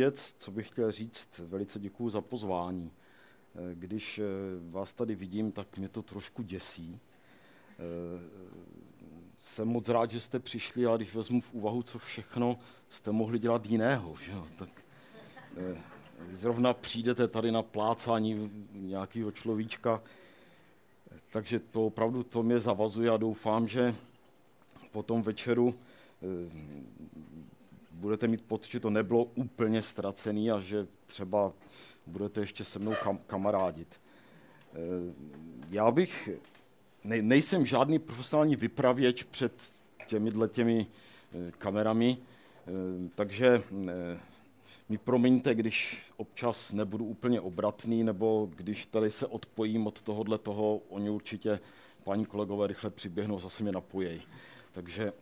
[0.00, 2.90] Věc, co bych chtěl říct, velice děkuji za pozvání.
[2.90, 4.24] Eh, když eh,
[4.70, 7.00] vás tady vidím, tak mě to trošku děsí.
[9.38, 12.58] Jsem moc rád, že jste přišli, ale když vezmu v úvahu, co všechno
[12.88, 14.84] jste mohli dělat jiného, že jo, tak
[16.32, 20.02] zrovna přijdete tady na plácání nějakého človíčka,
[21.30, 23.94] takže to opravdu to mě zavazuje a doufám, že
[24.92, 25.74] po tom večeru
[28.00, 31.52] budete mít pocit, že to nebylo úplně ztracený a že třeba
[32.06, 34.00] budete ještě se mnou kam, kamarádit.
[34.72, 34.76] Eh,
[35.70, 36.28] já bych,
[37.04, 39.52] ne, nejsem žádný profesionální vypravěč před
[40.06, 40.86] těmi těmi
[41.32, 42.70] eh, kamerami, eh,
[43.14, 43.62] takže
[44.88, 50.80] mi promiňte, když občas nebudu úplně obratný, nebo když tady se odpojím od tohohle toho,
[50.88, 51.60] oni určitě,
[52.04, 54.22] paní kolegové, rychle přiběhnou, zase mě napojejí.
[54.72, 55.12] Takže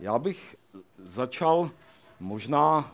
[0.00, 0.56] já bych
[0.98, 1.70] začal
[2.20, 2.92] možná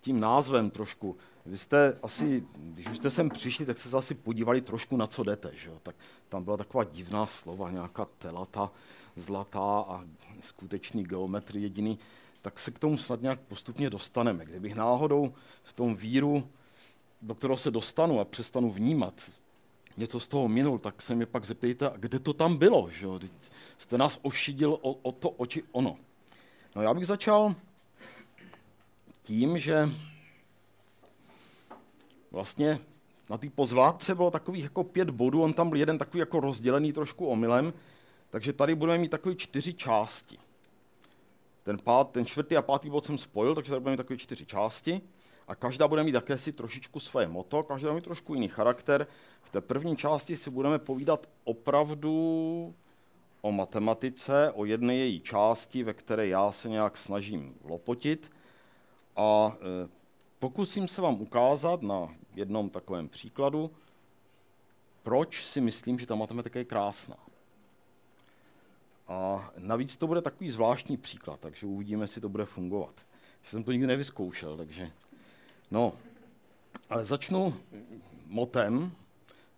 [0.00, 1.16] tím názvem trošku.
[1.46, 5.06] Vy jste asi, když už jste sem přišli, tak jste se asi podívali trošku na
[5.06, 5.50] co jdete.
[5.54, 5.78] Že jo?
[5.82, 5.96] Tak
[6.28, 8.70] tam byla taková divná slova, nějaká telata,
[9.16, 10.04] zlatá a
[10.40, 11.98] skutečný geometry jediný.
[12.42, 14.44] Tak se k tomu snad nějak postupně dostaneme.
[14.44, 15.32] Kdybych náhodou
[15.62, 16.48] v tom víru,
[17.22, 19.30] do kterého se dostanu a přestanu vnímat,
[19.96, 22.90] něco z toho minul, tak se mě pak zeptejte, kde to tam bylo.
[22.90, 23.20] Že jo?
[23.78, 25.96] Jste nás ošidil o, o to oči ono.
[26.76, 27.54] No já bych začal
[29.22, 29.88] tím, že
[32.30, 32.78] vlastně
[33.30, 36.92] na té pozvátce bylo takových jako pět bodů, on tam byl jeden takový jako rozdělený
[36.92, 37.72] trošku omylem,
[38.30, 40.38] takže tady budeme mít takové čtyři části.
[41.62, 44.46] Ten, pát, ten čtvrtý a pátý bod jsem spojil, takže tady budeme mít takové čtyři
[44.46, 45.00] části
[45.48, 49.06] a každá bude mít jakési trošičku své moto, každá bude mít trošku jiný charakter.
[49.42, 52.74] V té první části si budeme povídat opravdu
[53.40, 58.30] o matematice, o jedné její části, ve které já se nějak snažím lopotit
[59.16, 59.88] a e,
[60.38, 63.70] pokusím se vám ukázat na jednom takovém příkladu,
[65.02, 67.16] proč si myslím, že ta matematika je krásná.
[69.08, 72.94] A navíc to bude takový zvláštní příklad, takže uvidíme, jestli to bude fungovat.
[73.42, 74.90] Že jsem to nikdy nevyzkoušel, takže...
[75.70, 75.92] No,
[76.90, 77.54] ale začnu
[78.26, 78.92] motem,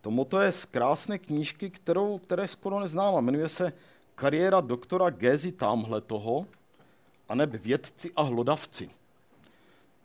[0.00, 3.72] to moto je z krásné knížky, kterou, které skoro neznám a jmenuje se
[4.15, 6.47] Kariéra doktora Gézy tamhle toho,
[7.28, 8.91] aneb vědci a hlodavci.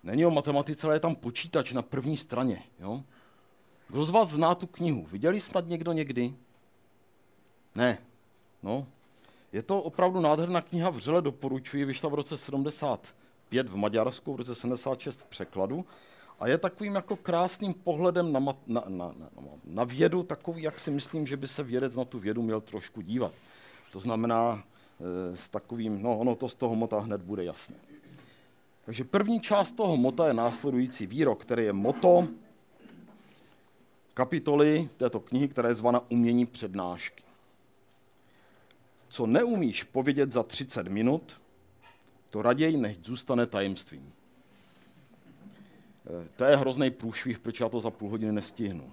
[0.04, 2.64] Není o matematice, ale je tam počítač na první straně.
[2.80, 3.04] Jo?
[3.88, 5.06] Kdo z vás zná tu knihu?
[5.12, 6.34] Viděli snad někdo někdy?
[7.76, 7.98] Ne.
[8.64, 8.88] No.
[9.52, 14.56] Je to opravdu nádherná kniha, vřele doporučuji, vyšla v roce 75 v Maďarsku, v roce
[14.56, 15.86] 76 v překladu
[16.40, 19.16] a je takovým jako krásným pohledem na, na, na, na,
[19.66, 23.02] na vědu, takový, jak si myslím, že by se vědec na tu vědu měl trošku
[23.02, 23.32] dívat.
[23.92, 24.64] To znamená
[25.34, 27.76] e, s takovým, no ono to z toho mota hned bude jasné.
[28.86, 32.28] Takže první část toho mota je následující výrok, který je moto
[34.14, 37.24] kapitoly této knihy, která je zvána Umění přednášky.
[39.10, 41.42] Co neumíš povědět za 30 minut,
[42.30, 44.15] to raději nech zůstane tajemstvím.
[46.08, 48.92] Eh, to je hrozný průšvih, proč já to za půl hodiny nestihnu.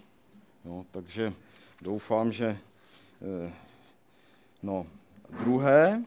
[0.64, 1.32] No, takže
[1.80, 2.58] doufám, že...
[3.46, 3.52] Eh,
[4.62, 4.86] no,
[5.44, 6.04] druhé.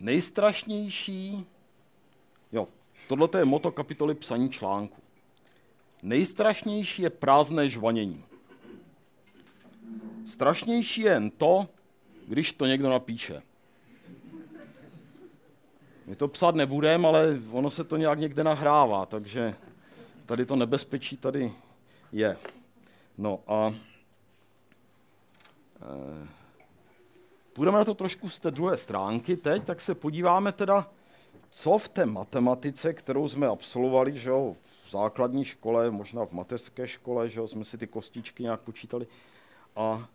[0.00, 1.46] Nejstrašnější...
[2.52, 2.68] Jo,
[3.08, 5.02] tohle je moto kapitoly psaní článku.
[6.02, 8.24] Nejstrašnější je prázdné žvanění.
[10.26, 11.68] Strašnější je jen to,
[12.26, 13.42] když to někdo napíše.
[16.10, 19.54] My to psát nebudeme, ale ono se to nějak někde nahrává, takže
[20.26, 21.52] tady to nebezpečí tady
[22.12, 22.36] je.
[23.18, 23.74] No a
[25.82, 26.28] e,
[27.52, 30.90] půjdeme na to trošku z té druhé stránky teď, tak se podíváme teda,
[31.50, 34.56] co v té matematice, kterou jsme absolvovali, že jo,
[34.86, 39.06] v základní škole, možná v mateřské škole, že jo, jsme si ty kostičky nějak počítali,
[39.76, 40.08] a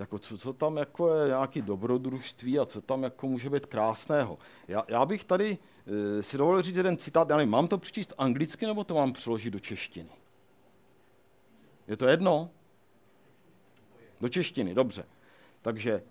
[0.00, 4.38] jako co, co tam jako je nějaký dobrodružství a co tam jako může být krásného.
[4.68, 5.58] Já, já bych tady
[6.18, 9.12] e, si dovolil říct jeden citát, já nevím, mám to přečíst anglicky nebo to mám
[9.12, 10.10] přeložit do češtiny?
[11.88, 12.50] Je to jedno?
[14.20, 15.04] Do češtiny, dobře.
[15.62, 16.02] Takže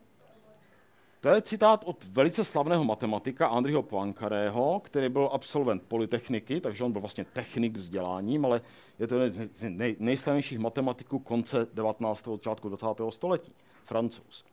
[1.19, 6.91] to je citát od velice slavného matematika Andriho Poincarého, který byl absolvent polytechniky, takže on
[6.91, 8.61] byl vlastně technik vzděláním, ale
[8.99, 12.27] je to jeden z nej, nejslavnějších matematiků konce 19.
[12.27, 12.87] začátku 20.
[13.09, 13.53] století
[13.89, 14.45] francouz.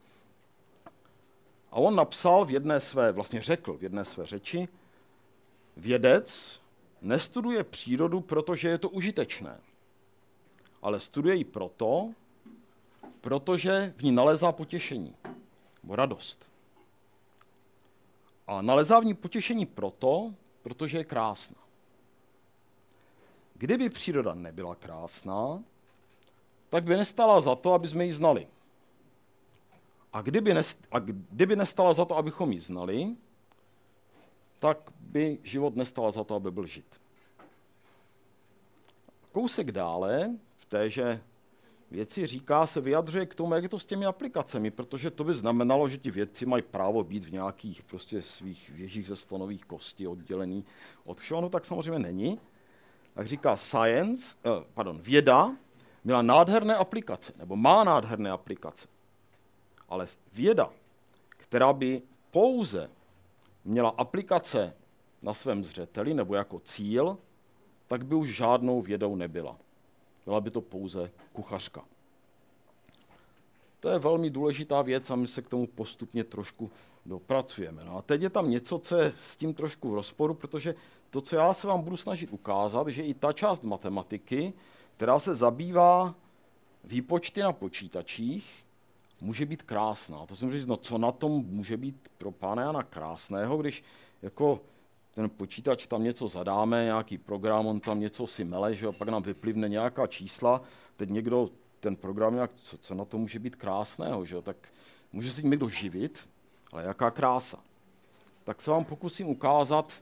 [1.70, 4.68] A on napsal v jedné své, vlastně řekl v jedné své řeči,
[5.76, 6.60] vědec
[7.02, 9.60] nestuduje přírodu, protože je to užitečné,
[10.82, 12.12] ale studuje ji proto,
[13.20, 15.14] protože v ní nalezá potěšení
[15.82, 16.48] nebo radost.
[18.46, 21.56] A nalezá v ní potěšení proto, protože je krásná.
[23.54, 25.62] Kdyby příroda nebyla krásná,
[26.68, 28.46] tak by nestala za to, aby jsme ji znali.
[30.16, 33.16] A kdyby, nest, a kdyby nestala za to, abychom ji znali,
[34.58, 37.00] tak by život nestala za to, aby byl žit.
[39.32, 41.20] Kousek dále v téže
[41.90, 45.34] věci říká, se vyjadřuje k tomu, jak je to s těmi aplikacemi, protože to by
[45.34, 50.06] znamenalo, že ti vědci mají právo být v nějakých prostě svých věžích ze slonových kostí
[50.06, 50.64] oddělený
[51.04, 52.40] od všeho, no tak samozřejmě není.
[53.14, 55.56] Tak říká science, eh, pardon, věda
[56.04, 58.95] měla nádherné aplikace, nebo má nádherné aplikace.
[59.88, 60.70] Ale věda,
[61.28, 62.90] která by pouze
[63.64, 64.74] měla aplikace
[65.22, 67.18] na svém zřeteli nebo jako cíl,
[67.86, 69.56] tak by už žádnou vědou nebyla.
[70.24, 71.84] Byla by to pouze kuchařka.
[73.80, 76.70] To je velmi důležitá věc a my se k tomu postupně trošku
[77.06, 77.84] dopracujeme.
[77.84, 80.74] No a teď je tam něco, co je s tím trošku v rozporu, protože
[81.10, 84.52] to, co já se vám budu snažit ukázat, že i ta část matematiky,
[84.96, 86.14] která se zabývá
[86.84, 88.65] výpočty na počítačích,
[89.20, 90.26] může být krásná.
[90.26, 93.84] To jsem říct, no co na tom může být pro pána Jana krásného, když
[94.22, 94.60] jako
[95.14, 99.08] ten počítač tam něco zadáme, nějaký program, on tam něco si mele, že jo, pak
[99.08, 100.62] nám vyplivne nějaká čísla,
[100.96, 104.56] teď někdo ten program, jak, co, co na to může být krásného, že jo, tak
[105.12, 106.28] může se tím někdo živit,
[106.72, 107.58] ale jaká krása.
[108.44, 109.92] Tak se vám pokusím ukázat,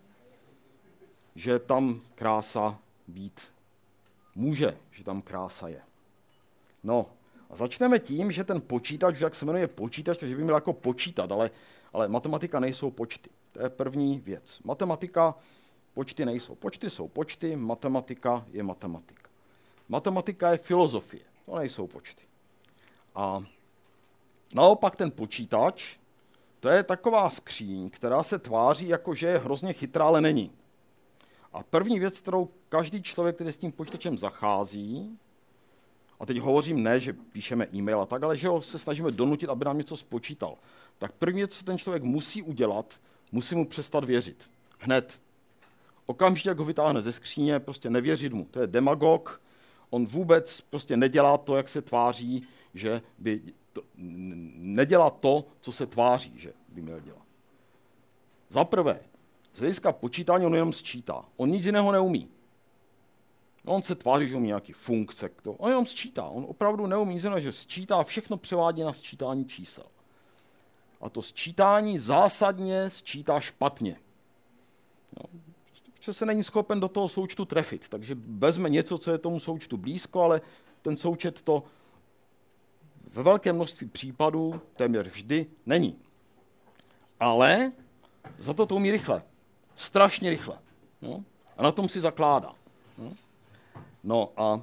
[1.34, 2.78] že tam krása
[3.08, 3.40] být
[4.34, 5.82] může, že tam krása je.
[6.82, 7.06] No,
[7.56, 11.50] začneme tím, že ten počítač, jak se jmenuje počítač, takže by měl jako počítat, ale,
[11.92, 13.30] ale matematika nejsou počty.
[13.52, 14.60] To je první věc.
[14.64, 15.34] Matematika,
[15.94, 16.54] počty nejsou.
[16.54, 19.30] Počty jsou počty, matematika je matematika.
[19.88, 22.22] Matematika je filozofie, to nejsou počty.
[23.14, 23.44] A
[24.54, 25.96] naopak ten počítač,
[26.60, 30.52] to je taková skříň, která se tváří jako, že je hrozně chytrá, ale není.
[31.52, 35.18] A první věc, kterou každý člověk, který s tím počítačem zachází,
[36.20, 39.50] a teď hovořím ne, že píšeme e-mail a tak, ale že ho se snažíme donutit,
[39.50, 40.56] aby nám něco spočítal,
[40.98, 43.00] tak první co ten člověk musí udělat,
[43.32, 44.50] musí mu přestat věřit.
[44.78, 45.20] Hned.
[46.06, 48.44] Okamžitě, jak ho vytáhne ze skříně, prostě nevěřit mu.
[48.50, 49.40] To je demagog,
[49.90, 55.86] on vůbec prostě nedělá to, jak se tváří, že by to, nedělá to, co se
[55.86, 57.22] tváří, že by měl dělat.
[58.48, 59.00] Za prvé,
[59.52, 61.24] z hlediska počítání on jenom sčítá.
[61.36, 62.28] On nic jiného neumí.
[63.64, 65.30] On se tváří, že umí nějaký funkce.
[65.42, 65.52] To.
[65.52, 66.24] On jenom sčítá.
[66.24, 69.84] On opravdu neumí jiného, že sčítá, všechno převádí na sčítání čísel.
[71.00, 73.96] A to sčítání zásadně sčítá špatně.
[75.20, 75.40] No,
[76.00, 77.88] že se není schopen do toho součtu trefit.
[77.88, 80.40] Takže vezme něco, co je tomu součtu blízko, ale
[80.82, 81.62] ten součet to
[83.12, 85.98] ve velkém množství případů téměř vždy není.
[87.20, 87.72] Ale
[88.38, 89.22] za to to umí rychle.
[89.76, 90.58] Strašně rychle.
[91.02, 91.24] No?
[91.56, 92.52] A na tom si zakládá.
[92.98, 93.12] No?
[94.04, 94.60] No a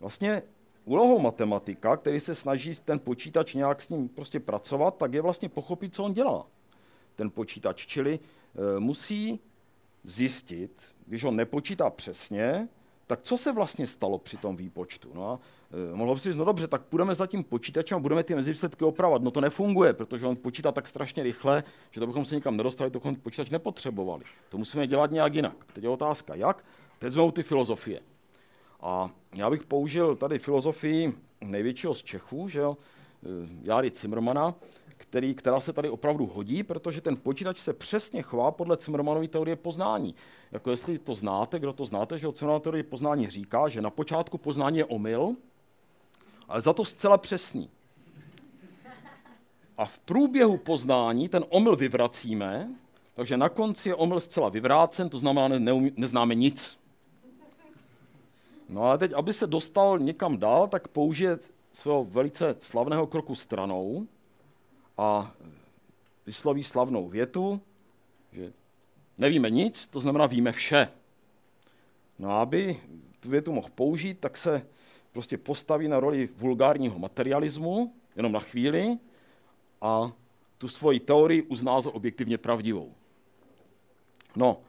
[0.00, 0.42] vlastně
[0.84, 5.48] úlohou matematika, který se snaží ten počítač nějak s ním prostě pracovat, tak je vlastně
[5.48, 6.46] pochopit, co on dělá,
[7.16, 7.86] ten počítač.
[7.86, 9.40] Čili e, musí
[10.04, 12.68] zjistit, když on nepočítá přesně,
[13.06, 15.08] tak co se vlastně stalo při tom výpočtu?
[15.14, 15.40] No a
[15.92, 18.84] e, mohlo by říct, no dobře, tak půjdeme za tím počítačem a budeme ty mezivýsledky
[18.84, 19.22] opravovat.
[19.22, 22.90] No to nefunguje, protože on počítá tak strašně rychle, že to bychom se nikam nedostali,
[22.90, 24.24] to bychom počítač nepotřebovali.
[24.48, 25.56] To musíme dělat nějak jinak.
[25.72, 26.64] Teď je otázka, jak?
[26.98, 28.00] Teď jsme u ty filozofie.
[28.84, 33.28] A já bych použil tady filozofii největšího z Čechů, že jo, e,
[33.62, 34.54] Járy Cimrmana,
[34.96, 39.56] který, která se tady opravdu hodí, protože ten počítač se přesně chová podle Cimrmanovy teorie
[39.56, 40.14] poznání.
[40.52, 44.38] Jako jestli to znáte, kdo to znáte, že Cimrmanova teorie poznání říká, že na počátku
[44.38, 45.36] poznání je omyl,
[46.48, 47.70] ale za to zcela přesný.
[49.78, 52.68] A v průběhu poznání ten omyl vyvracíme,
[53.14, 56.83] takže na konci je omyl zcela vyvrácen, to znamená, neumí, neznáme nic.
[58.68, 61.38] No ale teď, aby se dostal někam dál, tak použije
[61.72, 64.06] svého velice slavného kroku stranou
[64.98, 65.32] a
[66.26, 67.60] vysloví slavnou větu,
[68.32, 68.52] že
[69.18, 70.88] nevíme nic, to znamená víme vše.
[72.18, 72.80] No a aby
[73.20, 74.66] tu větu mohl použít, tak se
[75.12, 78.98] prostě postaví na roli vulgárního materialismu, jenom na chvíli,
[79.80, 80.12] a
[80.58, 82.92] tu svoji teorii uzná za objektivně pravdivou.
[84.36, 84.60] No,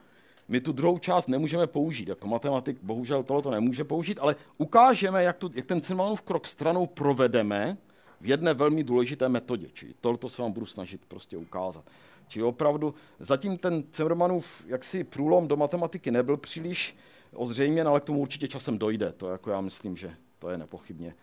[0.48, 2.08] my tu druhou část nemůžeme použít.
[2.08, 6.86] Jako matematik bohužel tohle nemůže použít, ale ukážeme, jak, tu, jak ten Cimrmanův krok stranou
[6.86, 7.76] provedeme
[8.20, 9.68] v jedné velmi důležité metodě.
[9.72, 11.84] Čili tohle se vám budu snažit prostě ukázat.
[12.28, 16.96] Čili opravdu zatím ten Cimrmanův jaksi průlom do matematiky nebyl příliš
[17.34, 19.12] ozřejměn, ale k tomu určitě časem dojde.
[19.12, 21.14] To jako já myslím, že to je nepochybně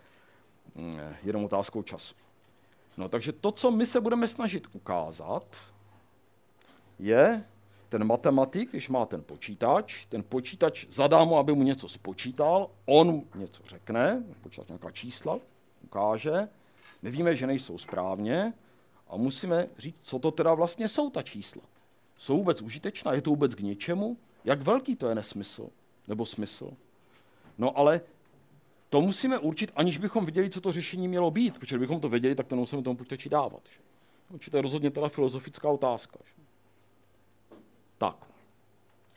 [0.75, 2.15] mm, jenom otázkou času.
[2.97, 5.57] No, takže to, co my se budeme snažit ukázat,
[6.99, 7.43] je
[7.93, 13.21] ten matematik, když má ten počítač, ten počítač zadá mu, aby mu něco spočítal, on
[13.35, 15.39] něco řekne, počítač nějaká čísla,
[15.83, 16.49] ukáže,
[17.01, 18.53] my víme, že nejsou správně
[19.07, 21.61] a musíme říct, co to teda vlastně jsou ta čísla.
[22.17, 24.17] Jsou vůbec užitečná, je to vůbec k něčemu?
[24.43, 25.69] Jak velký to je nesmysl
[26.07, 26.71] nebo smysl?
[27.57, 28.01] No ale
[28.89, 32.35] to musíme určit, aniž bychom viděli, co to řešení mělo být, protože kdybychom to věděli,
[32.35, 33.61] tak to nemusíme tomu počítači dávat.
[33.73, 33.79] Že?
[34.29, 36.19] Určitě to je rozhodně teda filozofická otázka.
[36.25, 36.42] Že?
[37.97, 38.15] Tak.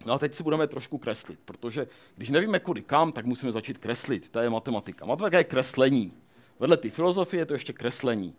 [0.04, 3.78] No a teď si budeme trošku kreslit, protože když nevíme kudy kam, tak musíme začít
[3.78, 4.30] kreslit.
[4.30, 5.06] To je matematika.
[5.06, 6.12] Matematika je kreslení.
[6.59, 8.35] Vedle ty filozofie je to ještě kreslení.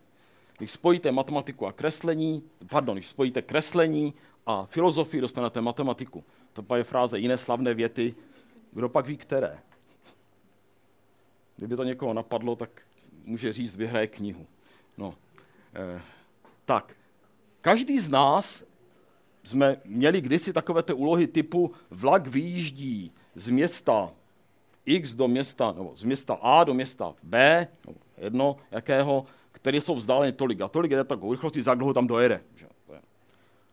[0.57, 4.13] Když spojíte matematiku a kreslení, pardon, když spojíte kreslení
[4.45, 6.23] a filozofii, dostanete matematiku.
[6.53, 8.15] To je fráze jiné slavné věty,
[8.71, 9.59] kdo pak ví které.
[11.57, 12.81] Kdyby to někoho napadlo, tak
[13.25, 14.47] může říct, vyhraje knihu.
[14.97, 15.15] No.
[15.73, 16.01] Eh,
[16.65, 16.95] tak,
[17.61, 18.63] každý z nás
[19.47, 24.11] jsme měli kdysi takové ty úlohy typu vlak vyjíždí z města
[24.85, 29.95] X do města, nebo z města A do města B, no, jedno jakého, které jsou
[29.95, 32.41] vzdáleny tolik a tolik, jde takovou rychlostí, za dlouho tam dojede.
[32.55, 32.67] Že?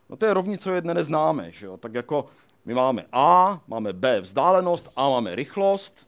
[0.08, 1.52] No to je rovnice jedné neznáme.
[1.52, 1.68] Že?
[1.80, 2.26] Tak jako
[2.64, 6.06] my máme A, máme B vzdálenost, A máme rychlost,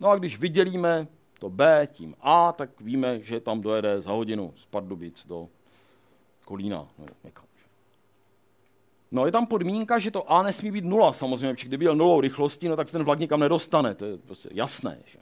[0.00, 1.06] no a když vydělíme
[1.38, 5.48] to B tím A, tak víme, že tam dojede za hodinu z Pardubic do
[6.44, 6.88] Kolína.
[6.98, 7.44] No, někam.
[9.14, 12.20] No je tam podmínka, že to A nesmí být nula samozřejmě, protože kdyby byl nulou
[12.20, 14.98] rychlostí, no tak se ten vlak nikam nedostane, to je prostě jasné.
[15.04, 15.18] Že?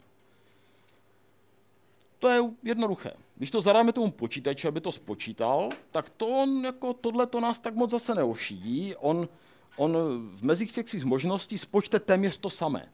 [2.19, 3.11] To je jednoduché.
[3.35, 7.59] Když to zadáme tomu počítači, aby to spočítal, tak to on jako tohle to nás
[7.59, 8.95] tak moc zase neošidí.
[8.95, 9.29] On,
[9.77, 9.97] on
[10.35, 12.89] v mezích těch svých možností spočte téměř to samé.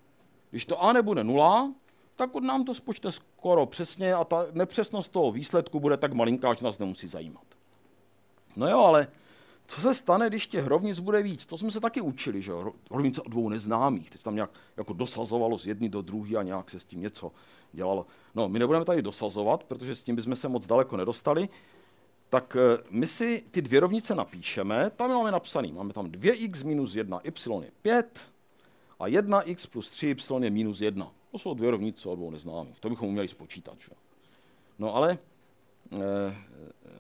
[0.52, 1.74] Když to A nebude nula,
[2.16, 6.54] tak on nám to spočte skoro přesně a ta nepřesnost toho výsledku bude tak malinká,
[6.54, 7.46] že nás nemusí zajímat.
[8.56, 9.08] No jo, ale
[9.70, 11.46] co se stane, když těch rovnic bude víc?
[11.46, 12.52] To jsme se taky učili, že
[12.92, 14.10] rovnice o dvou neznámých.
[14.10, 17.32] Teď tam nějak jako dosazovalo z jedny do druhé a nějak se s tím něco
[17.74, 18.06] dělalo.
[18.36, 21.50] No, my nebudeme tady dosazovat, protože s tím bychom se moc daleko nedostali.
[22.30, 26.96] Tak eh, my si ty dvě rovnice napíšeme, tam máme napsaný, máme tam 2x minus
[26.96, 28.20] 1, y je 5
[29.00, 31.12] a 1x plus 3y je minus 1.
[31.32, 33.78] To jsou dvě rovnice o dvou neznámých, to bychom uměli spočítat.
[33.80, 33.92] Že?
[34.80, 35.18] No ale
[35.92, 35.98] eh,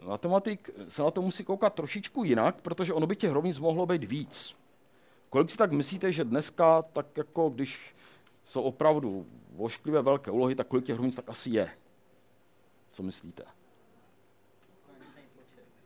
[0.03, 4.03] matematik se na to musí koukat trošičku jinak, protože ono by těch rovnic mohlo být
[4.03, 4.55] víc.
[5.29, 7.95] Kolik si tak myslíte, že dneska, tak jako když
[8.45, 11.69] jsou opravdu vošklivé velké úlohy, tak kolik těch rovnic tak asi je?
[12.91, 13.43] Co myslíte?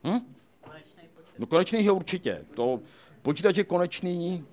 [0.04, 0.34] Hm?
[1.38, 2.44] No konečný je určitě.
[2.54, 2.80] To
[3.22, 4.46] počítač je konečný,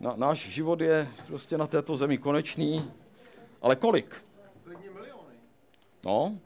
[0.00, 2.90] na, náš život je prostě na této zemi konečný,
[3.62, 4.24] ale kolik?
[6.04, 6.38] No,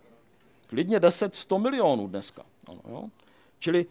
[0.66, 2.42] klidně 10-100 milionů dneska.
[2.68, 3.04] Ano, jo?
[3.58, 3.86] Čili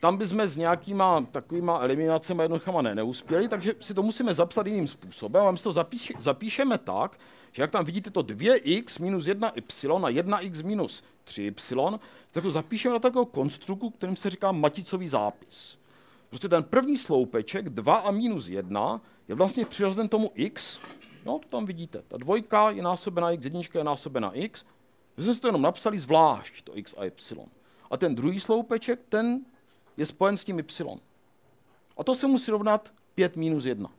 [0.00, 4.88] tam bychom s nějakýma takovýma eliminacemi jednoduchama ne, neuspěli, takže si to musíme zapsat jiným
[4.88, 5.46] způsobem.
[5.46, 7.18] A my si to zapíš, zapíšeme tak,
[7.52, 11.98] že jak tam vidíte to 2x minus 1y a 1x minus 3y,
[12.30, 15.78] tak to zapíšeme na takovou konstruktu, kterým se říká maticový zápis.
[16.28, 20.80] Prostě ten první sloupeček 2 a minus 1 je vlastně přirozen tomu x,
[21.24, 24.64] no to tam vidíte, ta dvojka je násobena x, jednička je násobena x,
[25.16, 27.48] my jsme si to jenom napsali zvlášť, to x a y.
[27.90, 29.44] A ten druhý sloupeček, ten
[29.96, 31.00] je spojen s tím y.
[31.96, 33.90] A to se musí rovnat 5 minus 1.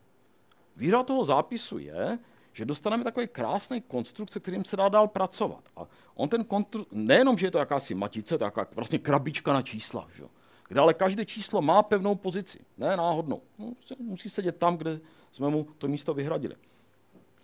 [0.76, 2.20] Výhoda toho zápisu je,
[2.54, 5.64] že dostaneme takový krásný konstrukt, se kterým se dá dál pracovat.
[5.78, 9.54] A on ten konstrukt, nejenom, že je to jakási matice, to je jaká vlastně krabička
[9.54, 10.24] na čísla, že?
[10.72, 13.42] kde ale každé číslo má pevnou pozici, ne náhodnou.
[13.60, 15.00] No, musí sedět tam, kde
[15.32, 16.56] jsme mu to místo vyhradili.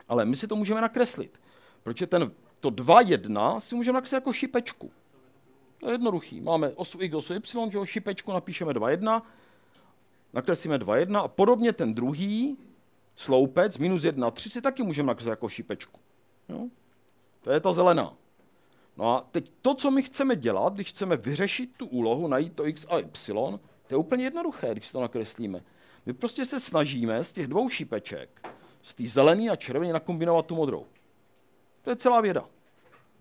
[0.08, 1.40] Ale my si to můžeme nakreslit,
[1.84, 4.92] protože ten, to 2,1 si můžeme nakreslit jako šipečku.
[5.80, 6.42] To je jednoduchý.
[6.42, 9.22] Máme osu x, osu y, že šipečku napíšeme 2,1,
[10.34, 12.58] nakreslíme 2,1 a podobně ten druhý
[13.16, 16.00] sloupec minus 1, 3 si taky můžeme nakreslit jako šipečku.
[16.50, 16.68] Jo?
[17.42, 18.14] To je ta zelená.
[18.98, 22.68] No a teď to, co my chceme dělat, když chceme vyřešit tu úlohu, najít to
[22.68, 25.64] x a y, to je úplně jednoduché, když si to nakreslíme.
[26.06, 28.48] My prostě se snažíme z těch dvou šipeček,
[28.82, 30.86] z té zelený a červený, nakombinovat tu modrou.
[31.88, 32.50] To je celá věda.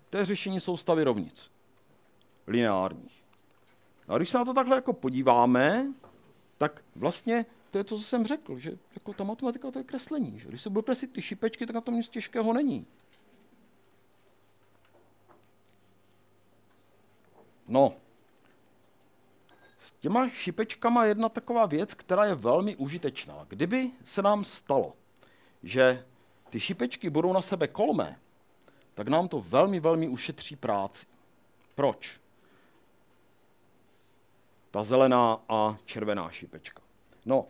[0.09, 1.51] To je řešení soustavy rovnic.
[2.47, 3.23] Lineárních.
[4.07, 5.93] No a když se na to takhle jako podíváme,
[6.57, 10.39] tak vlastně to je to, co jsem řekl, že jako ta matematika to je kreslení.
[10.39, 10.47] Že?
[10.47, 12.85] Když se budou kreslit ty šipečky, tak na tom nic těžkého není.
[17.67, 17.93] No,
[19.79, 23.45] s těma šipečkama je jedna taková věc, která je velmi užitečná.
[23.49, 24.93] Kdyby se nám stalo,
[25.63, 26.05] že
[26.49, 28.19] ty šipečky budou na sebe kolmé,
[28.97, 31.05] tak nám to velmi, velmi ušetří práci.
[31.75, 32.19] Proč?
[34.71, 36.81] Ta zelená a červená šipečka.
[37.25, 37.45] No,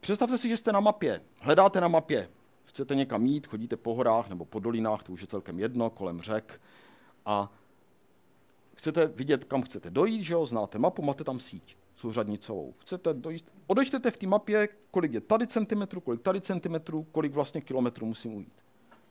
[0.00, 2.30] představte si, že jste na mapě, hledáte na mapě,
[2.64, 6.20] chcete někam jít, chodíte po horách nebo po dolinách, to už je celkem jedno, kolem
[6.20, 6.60] řek
[7.26, 7.52] a
[8.74, 12.74] chcete vidět, kam chcete dojít, že jo, znáte mapu, máte tam síť souřadnicovou.
[12.78, 17.60] Chcete dojít, odečtete v té mapě, kolik je tady centimetrů, kolik tady centimetrů, kolik vlastně
[17.60, 18.52] kilometrů musím ujít.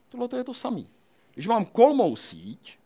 [0.09, 0.89] Tohle to je to samý.
[1.35, 2.79] Když mám kolmou síť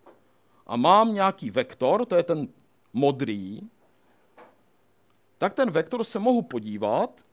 [0.68, 2.48] a mám nějaký vektor, to je ten
[2.94, 3.62] modrý,
[5.38, 7.26] tak ten vektor se mohu podívat,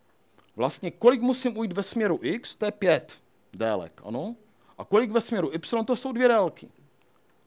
[0.56, 3.18] vlastně kolik musím ujít ve směru x, to je 5
[3.52, 4.36] délek, ano?
[4.78, 6.68] A kolik ve směru y, to jsou dvě délky.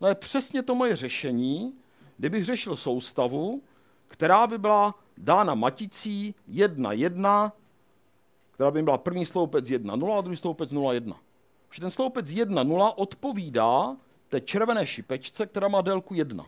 [0.01, 1.73] No je přesně to moje řešení,
[2.17, 3.61] kdybych řešil soustavu,
[4.07, 7.53] která by byla dána maticí 1, 1,
[8.51, 11.19] která by byla první sloupec 1, 0 a druhý sloupec 0, 1.
[11.69, 13.97] Už ten sloupec 1, 0 odpovídá
[14.29, 16.45] té červené šipečce, která má délku 1.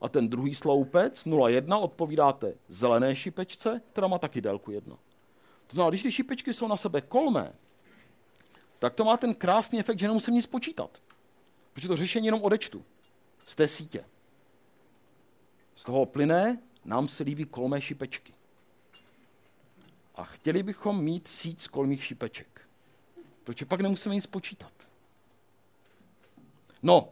[0.00, 4.96] A ten druhý sloupec 0, 1 odpovídá té zelené šipečce, která má taky délku 1.
[5.66, 7.52] To znamená, když ty šipečky jsou na sebe kolmé,
[8.78, 10.98] tak to má ten krásný efekt, že nemusím nic počítat.
[11.72, 12.84] Protože to řešení jenom odečtu
[13.46, 14.04] z té sítě.
[15.76, 18.34] Z toho plyne, nám se líbí kolmé šipečky.
[20.14, 22.51] A chtěli bychom mít síť z kolmých šipeček.
[23.44, 24.72] Protože pak nemusíme nic počítat.
[26.82, 27.08] No,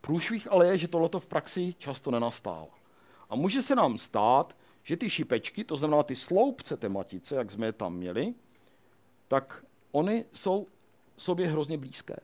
[0.00, 2.66] průšvih ale je, že tohleto v praxi často nenastává.
[3.30, 7.50] A může se nám stát, že ty šipečky, to znamená ty sloupce té matice, jak
[7.50, 8.34] jsme je tam měli,
[9.28, 10.66] tak oni jsou
[11.16, 12.16] sobě hrozně blízké.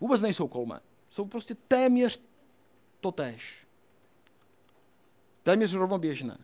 [0.00, 0.80] Vůbec nejsou kolmé.
[1.10, 2.20] Jsou prostě téměř
[3.00, 3.66] totéž.
[5.42, 6.38] Téměř rovnoběžné.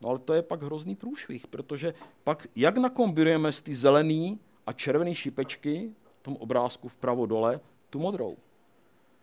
[0.00, 4.72] No ale to je pak hrozný průšvih, protože pak jak nakombinujeme z ty zelený a
[4.72, 5.94] červený šipečky
[6.26, 7.60] tom obrázku vpravo dole
[7.90, 8.36] tu modrou.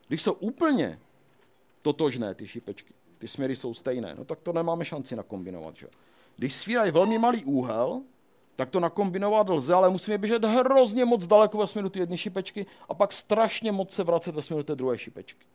[0.08, 1.00] Když jsou úplně
[1.82, 5.76] totožné ty šipečky, ty směry jsou stejné, no tak to nemáme šanci nakombinovat.
[5.76, 5.88] Že?
[6.36, 8.02] Když svírají velmi malý úhel,
[8.56, 12.66] tak to nakombinovat lze, ale musíme běžet hrozně moc daleko ve směru ty jedné šipečky
[12.90, 15.46] a pak strašně moc se vracet ve směru té druhé šipečky.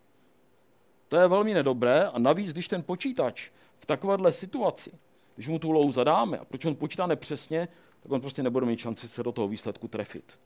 [1.09, 4.93] To je velmi nedobré a navíc, když ten počítač v takovéhle situaci,
[5.35, 7.69] když mu tu úlohu zadáme a proč on počítá nepřesně,
[8.03, 10.39] tak on prostě nebude mít šanci se do toho výsledku trefit.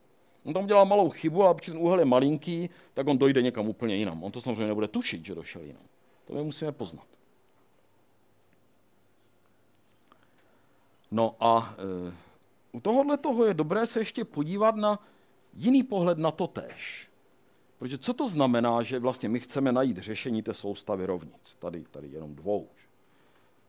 [0.45, 3.69] On tam udělá malou chybu, ale protože ten úhel je malinký, tak on dojde někam
[3.69, 4.25] úplně jinam.
[4.25, 5.83] On to samozřejmě nebude tušit, že došel jinam.
[6.25, 7.07] To my musíme poznat.
[11.11, 11.75] No a
[12.09, 12.13] e,
[12.73, 14.99] u tohohle toho je dobré se ještě podívat na
[15.55, 17.09] jiný pohled na to tež.
[17.79, 21.57] Protože co to znamená, že vlastně my chceme najít řešení té soustavy rovnic?
[21.59, 22.69] Tady, tady jenom dvou.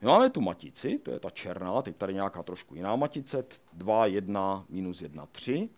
[0.02, 4.06] My máme tu matici, to je ta černá, teď tady nějaká trošku jiná matice, 2,
[4.06, 5.70] 1, minus 1, 3.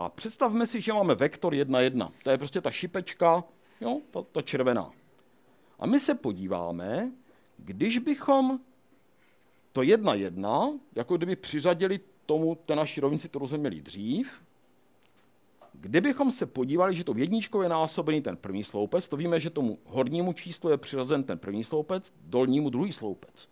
[0.00, 2.12] A představme si, že máme vektor 1, 1.
[2.22, 3.44] To je prostě ta šipečka,
[3.80, 4.90] jo, ta, ta červená.
[5.78, 7.12] A my se podíváme,
[7.58, 8.60] když bychom
[9.72, 14.42] to 1, 1, jako kdyby přiřadili tomu té naší rovnici, kterou jsme měli dřív,
[15.72, 19.50] Kdybychom se podívali, že to v jedničkou je násobený ten první sloupec, to víme, že
[19.50, 23.48] tomu hornímu číslu je přirozen ten první sloupec, dolnímu druhý sloupec.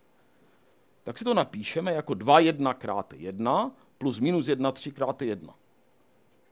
[1.05, 5.55] Tak si to napíšeme jako 2 1 krát 1 plus minus 1 3 krát 1.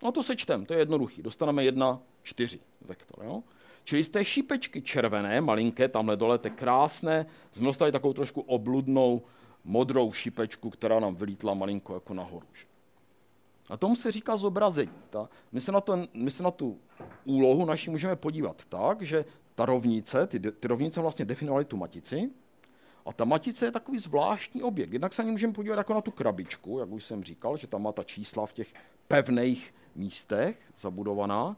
[0.02, 1.22] No to sečtem, to je jednoduchý.
[1.22, 3.24] Dostaneme 1, 4 vektor.
[3.24, 3.42] Jo?
[3.84, 9.22] Čili z té šípečky červené, malinké, tamhle dole, té krásné, jsme dostali takovou trošku obludnou
[9.64, 12.46] modrou šípečku, která nám vylítla malinko jako nahoru.
[13.70, 14.92] A tomu se říká zobrazení.
[15.10, 16.78] Ta, my, se na ten, my se na tu
[17.24, 22.30] úlohu naši můžeme podívat tak, že ta rovnice, ty, ty rovnice vlastně definovaly tu matici,
[23.06, 24.92] a ta matice je takový zvláštní objekt.
[24.92, 27.66] Jednak se na ní můžeme podívat jako na tu krabičku, jak už jsem říkal, že
[27.66, 28.74] tam má ta čísla v těch
[29.08, 31.56] pevných místech zabudovaná.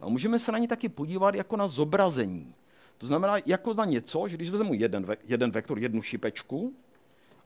[0.00, 2.54] A můžeme se na ní taky podívat jako na zobrazení.
[2.98, 6.74] To znamená jako na něco, že když vezmu jeden, jeden vektor, jednu šipečku,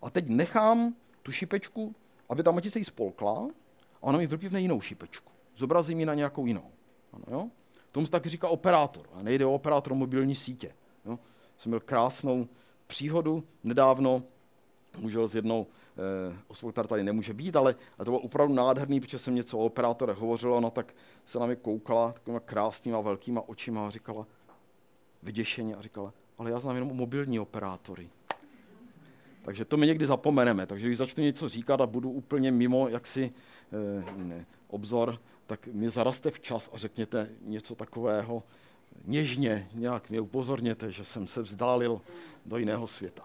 [0.03, 1.95] a teď nechám tu šipečku,
[2.29, 3.49] aby ta matice jí spolkla,
[3.97, 5.33] a ona mi vypívne jinou šipečku.
[5.57, 6.71] Zobrazí mi na nějakou jinou.
[7.13, 7.49] Ano, jo?
[7.93, 9.09] Tomu se taky říká operátor.
[9.15, 10.75] A nejde o operátor mobilní sítě.
[11.05, 11.19] Jo?
[11.59, 12.49] Jsem měl krásnou
[12.87, 14.23] příhodu nedávno,
[14.99, 15.67] můžel s jednou
[16.49, 20.13] Osvoltar tady nemůže být, ale, ale to bylo opravdu nádherný, protože jsem něco o operátore
[20.13, 20.95] hovořil, ona tak
[21.27, 24.27] se na mě koukala takovýma krásnýma velkýma očima a říkala,
[25.23, 28.11] vyděšeně a říkala, ale já znám jenom mobilní operátory.
[29.43, 30.67] Takže to my někdy zapomeneme.
[30.67, 33.33] Takže když začnu něco říkat a budu úplně mimo jaksi
[33.73, 38.43] eh, ne, obzor, tak mě zaraste včas a řekněte něco takového
[39.05, 42.01] něžně, nějak mě upozorněte, že jsem se vzdálil
[42.47, 43.23] do jiného světa.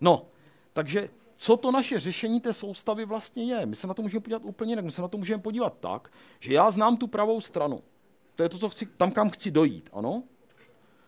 [0.00, 0.26] No,
[0.72, 1.08] takže
[1.44, 3.66] co to naše řešení té soustavy vlastně je?
[3.66, 4.84] My se na to můžeme podívat úplně jinak.
[4.84, 7.82] My se na to můžeme podívat tak, že já znám tu pravou stranu.
[8.34, 10.22] To je to, co chci, tam, kam chci dojít, ano?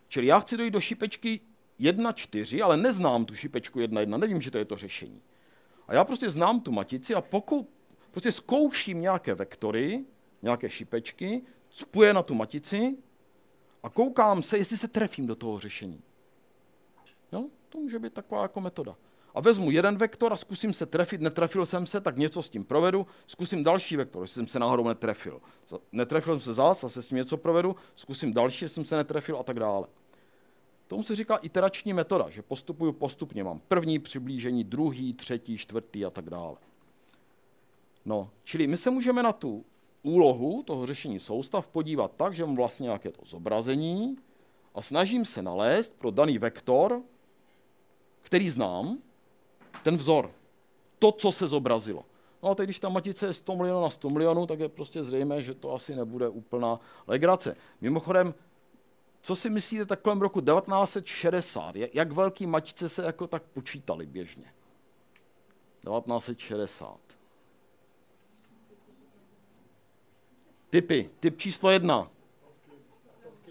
[0.07, 1.41] Čili já chci dojít do šipečky
[1.79, 5.21] 1,4, ale neznám tu šipečku 1,1, nevím, že to je to řešení.
[5.87, 7.69] A já prostě znám tu matici a pokud
[8.11, 10.05] prostě zkouším nějaké vektory,
[10.41, 12.97] nějaké šipečky, spuje na tu matici
[13.83, 16.01] a koukám se, jestli se trefím do toho řešení.
[17.31, 17.45] Jo?
[17.69, 18.95] To může být taková jako metoda.
[19.37, 22.63] A vezmu jeden vektor a zkusím se trefit, netrefil jsem se, tak něco s tím
[22.63, 25.41] provedu, zkusím další vektor, jestli jsem se náhodou netrefil.
[25.91, 29.37] Netrefil jsem se zás, zase s tím něco provedu, zkusím další, jestli jsem se netrefil
[29.37, 29.87] a tak dále.
[30.87, 33.43] Tomu se říká iterační metoda, že postupuju postupně.
[33.43, 36.55] Mám první přiblížení, druhý, třetí, čtvrtý a tak dále.
[38.05, 39.65] No, čili my se můžeme na tu
[40.03, 44.17] úlohu toho řešení soustav podívat tak, že mám vlastně nějaké to zobrazení
[44.75, 47.01] a snažím se nalézt pro daný vektor,
[48.21, 48.97] který znám,
[49.83, 50.31] ten vzor,
[50.99, 52.05] to, co se zobrazilo.
[52.43, 55.03] No a teď, když ta matice je 100 milionů na 100 milionů, tak je prostě
[55.03, 57.55] zřejmé, že to asi nebude úplná legrace.
[57.81, 58.33] Mimochodem,
[59.21, 61.75] co si myslíte tak kolem roku 1960?
[61.75, 64.53] Jak velký matice se jako tak počítali běžně?
[65.87, 66.99] 1960.
[70.69, 71.09] Typy.
[71.19, 72.11] Typ číslo jedna.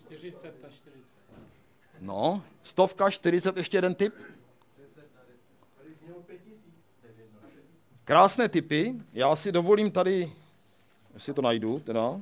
[0.06, 1.06] 40 a 40.
[2.00, 4.14] No, stovka, 40, ještě jeden typ.
[8.06, 8.94] Krásné typy.
[9.12, 10.32] Já si dovolím tady,
[11.14, 12.20] jestli to najdu, teda.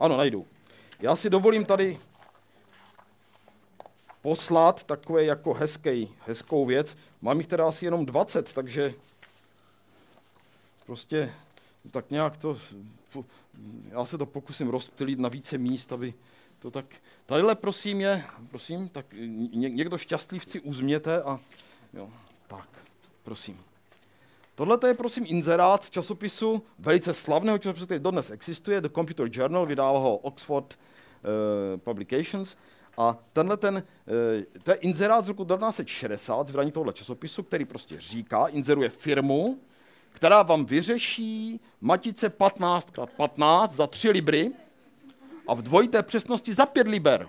[0.00, 0.46] Ano, najdu.
[1.00, 1.98] Já si dovolím tady
[4.22, 6.96] poslat takové jako hezký, hezkou věc.
[7.22, 8.94] Mám jich teda asi jenom 20, takže
[10.86, 11.34] prostě
[11.90, 12.58] tak nějak to,
[13.88, 16.14] já se to pokusím rozptýlit na více míst, aby
[16.58, 16.86] to tak,
[17.26, 19.06] tadyhle prosím je, prosím, tak
[19.52, 21.40] ně, někdo šťastlivci uzměte a
[21.92, 22.10] jo,
[22.46, 22.68] tak,
[23.22, 23.71] prosím.
[24.54, 29.66] Tohle je prosím inzerát z časopisu, velice slavného časopisu, který dodnes existuje, The Computer Journal,
[29.66, 32.56] vydává ho Oxford uh, Publications.
[32.98, 38.00] A tenhle ten, uh, to je inzerát z roku 1960 z vydání časopisu, který prostě
[38.00, 39.58] říká, inzeruje firmu,
[40.10, 44.50] která vám vyřeší matice 15x15 za 3 libry
[45.48, 47.28] a v dvojité přesnosti za 5 liber.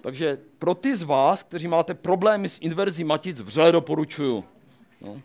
[0.00, 4.44] Takže pro ty z vás, kteří máte problémy s inverzí matic, vřele doporučuju.
[5.00, 5.22] No.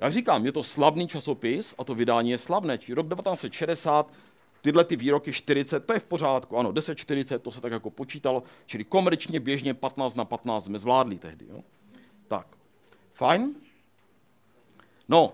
[0.00, 2.78] Jak říkám, je to slavný časopis a to vydání je slavné.
[2.78, 4.12] Či rok 1960,
[4.60, 7.90] tyhle ty výroky 40, to je v pořádku, ano, 10, 40, to se tak jako
[7.90, 11.46] počítalo, čili komerčně běžně 15 na 15 jsme zvládli tehdy.
[11.50, 11.60] Jo?
[12.28, 12.46] Tak,
[13.14, 13.54] fajn.
[15.08, 15.32] No,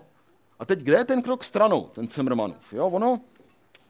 [0.59, 2.73] a teď kde je ten krok stranou, ten Cimmermanův?
[2.73, 3.21] Jo, ono,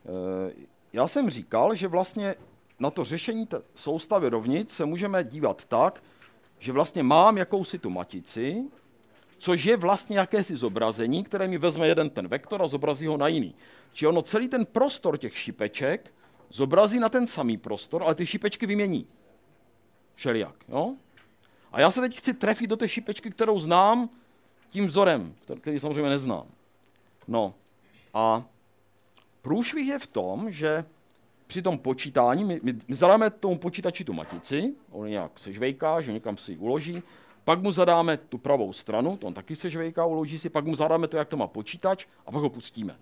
[0.05, 0.53] e,
[0.93, 2.35] já jsem říkal, že vlastně
[2.79, 6.03] na to řešení té soustavy rovnic se můžeme dívat tak,
[6.59, 8.63] že vlastně mám jakousi tu matici,
[9.43, 13.27] což je vlastně jakési zobrazení, které mi vezme jeden ten vektor a zobrazí ho na
[13.27, 13.55] jiný.
[13.93, 16.13] Či ono celý ten prostor těch šipeček
[16.49, 19.07] zobrazí na ten samý prostor, ale ty šipečky vymění.
[20.15, 20.55] Všelijak.
[20.67, 20.95] Jo?
[21.71, 24.09] A já se teď chci trefit do té šipečky, kterou znám,
[24.69, 26.47] tím vzorem, který samozřejmě neznám.
[27.27, 27.53] No
[28.13, 28.43] a
[29.41, 30.85] průšvih je v tom, že
[31.47, 36.37] při tom počítání, my, my, zadáme tomu počítači tu matici, on nějak sežvejká, že někam
[36.37, 37.03] si ji uloží,
[37.43, 41.07] pak mu zadáme tu pravou stranu, to on taky sežvejká, uloží si, pak mu zadáme
[41.07, 42.95] to, jak to má počítač a pak ho pustíme.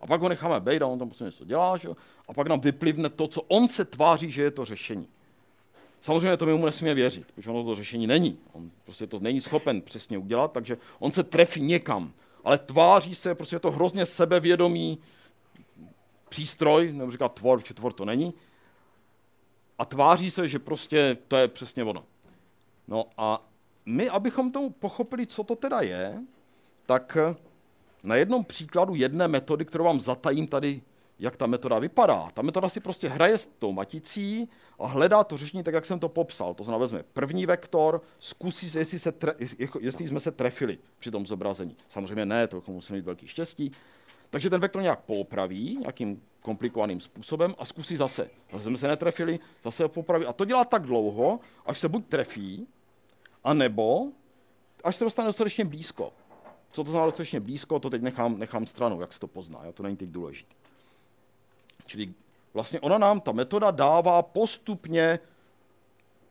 [0.00, 1.88] A pak ho necháme být a on tam prostě něco dělá, že?
[2.28, 5.08] a pak nám vyplivne to, co on se tváří, že je to řešení.
[6.00, 8.38] Samozřejmě to my mu nesmíme věřit, protože ono to řešení není.
[8.52, 12.12] On prostě to není schopen přesně udělat, takže on se trefí někam,
[12.44, 14.98] ale tváří se, prostě je to hrozně sebevědomý
[16.28, 18.34] přístroj, nebo říká tvor, či tvor to není,
[19.78, 22.04] a tváří se, že prostě to je přesně ono.
[22.88, 23.42] No a
[23.86, 26.22] my, abychom tomu pochopili, co to teda je,
[26.86, 27.16] tak
[28.04, 30.82] na jednom příkladu jedné metody, kterou vám zatajím tady
[31.18, 32.28] jak ta metoda vypadá.
[32.34, 35.98] Ta metoda si prostě hraje s tou maticí a hledá to řešení tak, jak jsem
[35.98, 36.54] to popsal.
[36.54, 39.32] To znamená, vezme první vektor, zkusí se, jestli, se tre,
[39.80, 41.76] jestli jsme se trefili při tom zobrazení.
[41.88, 43.72] Samozřejmě ne, to musíme mít velký štěstí.
[44.30, 48.30] Takže ten vektor nějak poopraví, nějakým komplikovaným způsobem a zkusí zase.
[48.50, 50.26] Zase jsme se netrefili, zase ho popraví.
[50.26, 52.66] A to dělá tak dlouho, až se buď trefí,
[53.46, 54.08] anebo
[54.84, 56.12] až se dostane dostatečně blízko.
[56.72, 59.64] Co to znamená dostatečně blízko, to teď nechám, nechám stranou, jak se to pozná.
[59.64, 59.72] Jo?
[59.72, 60.54] To není teď důležité.
[61.86, 62.14] Čili
[62.54, 65.18] vlastně ona nám, ta metoda, dává postupně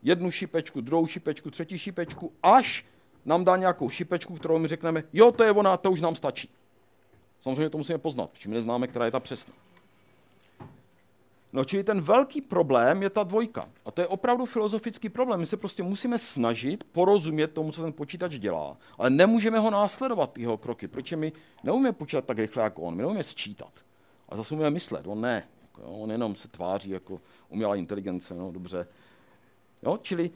[0.02, 2.84] jednu šipečku, druhou šipečku, třetí šipečku, až
[3.24, 6.50] nám dá nějakou šipečku, kterou my řekneme, jo, to je ona, to už nám stačí.
[7.40, 9.54] Samozřejmě to musíme poznat, protože my neznáme, která je ta přesná.
[11.56, 13.68] No, čili ten velký problém je ta dvojka.
[13.84, 15.40] A to je opravdu filozofický problém.
[15.40, 20.38] My se prostě musíme snažit porozumět tomu, co ten počítač dělá, ale nemůžeme ho následovat,
[20.38, 21.32] jeho kroky, protože my
[21.64, 23.72] neumíme počítat tak rychle jako on, my neumíme sčítat.
[24.28, 25.48] A zase umíme myslet, on ne.
[25.62, 28.86] Jako, jo, on jenom se tváří jako umělá inteligence, no dobře.
[29.82, 30.30] Jo, čili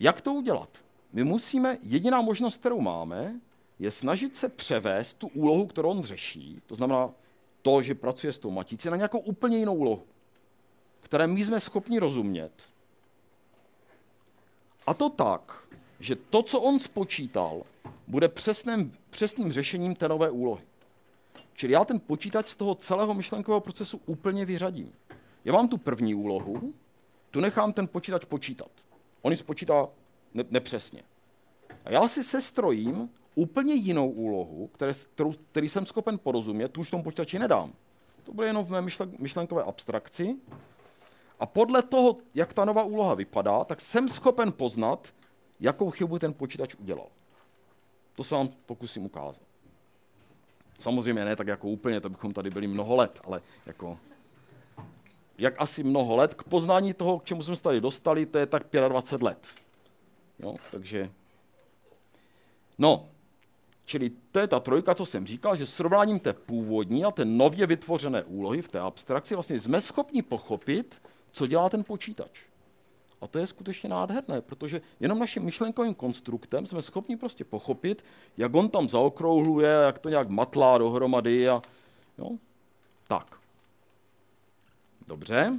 [0.00, 0.68] jak to udělat?
[1.12, 3.40] my musíme, jediná možnost, kterou máme,
[3.78, 7.10] je snažit se převést tu úlohu, kterou on řeší, to znamená
[7.64, 10.02] to, že pracuje s tou maticí, na nějakou úplně jinou úlohu,
[11.00, 12.52] které my jsme schopni rozumět.
[14.86, 15.64] A to tak,
[16.00, 17.62] že to, co on spočítal,
[18.06, 20.62] bude přesným, přesným řešením té nové úlohy.
[21.54, 24.92] Čili já ten počítač z toho celého myšlenkového procesu úplně vyřadím.
[25.44, 26.74] Já mám tu první úlohu,
[27.30, 28.70] tu nechám ten počítač počítat.
[29.22, 29.88] On ji spočítá
[30.34, 31.02] ne- nepřesně.
[31.84, 36.90] A já si sestrojím úplně jinou úlohu, které, kterou, který jsem schopen porozumět, tu už
[36.90, 37.72] tomu počítači nedám.
[38.24, 40.36] To bude jenom v mé myšlen, myšlenkové abstrakci.
[41.40, 45.14] A podle toho, jak ta nová úloha vypadá, tak jsem schopen poznat,
[45.60, 47.06] jakou chybu ten počítač udělal.
[48.16, 49.42] To se vám pokusím ukázat.
[50.78, 53.98] Samozřejmě ne tak jako úplně, to bychom tady byli mnoho let, ale jako
[55.38, 58.46] jak asi mnoho let, k poznání toho, k čemu jsme se tady dostali, to je
[58.46, 59.46] tak 25 let.
[60.38, 61.10] Jo, takže,
[62.78, 63.08] no,
[63.84, 67.66] čili to je ta trojka, co jsem říkal, že srovnáním té původní a té nově
[67.66, 72.40] vytvořené úlohy v té abstrakci vlastně jsme schopni pochopit, co dělá ten počítač.
[73.20, 78.04] A to je skutečně nádherné, protože jenom naším myšlenkovým konstruktem jsme schopni prostě pochopit,
[78.36, 81.62] jak on tam zaokrouhluje, jak to nějak matlá dohromady a
[82.18, 82.30] jo,
[83.06, 83.36] tak.
[85.06, 85.58] Dobře.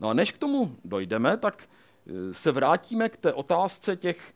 [0.00, 4.34] No a než k tomu dojdeme, tak e, se vrátíme k té otázce těch,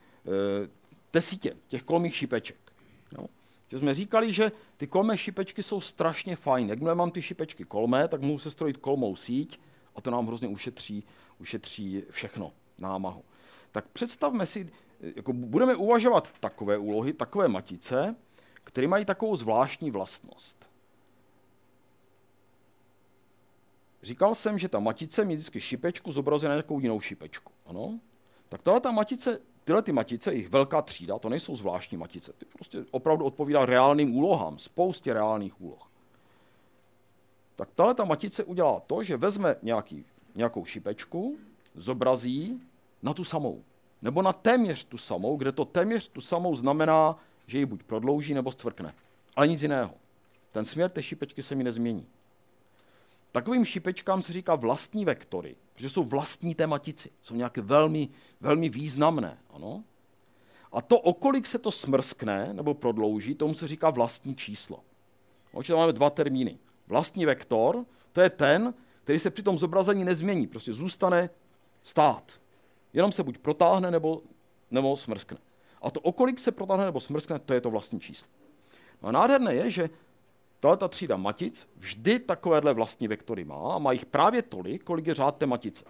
[1.11, 2.73] e, té sítě, těch kolmých šipeček.
[3.19, 3.27] Jo?
[3.69, 6.69] Že jsme říkali, že ty kolmé šipečky jsou strašně fajn.
[6.69, 9.61] Jakmile mám ty šipečky kolmé, tak mohu se strojit kolmou síť
[9.97, 11.05] a to nám hrozně ušetří,
[11.39, 13.25] ušetří všechno, námahu.
[13.73, 14.71] Tak představme si,
[15.01, 18.17] jako budeme uvažovat takové úlohy, takové matice,
[18.65, 20.71] které mají takovou zvláštní vlastnost.
[24.03, 27.53] Říkal jsem, že ta matice mě vždycky šipečku zobrazuje na nějakou jinou šipečku.
[27.67, 28.01] Ano?
[28.49, 32.33] Tak tahle ta matice, tyhle ty matice, jich velká třída, to nejsou zvláštní matice.
[32.39, 35.91] Ty prostě opravdu odpovídá reálným úlohám, spoustě reálných úloh.
[37.57, 41.37] Tak tahle ta matice udělá to, že vezme nějaký, nějakou šipečku,
[41.75, 42.63] zobrazí
[43.03, 43.63] na tu samou.
[44.03, 48.35] Nebo na téměř tu samou, kde to téměř tu samou znamená, že ji buď prodlouží
[48.35, 48.95] nebo stvrkne.
[49.37, 49.95] Ale nic jiného.
[50.53, 52.07] Ten směr té šipečky se mi nezmění.
[53.33, 58.09] Takovým šipečkám se říká vlastní vektory, protože jsou vlastní té matici, jsou nějaké velmi,
[58.41, 59.39] velmi významné.
[59.51, 59.85] Ano?
[60.73, 64.81] A to, okolik se to smrskne nebo prodlouží, tomu se říká vlastní číslo.
[65.53, 66.59] Určitě máme dva termíny.
[66.87, 71.31] Vlastní vektor, to je ten, který se při tom zobrazení nezmění, prostě zůstane
[71.83, 72.33] stát.
[72.93, 74.23] Jenom se buď protáhne nebo,
[74.71, 75.39] nebo smrskne.
[75.83, 78.29] A to, okolik se protáhne nebo smrskne, to je to vlastní číslo.
[79.03, 79.91] No a nádherné je, že
[80.61, 85.07] Tahle ta třída matic vždy takovéhle vlastní vektory má a má jich právě tolik, kolik
[85.07, 85.85] je řád té matice.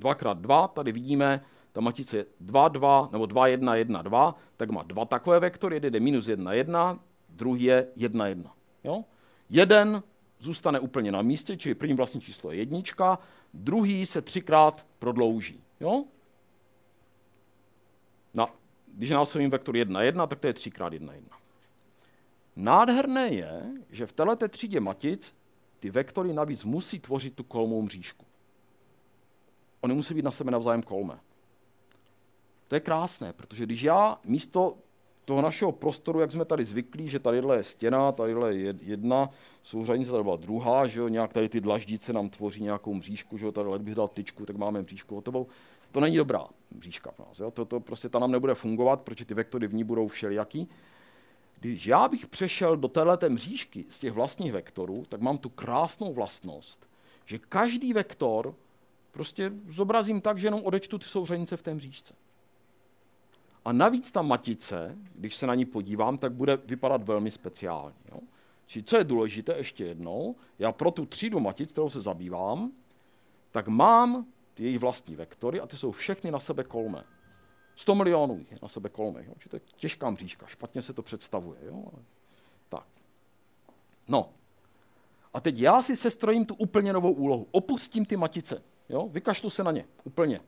[0.00, 4.82] 2x2, tady vidíme, ta matice je 2, 2, nebo 2, 1, 1, 2, tak má
[4.82, 8.54] dva takové vektory, jeden je minus 1, 1, druhý je 1, 1.
[8.84, 9.04] Jo?
[9.50, 10.02] Jeden
[10.38, 13.18] zůstane úplně na místě, čili první vlastní číslo je jednička,
[13.54, 15.64] druhý se třikrát prodlouží.
[15.80, 16.04] Jo?
[18.34, 18.48] No,
[18.86, 21.36] když násobím vektor 1, 1, tak to je 3 x 1, 1.
[22.56, 25.34] Nádherné je, že v této třídě matic
[25.80, 28.26] ty vektory navíc musí tvořit tu kolmou mřížku.
[29.80, 31.20] Ony musí být na sebe navzájem kolmé.
[32.68, 34.76] To je krásné, protože když já místo
[35.24, 39.30] toho našeho prostoru, jak jsme tady zvyklí, že tady je stěna, tady je jedna
[39.62, 43.46] souřadnice, tady byla druhá, že jo, nějak tady ty dlaždice nám tvoří nějakou mřížku, že
[43.46, 45.46] jo, tady bych dal tyčku, tak máme mřížku hotovou.
[45.92, 47.50] To není dobrá mřížka pro nás, jo?
[47.50, 50.68] To, to prostě ta nám nebude fungovat, protože ty vektory v ní budou všelijaký.
[51.64, 56.12] Když já bych přešel do této mřížky z těch vlastních vektorů, tak mám tu krásnou
[56.12, 56.88] vlastnost,
[57.24, 58.54] že každý vektor
[59.10, 62.14] prostě zobrazím tak, že jenom odečtu ty souřadnice v té mřížce.
[63.64, 67.96] A navíc ta matice, když se na ní podívám, tak bude vypadat velmi speciálně.
[68.12, 68.18] Jo?
[68.66, 72.72] Čili co je důležité, ještě jednou, já pro tu třídu matic, kterou se zabývám,
[73.50, 77.04] tak mám ty jejich vlastní vektory a ty jsou všechny na sebe kolmé.
[77.76, 79.24] 100 milionů je na sebe kolmej.
[79.26, 79.34] Jo?
[79.50, 81.58] to je těžká mřížka, špatně se to představuje.
[81.66, 81.84] Jo?
[82.68, 82.86] Tak.
[84.08, 84.30] No.
[85.34, 87.46] A teď já si sestrojím tu úplně novou úlohu.
[87.50, 88.62] Opustím ty matice.
[88.88, 89.08] Jo?
[89.08, 89.84] Vykašlu se na ně.
[90.04, 90.40] Úplně.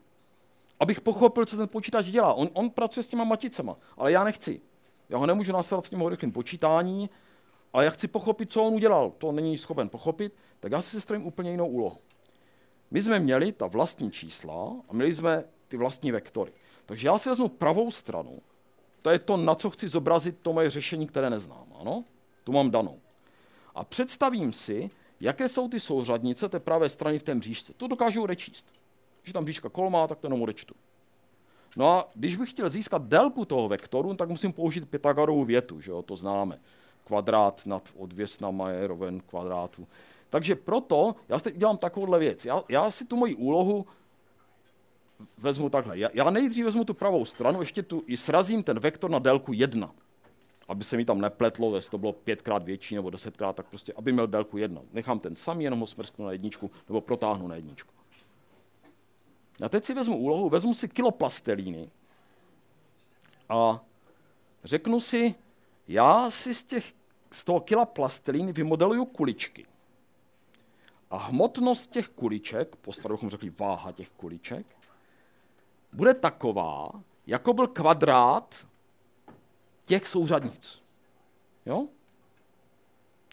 [0.81, 2.35] Abych pochopil, co ten počítač dělá.
[2.35, 4.61] On, on pracuje s těma maticema, ale já nechci.
[5.09, 7.11] Já ho nemůžu nastavit s tím rychlým počítání,
[7.73, 9.11] ale já chci pochopit, co on udělal.
[9.19, 11.99] To není schopen pochopit, tak já si sestrojím úplně jinou úlohu.
[12.91, 16.53] My jsme měli ta vlastní čísla a měli jsme ty vlastní vektory.
[16.87, 18.40] Takže já si vezmu pravou stranu,
[19.03, 21.66] to je to, na co chci zobrazit to moje řešení, které neznám.
[21.81, 22.05] Ano?
[22.44, 23.01] Tu mám danou.
[23.75, 27.72] A představím si, jaké jsou ty souřadnice té pravé strany v té mřížce.
[27.77, 28.66] To dokážu odečíst.
[29.22, 30.75] Když tam mřížka kolmá, tak to jenom odečtu.
[31.77, 35.90] No a když bych chtěl získat délku toho vektoru, tak musím použít Pythagorovou větu, že
[35.90, 36.59] jo, to známe.
[37.05, 39.88] Kvadrát nad odvěsnama je roven kvadrátu.
[40.31, 42.44] Takže proto já teď udělám takovouhle věc.
[42.44, 43.87] Já, já si tu moji úlohu
[45.38, 45.98] vezmu takhle.
[45.98, 49.52] Já, já nejdřív vezmu tu pravou stranu, ještě tu i srazím ten vektor na délku
[49.52, 49.94] 1.
[50.68, 54.12] Aby se mi tam nepletlo, jestli to bylo pětkrát větší nebo desetkrát, tak prostě, aby
[54.12, 54.81] měl délku 1.
[54.92, 57.90] Nechám ten samý, jenom ho smrsknu na jedničku nebo protáhnu na jedničku.
[59.62, 61.90] A teď si vezmu úlohu, vezmu si kilo plastelíny
[63.48, 63.81] a
[64.64, 65.35] řeknu si,
[65.88, 66.94] já si z, těch,
[67.31, 69.66] z toho kila plastelíny vymodeluju kuličky.
[71.11, 74.76] A hmotnost těch kuliček, po bychom řekli váha těch kuliček,
[75.92, 76.90] bude taková,
[77.27, 78.66] jako byl kvadrát
[79.85, 80.83] těch souřadnic.
[81.66, 81.87] Jo?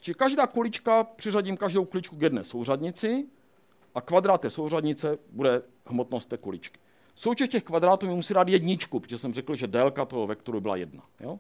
[0.02, 3.28] Čiže každá kulička, přiřadím každou kuličku k jedné souřadnici
[3.96, 6.80] a kvadrát té souřadnice bude hmotnost té kuličky.
[7.16, 10.76] Součet těch kvadrátů mi musí dát jedničku, protože jsem řekl, že délka toho vektoru byla
[10.76, 11.04] jedna.
[11.20, 11.40] Jo?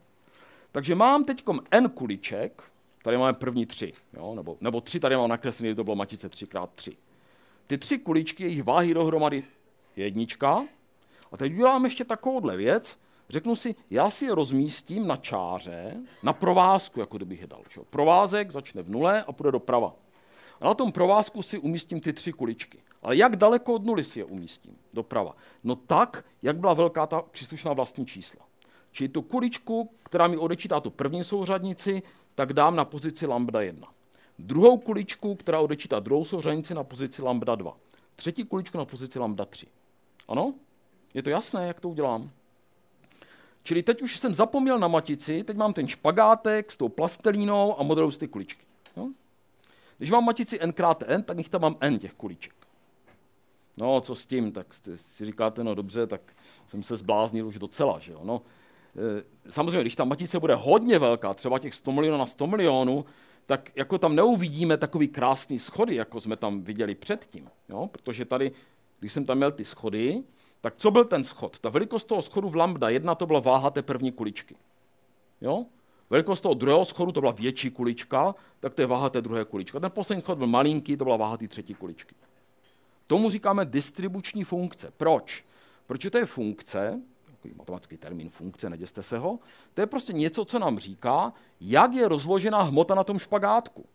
[0.71, 2.63] Takže mám teď n kuliček,
[3.03, 4.35] tady máme první tři, jo?
[4.35, 6.95] Nebo, nebo tři tady mám nakreslený, to bylo matice 3x3.
[7.67, 9.43] Ty tři kuličky, jejich váhy dohromady
[9.95, 10.65] je jednička.
[11.33, 12.97] A teď udělám ještě takovouhle věc,
[13.29, 17.61] řeknu si, já si je rozmístím na čáře, na provázku, jako kdybych je dal.
[17.69, 17.83] Čo?
[17.83, 19.95] Provázek začne v nule a půjde doprava.
[20.61, 22.79] A na tom provázku si umístím ty tři kuličky.
[23.01, 24.77] Ale jak daleko od nuly si je umístím?
[24.93, 25.35] Doprava.
[25.63, 28.45] No tak, jak byla velká ta příslušná vlastní čísla.
[28.91, 32.03] Čili tu kuličku, která mi odečítá tu první souřadnici,
[32.35, 33.87] tak dám na pozici lambda 1.
[34.39, 37.77] Druhou kuličku, která odečítá druhou souřadnici na pozici lambda 2.
[38.15, 39.67] Třetí kuličku na pozici lambda 3.
[40.27, 40.53] Ano?
[41.13, 42.31] Je to jasné, jak to udělám?
[43.63, 47.83] Čili teď už jsem zapomněl na matici, teď mám ten špagátek s tou plastelínou a
[47.83, 48.65] modelu z ty kuličky.
[48.97, 49.13] No?
[49.97, 52.53] Když mám matici n krát n, tak jich tam mám n těch kuliček.
[53.77, 54.51] No, co s tím?
[54.51, 56.21] Tak si říkáte, no dobře, tak
[56.67, 58.19] jsem se zbláznil už docela, že jo.
[58.23, 58.41] No,
[59.47, 63.05] e, samozřejmě, když ta matice bude hodně velká, třeba těch 100 milionů na 100 milionů,
[63.45, 67.49] tak jako tam neuvidíme takový krásný schody, jako jsme tam viděli předtím.
[67.69, 67.89] Jo?
[67.91, 68.51] Protože tady,
[68.99, 70.23] když jsem tam měl ty schody,
[70.63, 71.59] tak co byl ten schod?
[71.59, 74.55] Ta velikost toho schodu v lambda 1 to byla váha té první kuličky.
[75.41, 75.65] Jo?
[76.09, 79.79] Velikost toho druhého schodu to byla větší kulička, tak to je váha té druhé kuličky.
[79.79, 82.15] Ten poslední schod byl malinký, to byla váha té třetí kuličky.
[83.07, 84.93] Tomu říkáme distribuční funkce.
[84.97, 85.45] Proč?
[85.87, 89.39] Protože to je funkce, takový matematický termín funkce, neděste se ho,
[89.73, 93.85] to je prostě něco, co nám říká, jak je rozložená hmota na tom špagátku.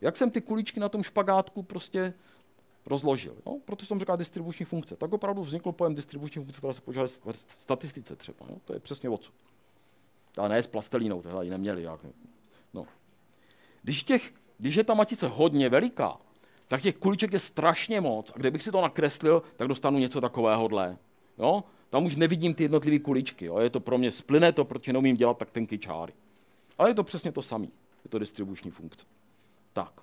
[0.00, 2.14] Jak jsem ty kuličky na tom špagátku prostě
[2.86, 3.36] rozložil.
[3.46, 4.96] No, proto jsem říkal distribuční funkce.
[4.96, 8.46] Tak opravdu vznikl pojem distribuční funkce, která se používá v statistice třeba.
[8.50, 9.32] No, to je přesně o co.
[10.38, 11.82] Ale ne s plastelínou, tohle ji neměli.
[11.82, 12.00] Jak,
[12.74, 12.86] no.
[13.82, 16.16] Když, těch, když je ta matice hodně veliká,
[16.68, 18.32] tak těch kuliček je strašně moc.
[18.34, 20.98] A kdybych si to nakreslil, tak dostanu něco takovéhohle.
[21.38, 21.64] Jo?
[21.90, 23.44] Tam už nevidím ty jednotlivé kuličky.
[23.44, 23.58] Jo?
[23.58, 26.12] Je to pro mě, splyne to, protože neumím dělat tak tenké čáry.
[26.78, 27.66] Ale je to přesně to samé.
[28.04, 29.06] Je to distribuční funkce.
[29.72, 30.00] Tak.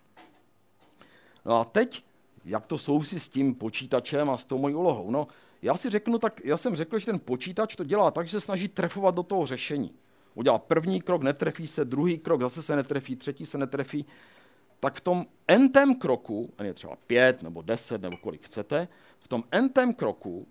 [1.45, 2.03] No a teď,
[2.45, 5.11] jak to souvisí s tím počítačem a s tou mojí úlohou?
[5.11, 5.27] No,
[5.61, 8.41] já si řeknu, tak já jsem řekl, že ten počítač to dělá tak, že se
[8.41, 9.91] snaží trefovat do toho řešení.
[10.35, 14.05] Udělá první krok, netrefí se, druhý krok, zase se netrefí, třetí se netrefí
[14.81, 18.87] tak v tom entém kroku, a je třeba pět nebo deset nebo kolik chcete,
[19.19, 20.47] v tom entém kroku,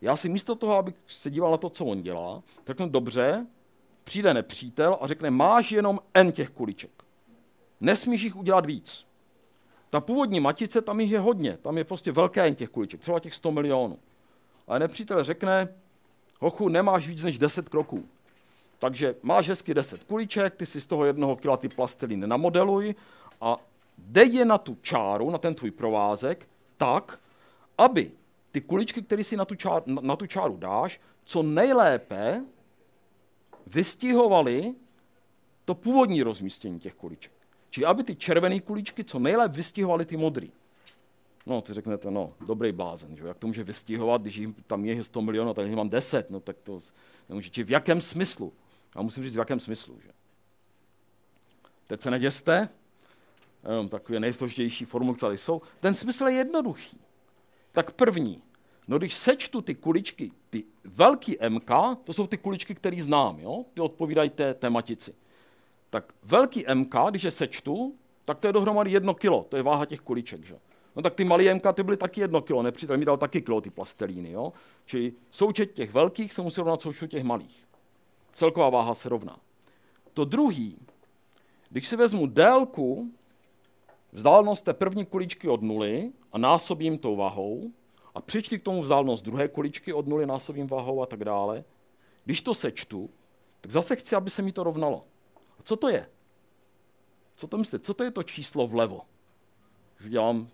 [0.00, 3.46] já si místo toho, abych se díval na to, co on dělá, řeknu dobře,
[4.04, 6.90] přijde nepřítel a řekne, máš jenom n těch kuliček.
[7.80, 9.06] Nesmíš jich udělat víc.
[9.90, 13.20] Ta původní matice, tam jich je hodně, tam je prostě velké n těch kuliček, třeba
[13.20, 13.98] těch 100 milionů.
[14.66, 15.68] Ale nepřítel řekne,
[16.40, 18.08] hochu, nemáš víc než 10 kroků.
[18.78, 22.94] Takže máš hezky 10 kuliček, ty si z toho jednoho kila ty plastelíny namodeluj
[23.40, 23.56] a
[23.98, 27.18] dej je na tu čáru, na ten tvůj provázek, tak,
[27.78, 28.10] aby
[28.50, 32.44] ty kuličky, které si na tu, čáru, na tu čáru dáš, co nejlépe
[33.66, 34.74] vystihovaly
[35.64, 37.32] to původní rozmístění těch kuliček.
[37.70, 40.46] Čili aby ty červené kuličky co nejlépe vystihovaly ty modré.
[41.46, 43.26] No, ty řeknete, no, dobrý blázen, že?
[43.26, 46.56] jak to může vystihovat, když jim tam je 100 milionů, tak mám 10, no tak
[46.62, 46.82] to
[47.28, 47.50] nemůže.
[47.50, 48.52] Či v jakém smyslu?
[48.96, 50.08] Já musím říct, v jakém smyslu, že?
[51.86, 52.68] Teď se neděste,
[53.68, 57.00] jenom takové nejsložitější formulace tady jsou, ten smysl je jednoduchý.
[57.72, 58.42] Tak první,
[58.88, 61.70] no když sečtu ty kuličky, ty velký MK,
[62.04, 63.64] to jsou ty kuličky, které znám, jo?
[63.74, 65.14] ty odpovídají té, té matici.
[65.90, 69.84] Tak velký MK, když je sečtu, tak to je dohromady jedno kilo, to je váha
[69.84, 70.44] těch kuliček.
[70.44, 70.58] Že?
[70.96, 73.60] No tak ty malé MK ty byly taky jedno kilo, nepřítel mi dal taky kilo
[73.60, 74.30] ty plastelíny.
[74.30, 74.52] Jo?
[74.86, 77.68] Čili součet těch velkých se musí rovnat součtu těch malých.
[78.32, 79.38] Celková váha se rovná.
[80.14, 80.76] To druhý,
[81.70, 83.10] když si vezmu délku
[84.12, 87.70] vzdálenost té první kuličky od nuly a násobím tou vahou
[88.14, 91.64] a přičti k tomu vzdálenost druhé kuličky od nuly násobím váhou a tak dále,
[92.24, 93.10] když to sečtu,
[93.60, 95.04] tak zase chci, aby se mi to rovnalo.
[95.64, 96.06] Co to je?
[97.36, 97.84] Co to myslíte?
[97.84, 99.00] Co to je to číslo vlevo?
[99.98, 100.48] Když dělám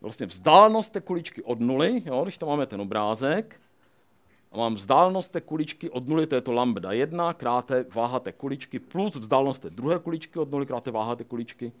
[0.00, 3.60] vlastně vzdálenost té kuličky od nuly, jo, když tam máme ten obrázek,
[4.52, 8.32] a mám vzdálenost té kuličky od nuly, to je to lambda 1, kráté váha té
[8.32, 11.72] kuličky, plus vzdálenost té druhé kuličky od nuly, kráté váha té kuličky.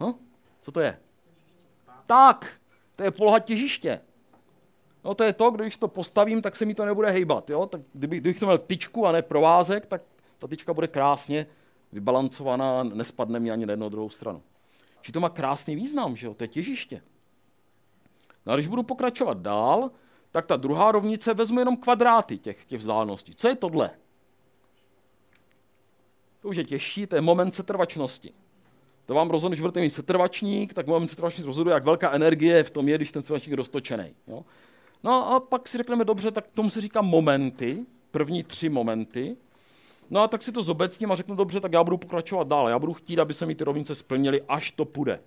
[0.00, 0.14] No,
[0.60, 0.98] co to je?
[2.06, 2.52] Tak,
[2.96, 4.00] to je poloha těžiště.
[5.04, 7.50] No to je to, když to postavím, tak se mi to nebude hejbat.
[7.50, 7.66] Jo?
[7.66, 10.02] Tak kdybych, kdybych to měl tyčku a ne provázek, tak
[10.38, 11.46] ta tyčka bude krásně
[11.94, 14.42] vybalancovaná, nespadne mi ani na jednu druhou stranu.
[15.00, 16.34] Či to má krásný význam, že jo?
[16.34, 17.02] to je těžiště.
[18.46, 19.90] No a když budu pokračovat dál,
[20.30, 23.34] tak ta druhá rovnice vezmu jenom kvadráty těch, těch vzdáleností.
[23.34, 23.90] Co je tohle?
[26.40, 28.32] To už je těžší, to je moment setrvačnosti.
[29.06, 32.70] To vám rozhodne, že budete mít setrvačník, tak moment setrvačník rozhoduje, jak velká energie v
[32.70, 34.14] tom je, když ten setrvačník je roztočený.
[34.26, 34.44] Jo?
[35.04, 39.36] No a pak si řekneme, dobře, tak tomu se říká momenty, první tři momenty.
[40.10, 42.68] No a tak si to zobecním a řeknu, dobře, tak já budu pokračovat dál.
[42.68, 45.20] Já budu chtít, aby se mi ty rovnice splnily, až to půjde.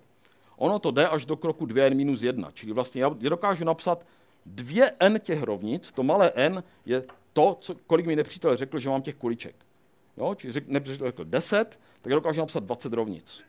[0.56, 4.06] Ono to jde až do kroku 2n minus 1, čili vlastně já dokážu napsat
[4.46, 8.88] dvě n těch rovnic, to malé n je to, co, kolik mi nepřítel řekl, že
[8.88, 9.54] mám těch kuliček.
[10.16, 13.42] Jo, čili řek, nepřítel řekl 10, tak já dokážu napsat 20 rovnic.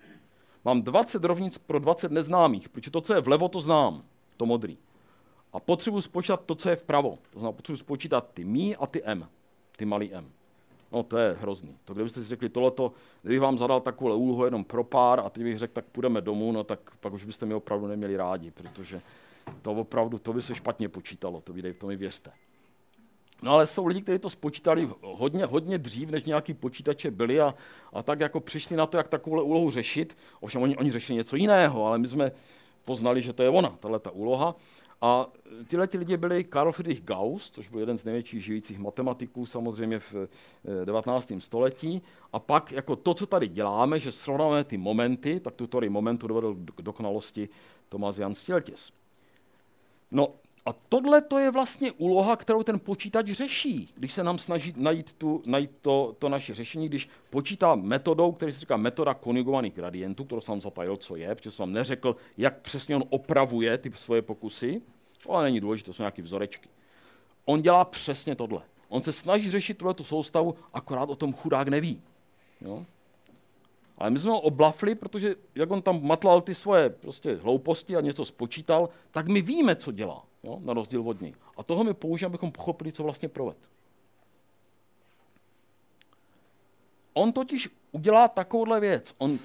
[0.66, 4.04] Mám 20 rovnic pro 20 neznámých, protože to, co je vlevo, to znám,
[4.38, 4.78] to modrý.
[5.54, 7.18] A potřebuji spočítat to, co je vpravo.
[7.34, 9.28] To znamená, potřebuji spočítat ty mí a ty m,
[9.78, 10.32] ty malý m.
[10.92, 11.78] No to je hrozný.
[11.86, 15.44] To kdybyste si řekli tohleto, kdybych vám zadal takovou úlohu jenom pro pár a teď
[15.44, 19.02] bych řekl, tak půjdeme domů, no tak pak už byste mě opravdu neměli rádi, protože
[19.62, 22.32] to opravdu, to by se špatně počítalo, to, by, to mi věřte.
[23.42, 27.56] No ale jsou lidi, kteří to spočítali hodně, hodně dřív, než nějaký počítače byli a,
[27.94, 30.18] a tak jako přišli na to, jak takovou úlohu řešit.
[30.40, 32.32] Ovšem oni, oni řešili něco jiného, ale my jsme
[32.86, 34.56] poznali, že to je ona, tahle ta úloha.
[35.02, 35.28] A
[35.68, 40.00] tyhle ty lidi byli Karl Friedrich Gauss, což byl jeden z největších žijících matematiků samozřejmě
[40.00, 40.16] v
[40.86, 41.32] 19.
[41.32, 42.02] Eh, století.
[42.34, 46.28] A pak jako to, co tady děláme, že srovnáme ty momenty, tak tu teorii momentu
[46.28, 47.50] dovedl k dokonalosti
[47.89, 48.91] Thomas Jan Stiltis.
[50.12, 50.34] No
[50.66, 55.14] a tohle to je vlastně úloha, kterou ten počítač řeší, když se nám snaží najít,
[55.14, 60.24] tu, najít to, to naše řešení, když počítá metodou, který se říká metoda konjugovaných gradientů,
[60.24, 64.22] kterou jsem zatajil, co je, protože jsem vám neřekl, jak přesně on opravuje ty svoje
[64.22, 64.82] pokusy,
[65.30, 66.70] ale není důležité, to jsou nějaké vzorečky.
[67.45, 68.62] On dělá přesně tohle.
[68.89, 72.01] On se snaží řešit tuhle soustavu, akorát o tom chudák neví.
[72.62, 72.86] Jo?
[73.97, 78.01] Ale my jsme ho oblafli, protože jak on tam matlal ty svoje prostě hlouposti a
[78.01, 80.60] něco spočítal, tak my víme, co dělá, jo?
[80.64, 81.34] na rozdíl od něj.
[81.58, 83.58] A toho my použijeme, abychom pochopili, co vlastně proved.
[87.14, 89.16] On totiž udělá takovouhle věc.
[89.18, 89.40] On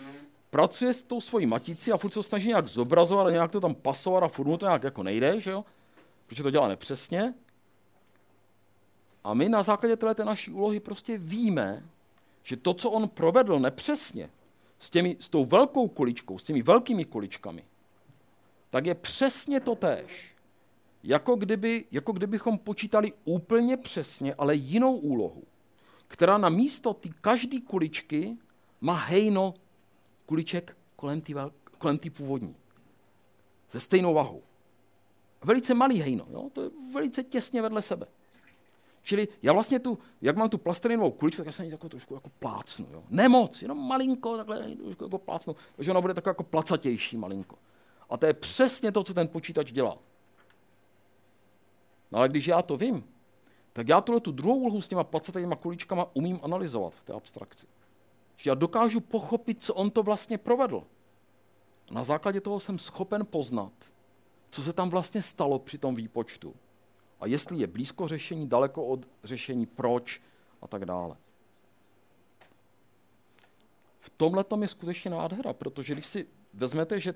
[0.50, 3.74] pracuje s tou svojí maticí a furt se snaží nějak zobrazovat a nějak to tam
[3.74, 5.64] pasovat a furt mu to nějak jako nejde, že jo?
[6.26, 7.34] Protože to dělá nepřesně.
[9.24, 11.82] A my na základě této naší úlohy prostě víme,
[12.42, 14.30] že to, co on provedl nepřesně,
[14.78, 17.64] s, těmi, s tou velkou kuličkou, s těmi velkými kuličkami,
[18.70, 20.33] tak je přesně to též.
[21.06, 25.42] Jako, kdyby, jako kdybychom počítali úplně přesně, ale jinou úlohu,
[26.08, 28.36] která na místo ty každé kuličky
[28.80, 29.54] má hejno
[30.26, 30.76] kuliček
[31.78, 32.56] kolem té původní.
[33.68, 34.42] Se stejnou vahou.
[35.44, 36.50] Velice malý hejno, jo?
[36.52, 38.06] to je velice těsně vedle sebe.
[39.02, 42.14] Čili já vlastně tu, jak mám tu plastelinovou kuličku, tak já se ní takovou trošku
[42.14, 42.86] jako plácnu.
[42.92, 43.04] Jo?
[43.10, 47.58] Nemoc, jenom malinko, takhle trošku jako plácnu, takže ona bude taková jako placatější malinko.
[48.10, 49.98] A to je přesně to, co ten počítač dělá.
[52.14, 53.04] No ale když já to vím,
[53.72, 57.66] tak já tuhle tu druhou úlohu s těma placatými kuličkama umím analyzovat v té abstrakci.
[58.36, 60.84] Že já dokážu pochopit, co on to vlastně provedl.
[61.90, 63.72] Na základě toho jsem schopen poznat,
[64.50, 66.54] co se tam vlastně stalo při tom výpočtu
[67.20, 70.22] a jestli je blízko řešení, daleko od řešení, proč
[70.62, 71.16] a tak dále.
[74.00, 77.14] V tomhle je skutečně nádhera, protože když si vezmete, že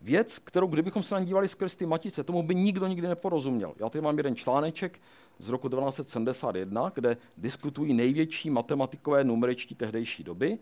[0.00, 3.74] věc, kterou kdybychom se na dívali skrz ty matice, tomu by nikdo nikdy neporozuměl.
[3.80, 5.00] Já tady mám jeden článeček
[5.38, 10.58] z roku 1971, kde diskutují největší matematikové numeričtí tehdejší doby.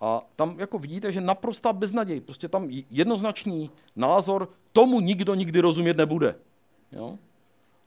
[0.00, 5.96] A tam jako vidíte, že naprostá beznaděj, prostě tam jednoznačný názor, tomu nikdo nikdy rozumět
[5.96, 6.34] nebude.
[6.92, 7.18] Jo?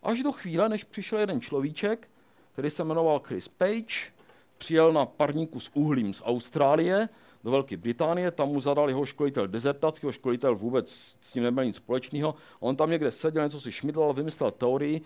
[0.03, 2.09] Až do chvíle, než přišel jeden človíček,
[2.53, 4.11] který se jmenoval Chris Page,
[4.57, 7.09] přijel na parníku s uhlím z Austrálie
[7.45, 10.91] do Velké Británie, tam mu zadal jeho školitel dezertaci, jeho školitel vůbec
[11.21, 12.35] s tím neměl nic společného.
[12.59, 15.01] On tam někde seděl, něco si šmidlal, vymyslel teorii,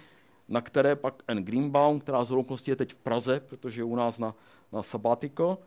[0.47, 1.43] na které pak N.
[1.43, 2.31] Greenbaum, která z
[2.67, 4.35] je teď v Praze, protože je u nás na,
[4.71, 5.57] na sabbatical,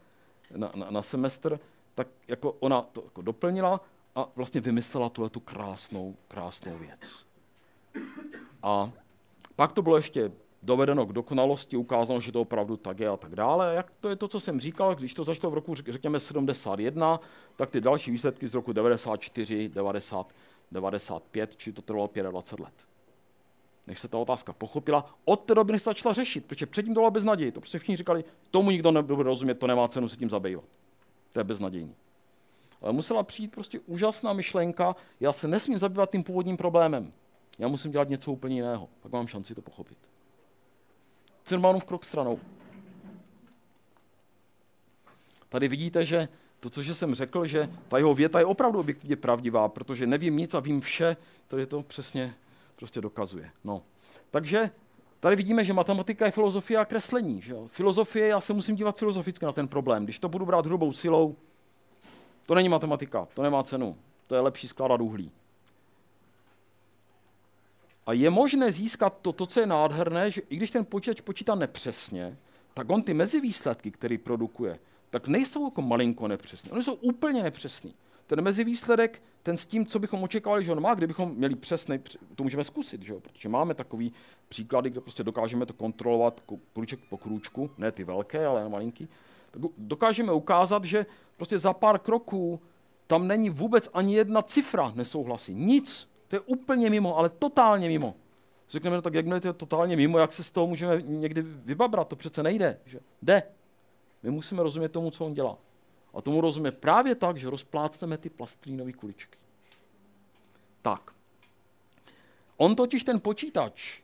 [0.57, 1.61] na, na, na semestr,
[1.95, 3.81] tak jako ona to jako doplnila
[4.15, 7.25] a vlastně vymyslela tuhle tu krásnou, krásnou věc.
[8.63, 8.91] A
[9.57, 13.35] pak to bylo ještě dovedeno k dokonalosti, ukázalo, že to opravdu tak je a tak
[13.35, 13.75] dále.
[13.75, 17.21] Jak to je to, co jsem říkal, když to začalo v roku, řekněme, 71,
[17.57, 20.35] tak ty další výsledky z roku 94, 90,
[20.73, 22.75] 95, či to trvalo 25 let.
[23.87, 27.11] Než se ta otázka pochopila, od té doby se začala řešit, protože předtím to bylo
[27.11, 27.53] beznaděj.
[27.53, 30.65] To prostě všichni říkali, tomu nikdo nebude rozumět, to nemá cenu se tím zabývat.
[31.33, 31.95] To je beznadějný.
[32.83, 37.13] Ale musela přijít prostě úžasná myšlenka, já se nesmím zabývat tím původním problémem.
[37.59, 40.12] Já musím dělat něco úplně jiného, pak mám šanci to pochopit.
[41.47, 42.41] Zimmermanův krok stranou.
[45.49, 46.29] Tady vidíte, že
[46.61, 50.55] to, co jsem řekl, že ta jeho věta je opravdu objektivně pravdivá, protože nevím nic
[50.55, 51.17] a vím vše,
[51.49, 52.35] tady to přesně
[52.77, 53.51] prostě dokazuje.
[53.65, 53.83] No.
[54.31, 54.71] Takže
[55.21, 57.43] tady vidíme, že matematika je filozofie a kreslení.
[57.43, 57.55] Že?
[57.67, 60.05] Filozofie, já se musím dívat filozoficky na ten problém.
[60.05, 61.37] Když to budu brát hrubou silou,
[62.47, 63.97] to není matematika, to nemá cenu.
[64.27, 65.31] To je lepší skládat uhlí.
[68.07, 71.55] A je možné získat to, to, co je nádherné, že i když ten počítač počítá
[71.55, 72.37] nepřesně,
[72.75, 74.79] tak on ty mezivýsledky, který produkuje,
[75.11, 76.71] tak nejsou jako malinko nepřesné.
[76.71, 77.95] Oni jsou úplně nepřesný.
[78.27, 81.99] Ten mezivýsledek, ten s tím, co bychom očekávali, že on má, kdybychom měli přesný,
[82.35, 83.15] to můžeme zkusit, že?
[83.15, 84.13] protože máme takový
[84.49, 86.43] příklady, kde prostě dokážeme to kontrolovat
[86.73, 89.09] kruček po krůčku, ne ty velké, ale malinký,
[89.51, 92.61] tak dokážeme ukázat, že prostě za pár kroků
[93.07, 95.55] tam není vůbec ani jedna cifra nesouhlasí.
[95.55, 96.12] Nic.
[96.33, 98.15] To je úplně mimo, ale totálně mimo.
[98.69, 102.09] Řekneme, no tak jakmile to je totálně mimo, jak se z toho můžeme někdy vybabrat,
[102.09, 102.81] to přece nejde.
[102.85, 103.01] Že?
[103.23, 103.43] Jde.
[104.23, 105.59] My musíme rozumět tomu, co on dělá.
[106.15, 109.39] A tomu rozumíme právě tak, že rozplácneme ty plastrínové kuličky.
[110.83, 111.15] Tak.
[112.57, 114.03] On totiž ten počítač,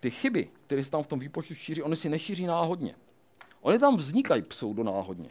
[0.00, 2.94] ty chyby, které se tam v tom výpočtu šíří, oni si nešíří náhodně.
[3.60, 5.30] Oni tam vznikají pseudonáhodně,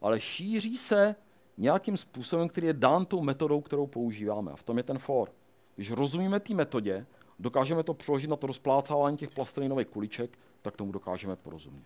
[0.00, 1.14] ale šíří se
[1.58, 4.52] nějakým způsobem, který je dán tou metodou, kterou používáme.
[4.52, 5.32] A v tom je ten for.
[5.76, 7.06] Když rozumíme té metodě,
[7.38, 11.84] dokážeme to přeložit na to rozplácávání těch plastelinových kuliček, tak tomu dokážeme porozumět.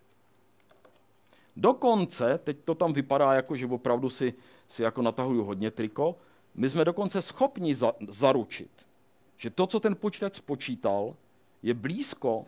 [1.57, 4.35] Dokonce, teď to tam vypadá jako, že opravdu si,
[4.69, 6.17] si jako natahuju hodně triko,
[6.55, 8.71] my jsme dokonce schopni za, zaručit,
[9.37, 11.17] že to, co ten počítač spočítal,
[11.63, 12.45] je blízko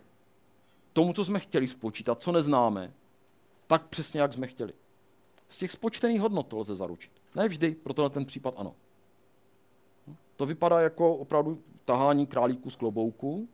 [0.92, 2.92] tomu, co jsme chtěli spočítat, co neznáme,
[3.66, 4.72] tak přesně, jak jsme chtěli.
[5.48, 7.12] Z těch spočtených hodnot to lze zaručit.
[7.34, 8.74] Ne vždy, proto na ten případ ano.
[10.36, 13.48] To vypadá jako opravdu tahání králíků z klobouku,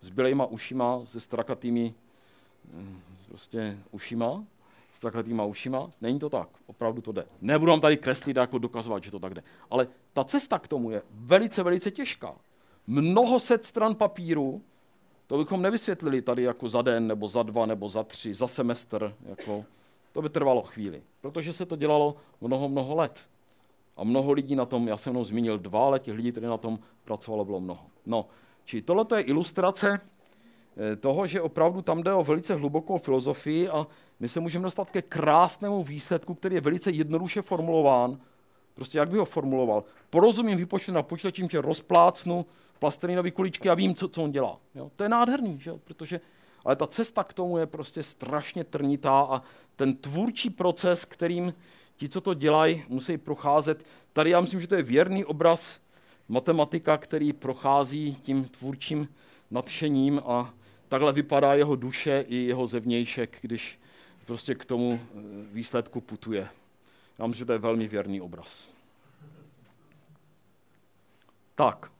[0.00, 1.94] s bělejma ušima, se strakatými
[2.72, 4.44] hm, prostě ušima,
[4.94, 5.90] strakatýma ušima.
[6.00, 7.26] Není to tak, opravdu to jde.
[7.40, 9.42] Nebudu vám tady kreslit jako dokazovat, že to tak jde.
[9.70, 12.34] Ale ta cesta k tomu je velice, velice těžká.
[12.86, 14.62] Mnoho set stran papíru,
[15.26, 19.14] to bychom nevysvětlili tady jako za den, nebo za dva, nebo za tři, za semestr.
[19.26, 19.64] Jako
[20.12, 23.28] to by trvalo chvíli, protože se to dělalo mnoho, mnoho let.
[23.96, 26.56] A mnoho lidí na tom, já jsem mnou zmínil dva, ale těch lidí, kteří na
[26.56, 27.86] tom pracovalo, bylo mnoho.
[28.06, 28.26] No,
[28.64, 33.86] či tohle je ilustrace eh, toho, že opravdu tam jde o velice hlubokou filozofii a
[34.20, 38.20] my se můžeme dostat ke krásnému výsledku, který je velice jednoduše formulován.
[38.74, 39.84] Prostě jak by ho formuloval?
[40.10, 42.46] Porozumím výpočtu na počítačím, že rozplácnu
[42.78, 44.60] plastelinové kuličky a vím, co, co on dělá.
[44.74, 44.90] Jo?
[44.96, 45.72] To je nádherný, že?
[45.84, 46.20] protože
[46.64, 49.42] ale ta cesta k tomu je prostě strašně trnitá a
[49.76, 51.54] ten tvůrčí proces, kterým
[51.96, 53.86] ti, co to dělají, musí procházet.
[54.12, 55.80] Tady já myslím, že to je věrný obraz
[56.28, 59.08] matematika, který prochází tím tvůrčím
[59.50, 60.54] nadšením a
[60.88, 63.80] takhle vypadá jeho duše i jeho zevnějšek, když
[64.26, 65.18] prostě k tomu eh,
[65.52, 66.48] výsledku putuje.
[67.18, 68.68] Já myslím, že to je velmi věrný obraz.
[71.54, 71.90] Tak,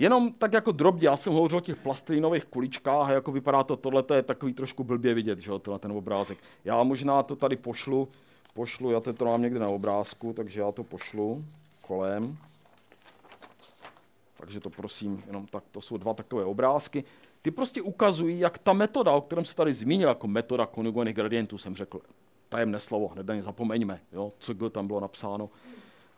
[0.00, 3.76] Jenom tak jako drobně, já jsem hovořil o těch plastelinových kuličkách a jako vypadá to,
[3.76, 6.38] tohle je takový trošku blbě vidět, že jo, ten obrázek.
[6.64, 8.08] Já možná to tady pošlu,
[8.54, 11.44] pošlu, já to, to mám někde na obrázku, takže já to pošlu
[11.86, 12.38] kolem.
[14.36, 17.04] Takže to prosím, jenom tak, to jsou dva takové obrázky.
[17.42, 21.58] Ty prostě ukazují, jak ta metoda, o kterém se tady zmínil, jako metoda konjugovaných gradientů,
[21.58, 22.00] jsem řekl,
[22.48, 25.50] tajemné slovo, hned na ně zapomeňme, jo, co tam bylo napsáno.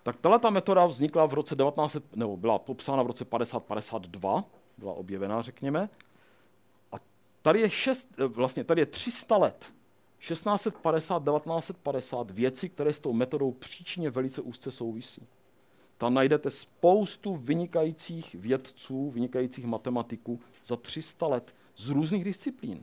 [0.02, 4.44] Tak tato metoda vznikla v roce 19, nebo byla popsána v roce 50-52,
[4.78, 5.88] byla objevena, řekněme.
[6.92, 6.96] A
[7.42, 9.72] tady je, šest, vlastně tady je 300 let,
[10.18, 15.26] 1650, 1950 věci, které s tou metodou příčně velice úzce souvisí.
[15.98, 22.82] Tam najdete spoustu vynikajících vědců, vynikajících matematiků za 300 let z různých disciplín.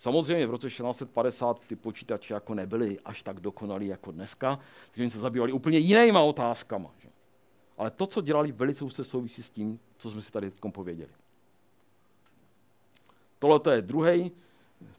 [0.00, 4.58] Samozřejmě v roce 1650 ty počítače jako nebyly až tak dokonalý jako dneska,
[4.90, 6.90] takže oni se zabývali úplně jinýma otázkama.
[6.98, 7.08] Že?
[7.78, 11.10] Ale to, co dělali, velice úzce souvisí s tím, co jsme si tady pověděli.
[13.38, 14.32] Tohle je druhý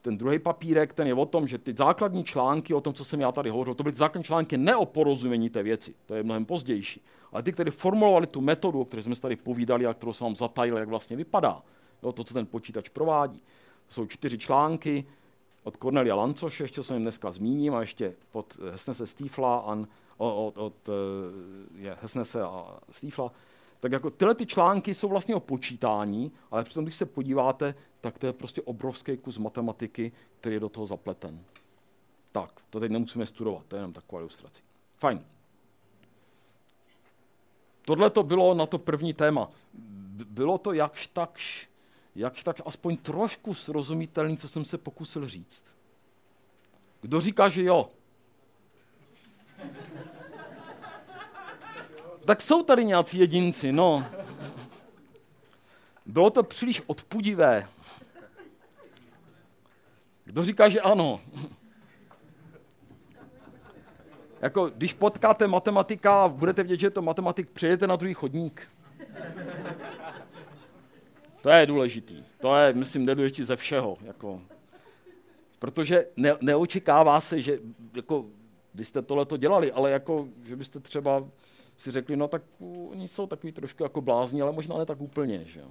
[0.01, 3.19] ten druhý papírek, ten je o tom, že ty základní články o tom, co jsem
[3.21, 6.45] já tady hovořil, to byly základní články ne o porozumění té věci, to je mnohem
[6.45, 10.25] pozdější, ale ty, kteří formulovali tu metodu, o které jsme tady povídali a kterou jsem
[10.25, 11.63] vám zatajil, jak vlastně vypadá,
[12.03, 13.43] jo, to, co ten počítač provádí.
[13.91, 15.05] Jsou čtyři články
[15.63, 19.87] od Cornelia Lancoše, ještě jsem jim dneska zmíním, a ještě pod Hesnese Stifla, od,
[20.17, 20.89] od, od
[21.75, 23.31] je, Hesnese a Stifla,
[23.79, 28.19] tak jako tyhle ty články jsou vlastně o počítání, ale přitom, když se podíváte, tak
[28.19, 31.43] to je prostě obrovský kus matematiky, který je do toho zapleten.
[32.31, 34.61] Tak, to teď nemusíme studovat, to je jenom taková ilustrace.
[34.97, 35.25] Fajn.
[37.85, 39.49] Tohle to bylo na to první téma.
[40.25, 41.70] Bylo to jakž takž,
[42.15, 45.65] jakž tak aspoň trošku srozumitelný, co jsem se pokusil říct.
[47.01, 47.89] Kdo říká, že jo?
[52.25, 54.05] tak jsou tady nějací jedinci, no.
[56.05, 57.67] Bylo to příliš odpudivé.
[60.23, 61.21] Kdo říká, že ano?
[64.41, 68.67] Jako, když potkáte matematika a budete vědět, že je to matematik, přejete na druhý chodník.
[71.41, 72.23] To je důležitý.
[72.39, 73.97] To je, myslím, nejdůležitější ze všeho.
[74.01, 74.41] Jako.
[75.59, 77.59] Protože ne, neočekává se, že
[77.95, 78.25] jako,
[78.73, 81.23] byste tohle dělali, ale jako, že byste třeba
[81.77, 82.41] si řekli, no tak
[82.89, 85.45] oni jsou takový trošku jako blázni, ale možná ne tak úplně.
[85.45, 85.61] Že?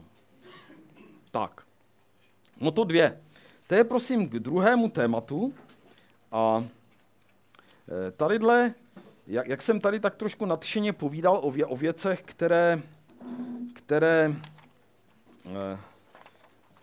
[1.30, 1.62] Tak.
[2.60, 3.20] No to dvě.
[3.66, 5.54] To je prosím k druhému tématu.
[6.32, 6.64] A
[8.08, 8.74] e, tadyhle,
[9.26, 12.82] jak, jak jsem tady tak trošku nadšeně povídal o, vě, o věcech, které,
[13.72, 14.34] které,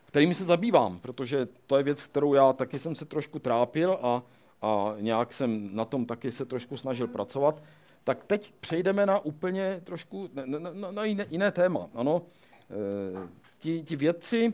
[0.05, 4.23] kterými se zabývám, protože to je věc, kterou já taky jsem se trošku trápil a,
[4.61, 7.63] a nějak jsem na tom taky se trošku snažil pracovat.
[8.03, 11.89] Tak teď přejdeme na úplně trošku na, na, na jiné, jiné téma.
[11.93, 12.21] Ano,
[12.69, 13.27] e,
[13.57, 14.53] ti, ti vědci,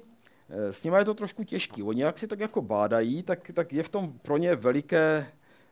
[0.50, 1.84] e, s nimi je to trošku těžký.
[1.84, 5.28] Oni jak si tak jako bádají, tak, tak je v tom pro ně veliké,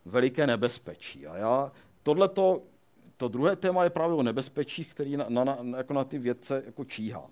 [0.06, 1.28] veliké nebezpečí.
[1.28, 1.72] A já
[2.04, 2.62] tohleto,
[3.18, 6.64] to druhé téma je právě o nebezpečích, který na, na, na, jako na ty vědce
[6.66, 7.28] jako číhá.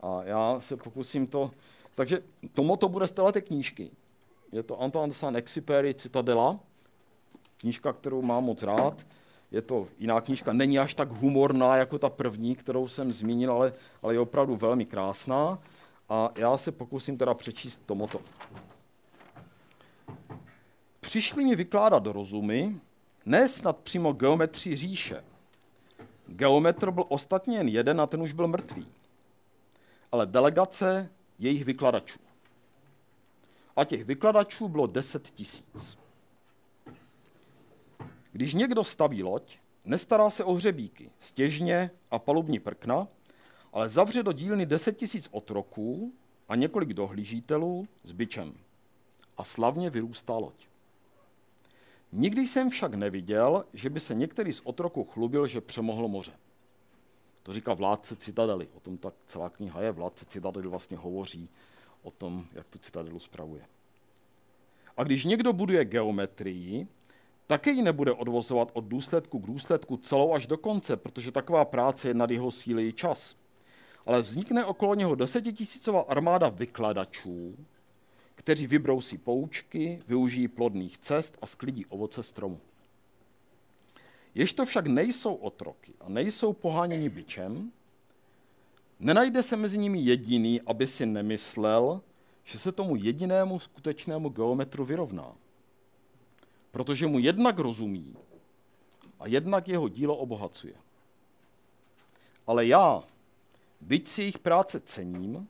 [0.00, 1.50] A já se pokusím to...
[1.94, 2.22] Takže
[2.52, 3.90] tomu to bude z této knížky.
[4.52, 6.60] Je to Antoine de Saint-Exupéry Citadela,
[7.56, 9.04] knížka, kterou mám moc rád
[9.50, 13.72] je to jiná knížka, není až tak humorná jako ta první, kterou jsem zmínil, ale,
[14.02, 15.58] ale je opravdu velmi krásná.
[16.08, 18.20] A já se pokusím teda přečíst tomuto.
[21.00, 22.80] Přišli mi vykládat rozumy,
[23.26, 25.24] ne snad přímo geometrii říše.
[26.26, 28.86] Geometr byl ostatně jen jeden a ten už byl mrtvý.
[30.12, 32.18] Ale delegace jejich vykladačů.
[33.76, 35.98] A těch vykladačů bylo deset tisíc.
[38.32, 43.08] Když někdo staví loď, nestará se o hřebíky, stěžně a palubní prkna,
[43.72, 46.12] ale zavře do dílny 10 tisíc otroků
[46.48, 48.54] a několik dohlížitelů s byčem.
[49.36, 50.68] A slavně vyrůstá loď.
[52.12, 56.32] Nikdy jsem však neviděl, že by se některý z otroků chlubil, že přemohl moře.
[57.48, 58.68] To říká vládce Citadely.
[58.74, 59.92] O tom tak celá kniha je.
[59.92, 61.48] Vládce Citadely vlastně hovoří
[62.02, 63.62] o tom, jak tu Citadelu spravuje.
[64.96, 66.86] A když někdo buduje geometrii,
[67.46, 72.08] také ji nebude odvozovat od důsledku k důsledku celou až do konce, protože taková práce
[72.08, 73.36] je nad jeho síly i čas.
[74.06, 77.56] Ale vznikne okolo něho desetitisícová armáda vykladačů,
[78.34, 82.60] kteří vybrousí poučky, využijí plodných cest a sklidí ovoce stromu.
[84.34, 87.72] Jež to však nejsou otroky a nejsou poháněni byčem,
[89.00, 92.00] nenajde se mezi nimi jediný, aby si nemyslel,
[92.44, 95.34] že se tomu jedinému skutečnému geometru vyrovná
[96.70, 98.16] protože mu jednak rozumí
[99.20, 100.74] a jednak jeho dílo obohacuje.
[102.46, 103.02] Ale já,
[103.80, 105.48] byť si jejich práce cením,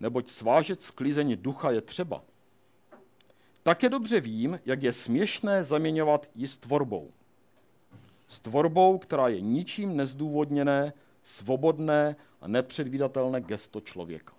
[0.00, 2.24] neboť svážet sklizeň ducha je třeba,
[3.62, 7.12] také dobře vím, jak je směšné zaměňovat ji s tvorbou.
[8.28, 14.34] S tvorbou, která je ničím nezdůvodněné, svobodné a nepředvídatelné gesto člověka.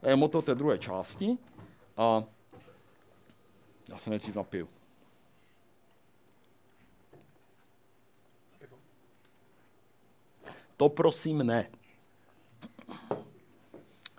[0.00, 1.38] To je moto té druhé části.
[1.96, 2.24] A
[3.88, 4.68] já se nejdřív napiju.
[10.76, 11.70] To prosím ne.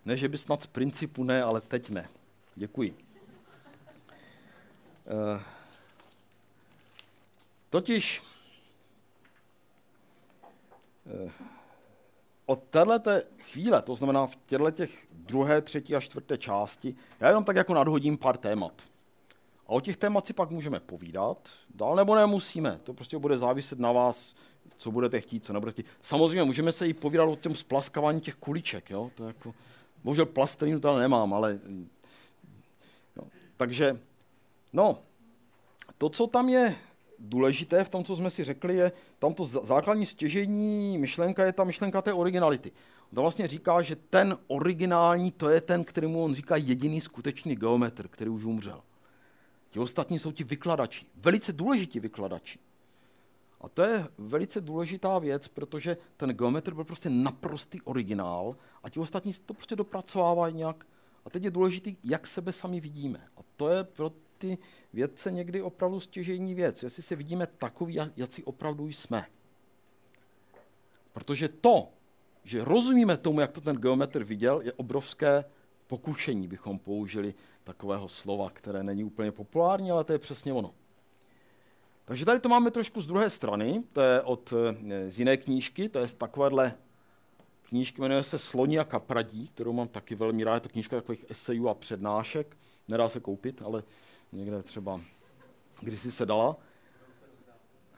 [0.06, 2.10] Ne, že by snad z principu ne, ale teď ne.
[2.56, 2.98] Děkuji.
[5.06, 5.42] Uh,
[7.70, 8.24] totiž
[11.06, 11.32] uh,
[12.46, 17.44] od této chvíle, to znamená v těchto těch druhé, třetí a čtvrté části, já jenom
[17.44, 18.82] tak jako nadhodím pár témat.
[19.68, 22.80] A o těch témat si pak můžeme povídat, dál nebo nemusíme.
[22.84, 24.36] To prostě bude záviset na vás,
[24.78, 25.92] co budete chtít, co nebudete chtít.
[26.02, 28.90] Samozřejmě můžeme se i povídat o tom splaskávání těch kuliček.
[28.90, 29.12] Jo?
[29.16, 29.54] To jako,
[30.04, 31.60] bohužel plasterinu tady nemám, ale
[33.58, 34.00] takže,
[34.74, 35.00] no,
[35.98, 36.76] to, co tam je
[37.20, 41.64] důležité v tom, co jsme si řekli, je tam to základní stěžení myšlenka je ta
[41.64, 42.72] myšlenka té originality.
[43.16, 48.08] On vlastně říká, že ten originální, to je ten, kterému on říká jediný skutečný geometr,
[48.08, 48.82] který už umřel.
[49.70, 52.60] Ti ostatní jsou ti vykladači, velice důležití vykladači.
[53.62, 59.00] A to je velice důležitá věc, protože ten geometr byl prostě naprostý originál a ti
[59.00, 60.86] ostatní to prostě dopracovávají nějak.
[61.26, 63.28] A teď je důležité, jak sebe sami vidíme.
[63.38, 64.58] A to je pro ty
[64.94, 69.26] vědce někdy opravdu stěžejní věc, jestli se vidíme takový, si opravdu jsme.
[71.14, 71.90] Protože to,
[72.44, 75.46] že rozumíme tomu, jak to ten geometr viděl, je obrovské
[75.88, 77.34] pokušení, bychom použili
[77.64, 80.74] takového slova, které není úplně populární, ale to je přesně ono.
[82.06, 85.90] Takže tady to máme trošku z druhé strany, to je od, eh, z jiné knížky,
[85.90, 86.74] to je z takovéhle
[87.70, 91.26] knížky, jmenuje se Sloni a kapradí, kterou mám taky velmi rád, je to knížka takových
[91.30, 92.58] esejů a přednášek,
[92.88, 93.84] nedá se koupit, ale
[94.32, 95.02] někde třeba
[95.82, 96.58] kdysi se dala.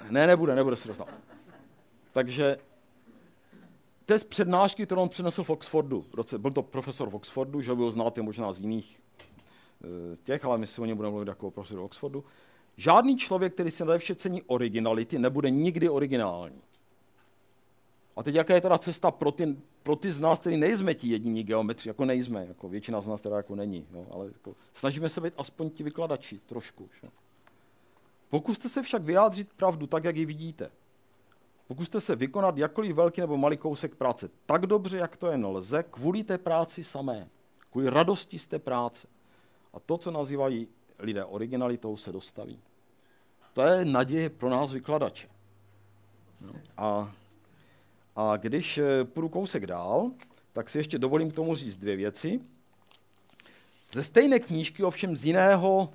[0.10, 1.14] Ne, nebude, nebude se dostat.
[2.12, 2.58] Takže
[4.18, 6.06] z přednášky, kterou on přinesl v Oxfordu.
[6.38, 9.02] Byl to profesor v Oxfordu, že by ho znáte možná z jiných
[9.84, 12.24] eh, těch, ale my si o něm budeme mluvit jako profesor v Oxfordu.
[12.78, 16.62] Žádný člověk, který si nade vše cení originality, nebude nikdy originální.
[18.20, 21.08] A teď jaká je teda cesta pro ty, pro ty z nás, kteří nejsme ti
[21.08, 25.10] jediní geometři, jako nejsme, jako většina z nás teda jako není, jo, ale jako snažíme
[25.10, 26.90] se být aspoň ti vykladači trošku.
[27.02, 27.10] Že?
[28.30, 30.72] Pokuste se však vyjádřit pravdu tak, jak ji vidíte.
[31.68, 35.84] Pokuste se vykonat jakoliv velký nebo malý kousek práce tak dobře, jak to jen lze,
[35.84, 37.28] kvůli té práci samé,
[37.72, 39.08] kvůli radosti z té práce.
[39.74, 40.68] A to, co nazývají
[41.00, 42.60] lidé originalitou, se dostaví.
[43.54, 45.28] To je naděje pro nás vykladače.
[46.42, 46.54] No.
[46.78, 47.12] A
[48.16, 50.12] a když eh, půjdu kousek dál,
[50.54, 52.40] tak si ještě dovolím k tomu říct dvě věci.
[53.94, 55.94] Ze stejné knížky, ovšem z jiného,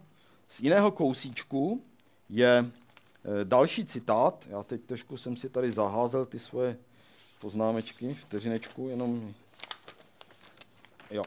[0.48, 1.82] z jiného kousíčku,
[2.28, 4.46] je eh, další citát.
[4.50, 6.76] Já teď trošku jsem si tady zaházel ty svoje
[7.38, 9.34] poznámečky, vteřinečku, jenom...
[11.10, 11.22] Jo.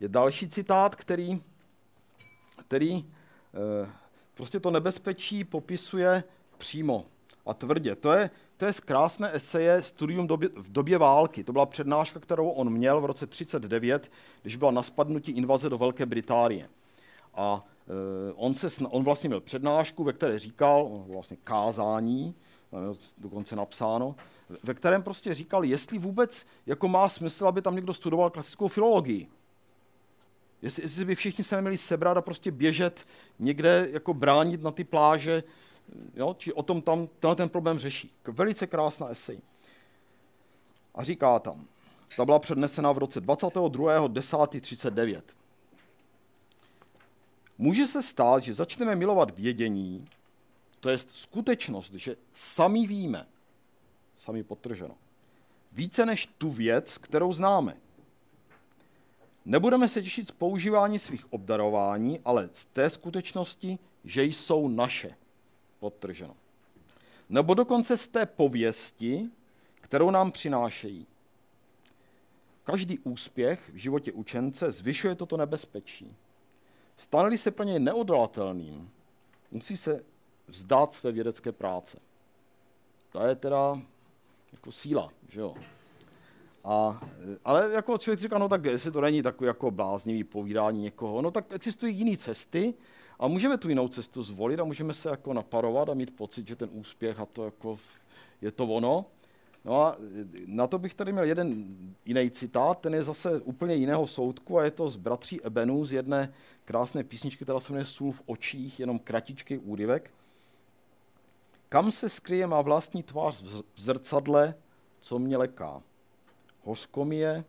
[0.00, 1.42] Je další citát, který,
[2.66, 3.90] který eh,
[4.34, 6.24] prostě to nebezpečí popisuje
[6.58, 7.06] přímo
[7.46, 7.96] a tvrdě.
[7.96, 11.44] To je, to je z krásné eseje Studium době, v době války.
[11.44, 15.78] To byla přednáška, kterou on měl v roce 39, když byla na spadnutí invaze do
[15.78, 16.68] Velké Británie.
[17.34, 22.34] A e, on, se, on vlastně měl přednášku, ve které říkal, vlastně kázání,
[23.18, 24.14] dokonce napsáno,
[24.62, 29.28] ve kterém prostě říkal, jestli vůbec jako má smysl, aby tam někdo studoval klasickou filologii.
[30.62, 33.06] Jestli, jestli by všichni se neměli sebrat a prostě běžet
[33.38, 35.42] někde, jako bránit na ty pláže
[36.14, 36.34] Jo?
[36.38, 38.12] Či o tom tam tenhle ten problém řeší.
[38.24, 39.40] Velice krásná esej.
[40.94, 41.66] A říká tam,
[42.16, 45.22] ta byla přednesena v roce 22.10.39.
[47.58, 50.08] Může se stát, že začneme milovat vědění,
[50.80, 53.26] to je skutečnost, že sami víme,
[54.18, 54.94] sami potrženo,
[55.72, 57.76] více než tu věc, kterou známe.
[59.44, 65.16] Nebudeme se těšit z používání svých obdarování, ale z té skutečnosti, že jsou naše
[65.80, 66.36] podtrženo.
[67.28, 69.30] Nebo dokonce z té pověsti,
[69.74, 71.06] kterou nám přinášejí.
[72.64, 76.16] Každý úspěch v životě učence zvyšuje toto nebezpečí.
[76.96, 78.90] stane se pro něj neodolatelným,
[79.50, 80.04] musí se
[80.46, 81.98] vzdát své vědecké práce.
[83.12, 83.80] To je teda
[84.52, 85.54] jako síla, že jo.
[86.64, 87.00] A,
[87.44, 91.30] ale jako člověk říká, no tak jestli to není takový jako bláznivý povídání někoho, no
[91.30, 92.74] tak existují jiné cesty,
[93.20, 96.56] a můžeme tu jinou cestu zvolit a můžeme se jako naparovat a mít pocit, že
[96.56, 97.78] ten úspěch a to jako
[98.40, 99.04] je to ono.
[99.64, 99.96] No a
[100.46, 101.66] na to bych tady měl jeden
[102.04, 105.92] jiný citát, ten je zase úplně jiného soudku a je to z bratří Ebenů z
[105.92, 106.32] jedné
[106.64, 110.10] krásné písničky, která se jmenuje Sůl v očích, jenom kratičký úryvek.
[111.68, 114.54] Kam se skryje má vlastní tvář v zrcadle,
[115.00, 115.82] co mě leká?
[116.64, 117.44] Hořko mi je,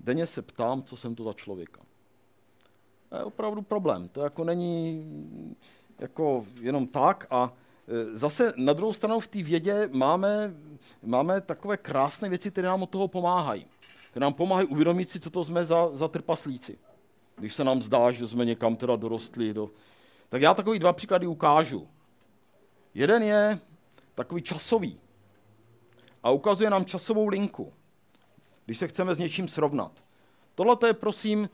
[0.00, 1.80] denně se ptám, co jsem to za člověka.
[3.10, 4.08] To je opravdu problém.
[4.08, 5.06] To jako není
[5.98, 7.52] jako jenom tak a
[7.88, 10.54] e, Zase na druhou stranu v té vědě máme,
[11.02, 13.66] máme takové krásné věci, které nám od toho pomáhají.
[14.10, 16.78] Které nám pomáhají uvědomit si, co to jsme za, za trpaslíci.
[17.36, 19.54] Když se nám zdá, že jsme někam teda dorostli.
[19.54, 19.70] Do...
[20.28, 21.88] Tak já takový dva příklady ukážu.
[22.94, 23.58] Jeden je
[24.14, 25.00] takový časový
[26.22, 27.72] a ukazuje nám časovou linku,
[28.64, 29.92] když se chceme s něčím srovnat.
[30.54, 31.48] Tohle je prosím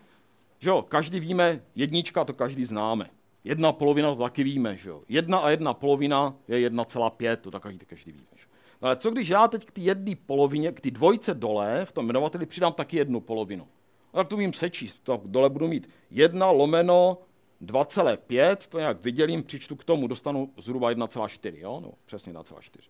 [0.59, 3.11] že jo, každý víme, jednička to každý známe.
[3.45, 5.03] Jedna polovina to taky víme, že jo.
[5.09, 8.27] Jedna a jedna polovina je 1,5, to tak každý, víme.
[8.37, 8.47] Že?
[8.83, 11.93] No ale co když já teď k té jedné polovině, k té dvojce dole, v
[11.93, 13.69] tom jmenovateli přidám taky jednu polovinu?
[14.13, 14.99] A tak to vím sečíst.
[15.03, 17.19] To dole budu mít 1 lomeno
[17.63, 21.81] 2,5, to nějak vydělím, přičtu k tomu, dostanu zhruba 1,4, jo?
[21.83, 22.81] No, přesně 1,4.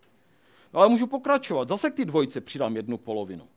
[0.73, 1.67] No ale můžu pokračovat.
[1.67, 3.47] Zase k ty dvojce přidám jednu polovinu.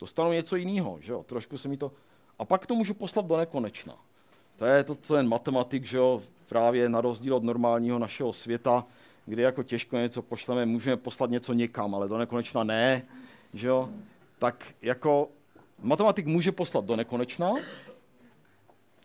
[0.00, 1.22] Dostanu něco jiného, že jo?
[1.22, 1.92] Trošku se mi to...
[2.38, 3.94] A pak to můžu poslat do nekonečna.
[4.56, 8.84] To je to, co ten matematik, že jo, právě na rozdíl od normálního našeho světa,
[9.26, 13.02] kdy jako těžko něco pošleme, můžeme poslat něco někam, ale do nekonečna ne,
[13.54, 13.90] že jo?
[14.38, 15.28] Tak jako
[15.82, 17.54] matematik může poslat do nekonečna.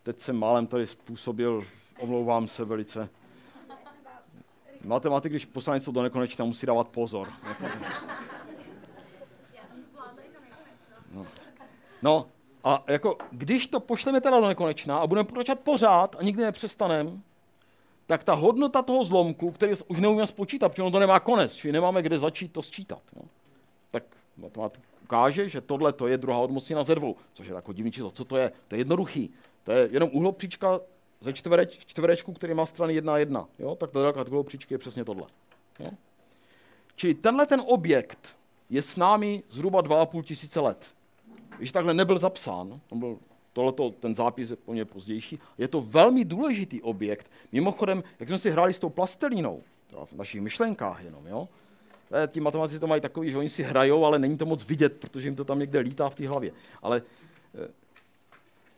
[0.04, 1.64] Teď jsem málem tady způsobil,
[2.00, 3.10] omlouvám se velice.
[4.84, 7.30] Matematik, když poslal něco do nekonečna, musí dávat pozor.
[11.14, 11.28] No.
[12.02, 12.28] no,
[12.64, 17.12] a jako, když to pošleme teda do nekonečna a budeme pokračovat pořád a nikdy nepřestaneme,
[18.08, 21.72] tak ta hodnota toho zlomku, který už neumíme spočítat, protože ono to nemá konec, čili
[21.72, 23.02] nemáme kde začít to sčítat.
[23.16, 23.22] No.
[23.92, 24.04] Tak
[24.38, 28.12] matematik ukáže, že tohle to je druhá odmocnina ze dvou, což je jako divný číslo.
[28.12, 28.52] Co to je?
[28.68, 29.30] To je jednoduchý.
[29.64, 30.80] To je jenom uhlopříčka
[31.20, 33.48] ze čtvereč, čtverečku, který má strany 1 a 1.
[33.60, 33.76] Jo?
[33.76, 35.28] Tak ta délka uhlopříčky je přesně tohle.
[35.80, 35.90] Jo?
[36.96, 38.38] Čili tenhle ten objekt
[38.70, 40.92] je s námi zhruba 2,5 tisíce let.
[41.62, 43.18] Když takhle nebyl zapsán, on byl
[43.54, 47.32] tohleto, ten zápis je po pozdější, je to velmi důležitý objekt.
[47.52, 49.64] Mimochodem, jak jsme si hráli s tou plastelínou,
[50.06, 51.50] v našich myšlenkách jenom, jo,
[52.12, 54.98] eh, ti matematici to mají takový, že oni si hrajou, ale není to moc vidět,
[55.00, 56.52] protože jim to tam někde lítá v té hlavě.
[56.82, 57.02] Ale
[57.56, 57.68] eh,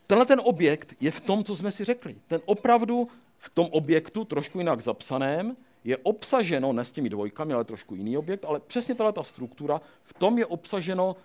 [0.08, 2.16] tenhle ten objekt je v tom, co jsme si řekli.
[2.28, 3.08] Ten opravdu
[3.38, 8.18] v tom objektu, trošku jinak zapsaném, je obsaženo, ne s těmi dvojkami, ale trošku jiný
[8.18, 11.16] objekt, ale přesně tahle ta struktura, v tom je obsaženo,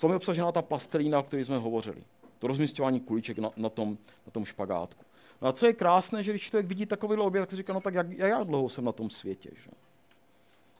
[0.00, 2.04] co je obsažena ta plastelína, o které jsme hovořili.
[2.38, 5.04] To rozmístěvání kuliček na, na, tom, na tom špagátku.
[5.42, 7.80] No a co je krásné, že když člověk vidí takovýhle objekt, tak si říká, no
[7.80, 9.50] tak jak, jak dlouho jsem na tom světě.
[9.64, 9.70] Že?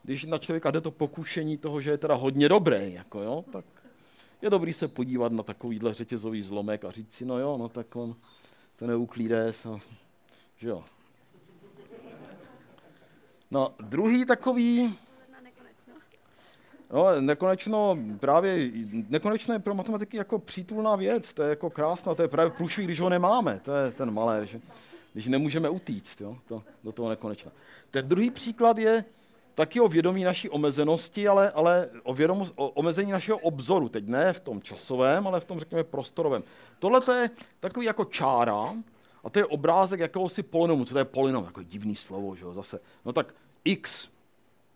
[0.02, 3.64] Když na člověka jde to pokušení toho, že je teda hodně dobrý, jako jo, tak
[4.42, 7.96] je dobrý se podívat na takovýhle řetězový zlomek a říct si, no jo, no tak
[7.96, 8.16] on,
[8.76, 9.80] ten Euklídes, no,
[10.56, 10.84] že jo.
[13.50, 14.94] No, druhý takový,
[16.92, 18.70] No, nekonečno, právě
[19.08, 22.86] nekonečno je pro matematiky jako přítulná věc, to je jako krásná, to je právě průšvih,
[22.86, 24.60] když ho nemáme, to je ten malé, že,
[25.12, 27.52] když nemůžeme utíct jo, to, do toho nekonečna.
[27.90, 29.04] Ten druhý příklad je
[29.54, 34.32] taky o vědomí naší omezenosti, ale, ale o, vědomost, o omezení našeho obzoru, teď ne
[34.32, 36.42] v tom časovém, ale v tom, řekněme, prostorovém.
[36.78, 37.30] Tohle je
[37.60, 38.74] takový jako čára,
[39.24, 40.84] a to je obrázek jakéhosi polynomu.
[40.84, 41.44] Co to je polynom?
[41.44, 42.80] Jako divný slovo, že jo, zase.
[43.04, 43.34] No tak
[43.64, 44.08] x,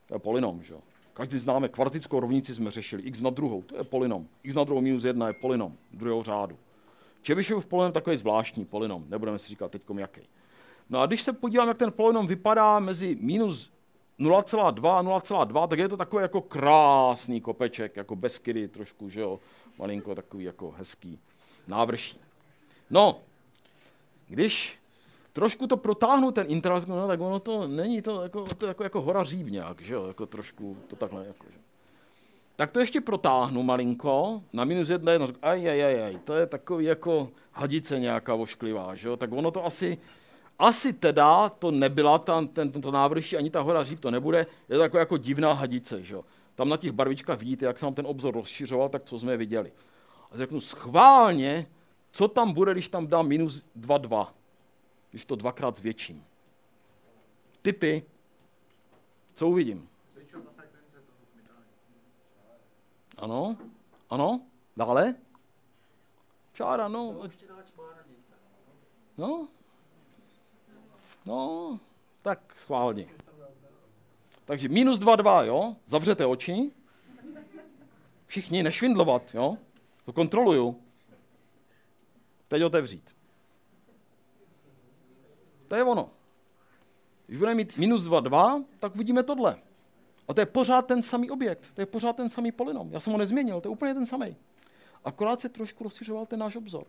[0.07, 0.81] to je polynom, že jo.
[1.15, 3.03] Každý známe kvartickou rovnici, jsme řešili.
[3.03, 4.27] x na druhou, to je polynom.
[4.43, 6.59] x na druhou minus jedna je polynom druhého řádu.
[7.23, 10.21] Čebyšův polynom takový zvláštní polynom, nebudeme si říkat teď jaký.
[10.91, 13.73] No a když se podívám, jak ten polynom vypadá mezi minus
[14.21, 19.41] 0,2 a 0,2, tak je to takový jako krásný kopeček, jako Beskydy trošku, že jo,
[19.79, 21.19] malinko takový jako hezký
[21.67, 22.19] návrší.
[22.91, 23.21] No,
[24.29, 24.79] když
[25.35, 29.01] trošku to protáhnu ten interval, no, tak ono to není to jako, to jako, jako
[29.01, 31.27] hora říb nějak, že jo, jako trošku to takhle.
[31.27, 31.59] Jako, že.
[32.57, 36.47] Tak to ještě protáhnu malinko, na minus jedna jedno, aj, aj, aj, aj, to je
[36.47, 39.99] takový jako hadice nějaká vošklivá, že jo, tak ono to asi,
[40.59, 44.77] asi teda to nebyla ta, ten, tento návrší, ani ta hora říp to nebude, je
[44.77, 46.25] to jako, jako divná hadice, že jo.
[46.55, 49.73] Tam na těch barvičkách vidíte, jak se nám ten obzor rozšiřoval, tak co jsme viděli.
[50.33, 51.67] A řeknu schválně,
[52.13, 54.27] co tam bude, když tam dám minus 2,2
[55.15, 56.25] když to dvakrát zvětším.
[57.63, 58.03] Typy.
[59.35, 59.89] Co uvidím?
[63.19, 63.57] Ano,
[64.11, 64.41] ano,
[64.77, 65.15] dále?
[66.53, 67.31] Čára, no.
[69.19, 69.49] No,
[71.27, 71.81] no,
[72.23, 73.09] tak schválně.
[74.45, 75.77] Takže minus 2,2, jo?
[75.87, 76.73] Zavřete oči.
[78.27, 79.59] Všichni nešvindlovat, jo?
[80.05, 80.83] To kontroluju.
[82.49, 83.24] Teď otevřít.
[85.75, 86.11] To je ono.
[87.27, 89.57] Když budeme mít minus 2,2, tak vidíme tohle.
[90.29, 92.93] A to je pořád ten samý objekt, to je pořád ten samý polynom.
[92.93, 94.37] Já jsem ho nezměnil, to je úplně ten samý.
[95.05, 96.85] Akorát se trošku rozšiřoval ten náš obzor.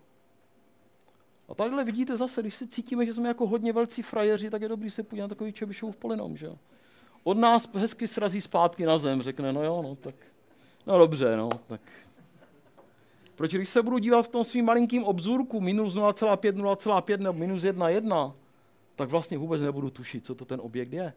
[1.50, 4.70] A tadyhle vidíte zase, když si cítíme, že jsme jako hodně velcí frajeři, tak je
[4.70, 6.50] dobrý se podívat na takový Čebišův polynom, že
[7.24, 10.16] Od nás hezky srazí zpátky na zem, řekne, no jo, no tak,
[10.88, 11.82] no dobře, no, tak.
[13.36, 17.64] Proč když se budu dívat v tom svým malinkým obzůrku minus 0,5, 0,5 nebo minus
[17.64, 18.34] 1,1,
[18.96, 21.14] tak vlastně vůbec nebudu tušit, co to ten objekt je.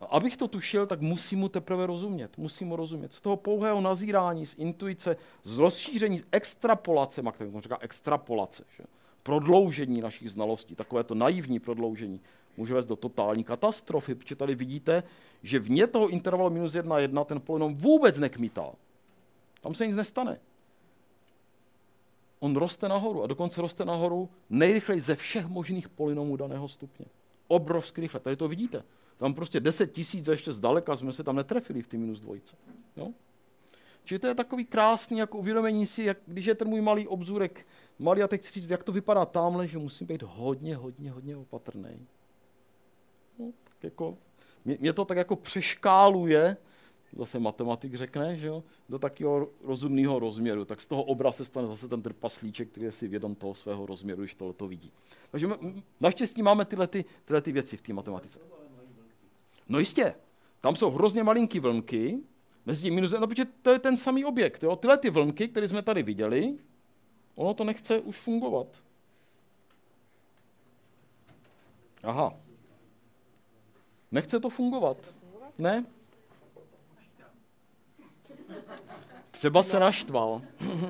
[0.00, 2.38] A abych to tušil, tak musím mu teprve rozumět.
[2.38, 3.14] Musím mu rozumět.
[3.14, 8.84] Z toho pouhého nazírání, z intuice, z rozšíření, z extrapolace, jak to říká extrapolace, že?
[9.22, 12.20] prodloužení našich znalostí, takové to naivní prodloužení,
[12.56, 15.02] může vést do totální katastrofy, protože tady vidíte,
[15.42, 18.72] že vně toho intervalu minus 1, 1 ten polynom vůbec nekmitá.
[19.60, 20.40] Tam se nic nestane.
[22.40, 27.06] On roste nahoru a dokonce roste nahoru nejrychleji ze všech možných polinomů daného stupně.
[27.48, 28.20] Obrovsky rychle.
[28.20, 28.84] Tady to vidíte.
[29.16, 32.56] Tam prostě 10 tisíc a ještě zdaleka jsme se tam netrefili v ty minus dvojce.
[32.96, 33.08] Jo?
[34.04, 37.66] Čili to je takový krásný jako uvědomení si, jak, když je ten můj malý obzůrek
[37.98, 41.36] malý a teď chci říct, jak to vypadá tamhle, že musím být hodně, hodně, hodně
[41.36, 42.06] opatrný.
[43.38, 44.18] No, tak jako,
[44.64, 46.56] mě, mě to tak jako přeškáluje,
[47.12, 50.64] zase matematik řekne, že jo, do takového rozumného rozměru.
[50.64, 53.86] Tak z toho obra se stane zase ten trpaslíček, který je si vědom toho svého
[53.86, 54.92] rozměru, když tohle to vidí.
[55.30, 55.54] Takže my,
[56.00, 58.38] naštěstí máme tyhle, ty, tyhle ty věci v té matematice.
[59.68, 60.14] No jistě,
[60.60, 62.18] tam jsou hrozně malinký vlnky,
[62.66, 64.62] mezi tím minus, no protože to je ten samý objekt.
[64.62, 64.76] Jo?
[64.76, 66.58] Tyhle ty vlnky, které jsme tady viděli,
[67.34, 68.82] ono to nechce už fungovat.
[72.02, 72.36] Aha.
[74.12, 75.14] Nechce to fungovat.
[75.58, 75.86] Ne?
[79.30, 80.42] Třeba se naštval.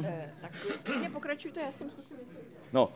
[0.05, 0.53] Eh, tak
[0.83, 2.17] klidně pokračujte, já s tím zkusím.
[2.73, 2.89] No,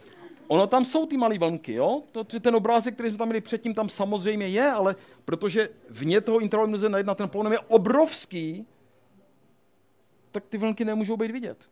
[0.48, 2.02] ono tam jsou ty malé vlnky, jo?
[2.12, 6.40] To, ten obrázek, který jsme tam měli předtím, tam samozřejmě je, ale protože vně toho
[6.40, 8.66] intervalu 1 na 1 ten polonem je obrovský,
[10.30, 11.68] tak ty vlnky nemůžou být vidět.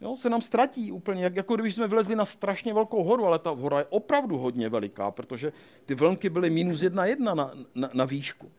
[0.00, 3.38] Jo, se nám ztratí úplně, jak, jako když jsme vylezli na strašně velkou horu, ale
[3.38, 5.52] ta hora je opravdu hodně veliká, protože
[5.86, 8.50] ty vlnky byly minus jedna jedna na, na, na výšku.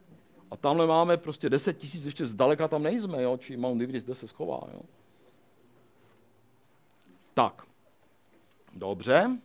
[0.52, 4.16] A tamhle máme prostě 10 tisíc, ještě zdaleka tam nejsme, jo, či Mount Everest, kde
[4.16, 4.60] se schová.
[4.74, 4.82] Jo.
[7.34, 7.64] Tak,
[8.74, 9.40] dobře.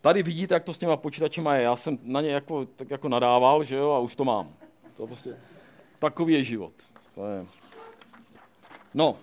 [0.00, 1.62] Tady vidíte, jak to s těma počítačema je.
[1.62, 4.54] Já jsem na ně jako, tak jako nadával, že jo, a už to mám.
[4.96, 5.36] To prostě,
[5.98, 6.72] takový je život.
[7.14, 7.46] To je.
[8.94, 9.18] No,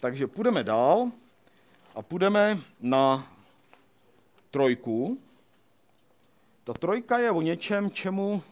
[0.00, 1.10] takže půjdeme dál
[1.94, 3.32] a půjdeme na
[4.50, 5.18] trojku.
[6.64, 8.42] Ta trojka je o něčem, čemu,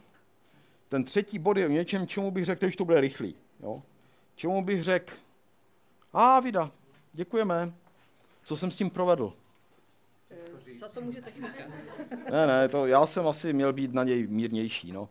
[0.89, 3.35] ten třetí bod je o něčem, čemu bych řekl, že to bude rychlý.
[3.59, 3.81] Jo?
[4.35, 5.13] Čemu bych řekl,
[6.13, 6.71] a vida,
[7.13, 7.73] děkujeme,
[8.43, 9.33] co jsem s tím provedl.
[10.79, 11.63] Za to může technika.
[12.31, 14.91] Ne, ne, to já jsem asi měl být na něj mírnější.
[14.91, 15.09] No.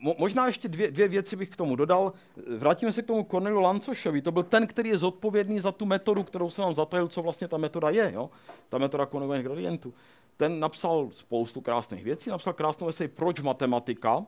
[0.00, 2.12] Mo, možná ještě dvě, dvě věci bych k tomu dodal.
[2.58, 4.22] Vrátíme se k tomu Cornelu Lancošovi.
[4.22, 7.48] To byl ten, který je zodpovědný za tu metodu, kterou jsem vám zatajil, co vlastně
[7.48, 8.12] ta metoda je.
[8.14, 8.30] Jo?
[8.68, 9.94] Ta metoda konvenových gradientů.
[10.36, 14.26] Ten napsal spoustu krásných věcí, napsal krásnou esej Proč matematika,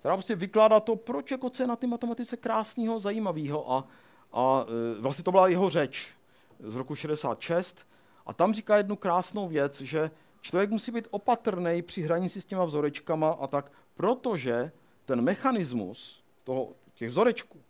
[0.00, 3.72] která prostě vykládá to, proč jako co je na té matematice krásného, zajímavého.
[3.72, 3.88] A,
[4.32, 4.64] a
[4.96, 6.16] e, vlastně to byla jeho řeč
[6.60, 7.86] z roku 66.
[8.26, 12.44] A tam říká jednu krásnou věc, že člověk musí být opatrný při hraní si s
[12.44, 14.72] těma vzorečkama a tak, protože
[15.04, 17.60] ten mechanismus toho, těch vzorečků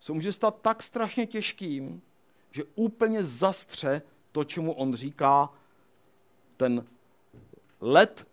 [0.00, 2.02] se může stát tak strašně těžkým,
[2.50, 5.50] že úplně zastře to, čemu on říká
[6.56, 6.86] ten
[7.80, 8.26] let,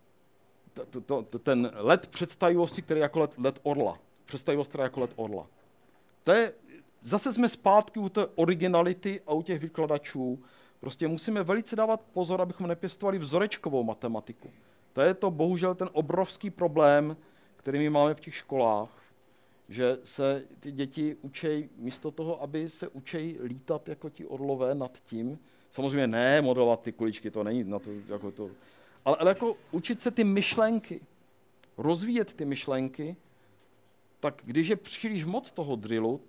[0.74, 3.98] to, to, ten let představivosti, který je jako let, let orla.
[4.26, 5.48] Představivost, která je jako let orla.
[6.24, 6.54] To je,
[7.02, 10.44] zase jsme zpátky u té originality a u těch vykladačů.
[10.80, 14.50] Prostě musíme velice dávat pozor, abychom nepěstovali vzorečkovou matematiku.
[14.94, 17.18] To je to bohužel ten obrovský problém,
[17.56, 18.90] který my máme v těch školách,
[19.70, 25.00] že se ty děti učej, místo toho, aby se učej lítat jako ti orlové nad
[25.00, 28.50] tím, samozřejmě ne modelovat ty kuličky, to není na to, jako to,
[29.06, 31.02] ale, ale jako učit se ty myšlenky,
[31.78, 33.16] rozvíjet ty myšlenky,
[34.20, 36.22] tak když je příliš moc toho drillu,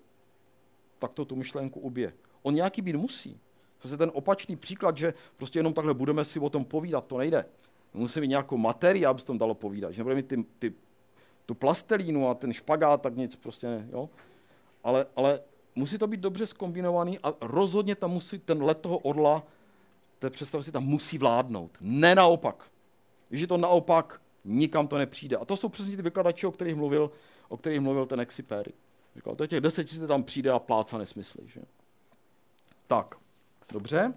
[0.99, 2.13] tak to tu myšlenku ubije.
[2.41, 3.39] On nějaký být musí.
[3.81, 7.17] To je ten opačný příklad, že prostě jenom takhle budeme si o tom povídat, to
[7.17, 7.45] nejde.
[7.93, 9.91] Musí mít nějakou materii, aby se tom dalo povídat.
[9.91, 10.73] Že nebudeme mít ty, ty
[11.45, 14.09] tu plastelínu a ten špagát, tak nic prostě ne, jo.
[14.83, 15.41] Ale, ale
[15.75, 19.43] musí to být dobře skombinovaný a rozhodně tam musí ten let toho orla,
[20.23, 21.77] té představy tam musí vládnout.
[21.81, 22.71] Ne naopak.
[23.29, 25.37] Když je to naopak, nikam to nepřijde.
[25.37, 27.11] A to jsou přesně ty vykladači, o kterých mluvil,
[27.49, 28.73] o kterých mluvil ten Exipéry.
[29.15, 31.43] Říkal, to je těch deset tisíc tam přijde a pláca nesmysly.
[31.47, 31.61] Že?
[32.87, 33.15] Tak,
[33.71, 34.13] dobře.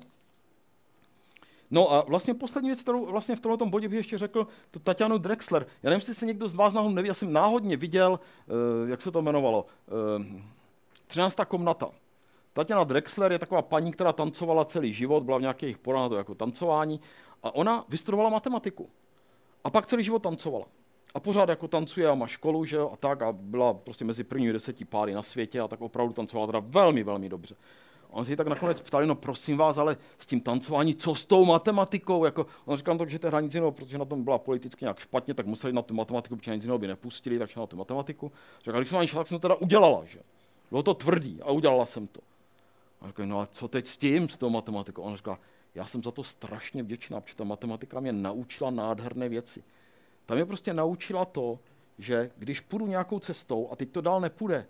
[1.70, 5.18] No a vlastně poslední věc, kterou vlastně v tomto bodě bych ještě řekl, tu Tatianu
[5.18, 5.66] Drexler.
[5.82, 9.02] Já nevím, jestli se někdo z vás náhodou neví, já jsem náhodně viděl, uh, jak
[9.02, 9.66] se to jmenovalo,
[10.18, 10.42] uh, eh,
[11.06, 11.44] 13.
[11.44, 11.90] komnata.
[12.56, 17.00] Tatiana Drexler je taková paní, která tancovala celý život, byla v nějakých poradách jako tancování
[17.42, 18.88] a ona vystudovala matematiku.
[19.64, 20.64] A pak celý život tancovala.
[21.14, 24.52] A pořád jako tancuje a má školu, že a tak a byla prostě mezi prvními
[24.52, 27.56] deseti páry na světě a tak opravdu tancovala teda velmi, velmi dobře.
[28.10, 31.44] On si tak nakonec ptali, no prosím vás, ale s tím tancování, co s tou
[31.44, 32.24] matematikou?
[32.24, 35.34] Jako, on říkal, no, že tehdy nic jiného, protože na tom byla politicky nějak špatně,
[35.34, 38.32] tak museli na tu matematiku, protože nic jiného by nepustili, takže na tu matematiku.
[38.58, 40.04] Říkal, když jsem ani šla, tak jsem to teda udělala.
[40.04, 40.20] Že?
[40.70, 42.20] Bylo to tvrdý a udělala jsem to.
[43.00, 45.02] A říkal, no a co teď s tím, s tou matematikou?
[45.02, 45.38] On říkal,
[45.74, 49.64] já jsem za to strašně vděčná, protože ta matematika mě naučila nádherné věci.
[50.26, 51.58] Ta mě prostě naučila to,
[51.98, 54.66] že když půjdu nějakou cestou a teď to dál nepůjde,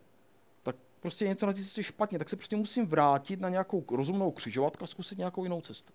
[1.06, 4.84] prostě je něco na cestě špatně, tak se prostě musím vrátit na nějakou rozumnou křižovatku
[4.84, 5.92] a zkusit nějakou jinou cestu.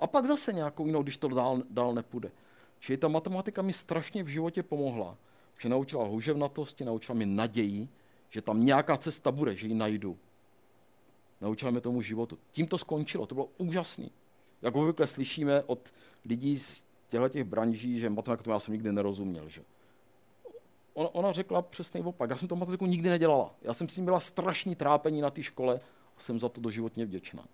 [0.00, 2.30] A pak zase nějakou jinou, když to dál, dál nepůjde.
[2.78, 5.16] Čili ta matematika mi strašně v životě pomohla.
[5.58, 7.88] Že naučila houževnatosti, naučila mi naději,
[8.30, 10.18] že tam nějaká cesta bude, že ji najdu.
[11.44, 12.38] Naučila mě tomu životu.
[12.50, 14.08] Tím to skončilo, to bylo úžasné.
[14.62, 15.92] Jak obvykle slyšíme od
[16.24, 19.48] lidí z těchto těch branží, že matematiku já jsem nikdy nerozuměl.
[19.48, 19.62] Že?
[20.94, 22.30] Ona, ona řekla přesný opak.
[22.30, 23.54] Já jsem to matematiku nikdy nedělala.
[23.62, 25.80] Já jsem s tím byla strašný trápení na té škole
[26.16, 27.44] a jsem za to doživotně vděčná.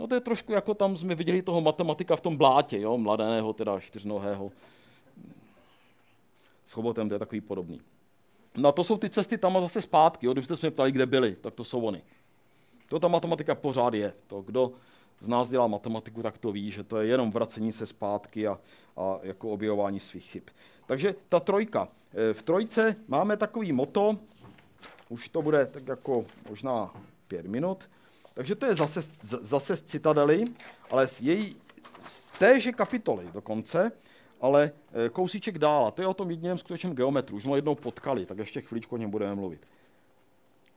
[0.00, 3.52] No to je trošku jako tam jsme viděli toho matematika v tom blátě, jo, mladého,
[3.52, 4.52] teda čtyřnohého.
[6.64, 7.80] S chobotem to je takový podobný.
[8.56, 10.32] No a to jsou ty cesty tam a zase zpátky, jo.
[10.32, 12.02] když jste se mě ptali, kde byli, tak to jsou oni.
[12.88, 14.12] To ta matematika pořád je.
[14.26, 14.72] To, kdo
[15.20, 18.58] z nás dělá matematiku, tak to ví, že to je jenom vracení se zpátky a,
[18.96, 20.42] a jako objevování svých chyb.
[20.86, 21.88] Takže ta trojka.
[22.30, 24.16] E, v trojce máme takový moto,
[25.08, 26.94] už to bude tak jako možná
[27.28, 27.90] pět minut,
[28.34, 30.44] takže to je zase, zase z Citadely,
[30.90, 31.56] ale z její,
[32.08, 33.92] z téže kapitoly dokonce,
[34.40, 34.70] ale
[35.06, 35.86] e, kousíček dál.
[35.86, 37.36] A to je o tom jediném skutečném geometru.
[37.36, 39.60] Už jsme jednou potkali, tak ještě chvíličku o něm budeme mluvit.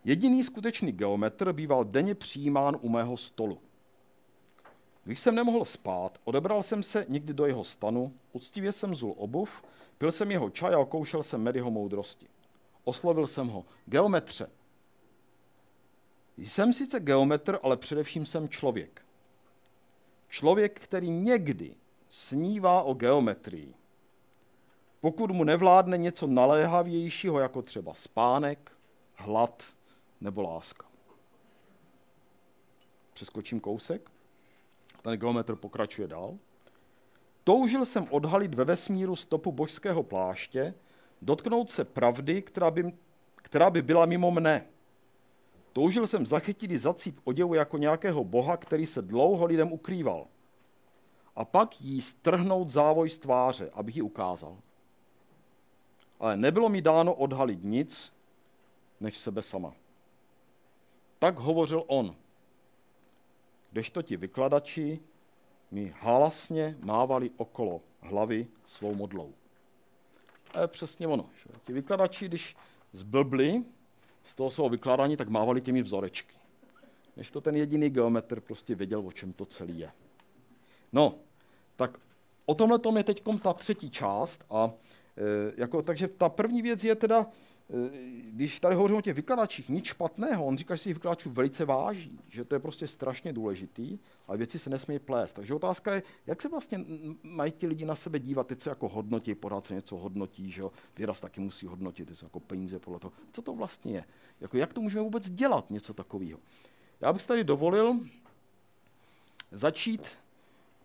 [0.03, 3.57] Jediný skutečný geometr býval denně přijímán u mého stolu.
[5.03, 9.63] Když jsem nemohl spát, odebral jsem se někdy do jeho stanu, uctivě jsem zul obuv,
[9.97, 12.27] pil jsem jeho čaj a okoušel jsem med jeho moudrosti.
[12.83, 13.65] Oslovil jsem ho.
[13.85, 14.49] Geometře.
[16.37, 19.05] Jsem sice geometr, ale především jsem člověk.
[20.29, 21.75] Člověk, který někdy
[22.09, 23.73] snívá o geometrii.
[25.01, 28.71] Pokud mu nevládne něco naléhavějšího, jako třeba spánek,
[29.15, 29.63] hlad
[30.21, 30.87] nebo láska.
[33.13, 34.11] Přeskočím kousek.
[35.01, 36.37] Ten geometr pokračuje dál.
[37.43, 40.73] Toužil jsem odhalit ve vesmíru stopu božského pláště,
[41.21, 42.93] dotknout se pravdy, která by,
[43.35, 44.65] která by byla mimo mne.
[45.73, 50.27] Toužil jsem zachytit i zacíp oděvu jako nějakého boha, který se dlouho lidem ukrýval.
[51.35, 54.57] A pak jí strhnout závoj z tváře, abych ji ukázal.
[56.19, 58.13] Ale nebylo mi dáno odhalit nic,
[58.99, 59.73] než sebe sama.
[61.19, 62.15] Tak hovořil on.
[63.71, 64.99] Kdežto ti vykladači
[65.71, 69.33] mi halasně mávali okolo hlavy svou modlou.
[70.51, 71.29] To je přesně ono.
[71.35, 71.59] Že?
[71.65, 72.55] Ti vykladači, když
[72.91, 73.63] zblbli
[74.23, 76.35] z toho svého vykládání, tak mávali těmi vzorečky.
[77.17, 79.91] Než to ten jediný geometr prostě věděl, o čem to celý je.
[80.93, 81.15] No,
[81.75, 81.99] tak
[82.45, 84.43] o tomhle tom je teď ta třetí část.
[84.49, 84.71] A,
[85.17, 87.27] e, jako, takže ta první věc je teda,
[88.23, 92.19] když tady hovořím o těch vykladačích, nic špatného, on říká, že si vykladačů velice váží,
[92.29, 95.33] že to je prostě strašně důležitý, ale věci se nesmí plést.
[95.33, 96.85] Takže otázka je, jak se vlastně
[97.23, 100.61] mají ti lidi na sebe dívat, teď se jako hodnotí, pořád se něco hodnotí, že
[100.61, 103.13] jo, výraz taky musí hodnotit, teď jako peníze podle toho.
[103.31, 104.03] Co to vlastně je?
[104.41, 106.39] Jako, jak to můžeme vůbec dělat, něco takového?
[107.01, 107.99] Já bych tady dovolil
[109.51, 110.01] začít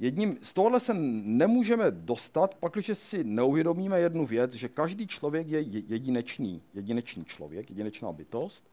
[0.00, 5.60] Jedním, z tohohle se nemůžeme dostat, pakliže si neuvědomíme jednu věc, že každý člověk je
[5.60, 8.64] jedinečný, jedinečný člověk, jedinečná bytost,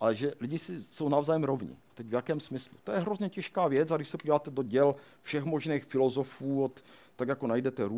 [0.00, 1.76] ale že lidi si jsou navzájem rovni.
[1.94, 2.78] Teď v jakém smyslu?
[2.84, 6.84] To je hrozně těžká věc a když se podíváte do děl všech možných filozofů, od,
[7.16, 7.88] tak jako najdete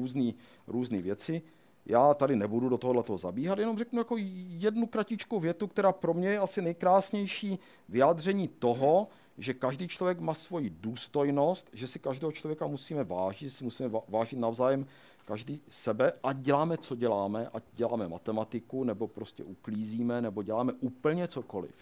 [0.67, 1.43] různé věci,
[1.87, 4.17] já tady nebudu do tohoto zabíhat, jenom řeknu jako
[4.49, 7.59] jednu kratičkou větu, která pro mě je asi nejkrásnější
[7.89, 9.09] vyjádření toho,
[9.39, 13.91] že každý člověk má svoji důstojnost, že si každého člověka musíme vážit, že si musíme
[14.09, 14.87] vážit navzájem
[15.25, 21.29] každý sebe a děláme, co děláme, ať děláme matematiku, nebo prostě uklízíme, nebo děláme úplně
[21.29, 21.75] cokoliv.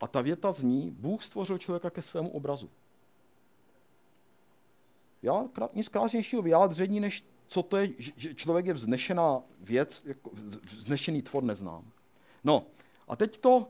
[0.00, 2.70] A ta věta zní, Bůh stvořil člověka ke svému obrazu.
[5.22, 10.30] Já nic krásnějšího vyjádření, než co to je, že člověk je vznešená věc, jako
[10.78, 11.84] vznešený tvor neznám.
[12.44, 12.66] No,
[13.08, 13.66] a teď to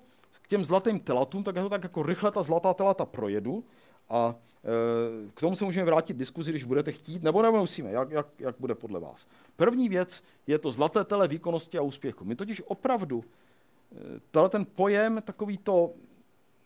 [0.49, 3.65] těm zlatým telatům, tak já to tak jako rychle ta zlatá telata projedu
[4.09, 4.35] a
[4.65, 8.57] e, k tomu se můžeme vrátit diskuzi, když budete chtít, nebo nemusíme, jak, jak, jak
[8.59, 9.27] bude podle vás.
[9.57, 12.25] První věc je to zlaté tele výkonnosti a úspěchu.
[12.25, 15.93] My totiž opravdu e, tenhle ten pojem, takový to,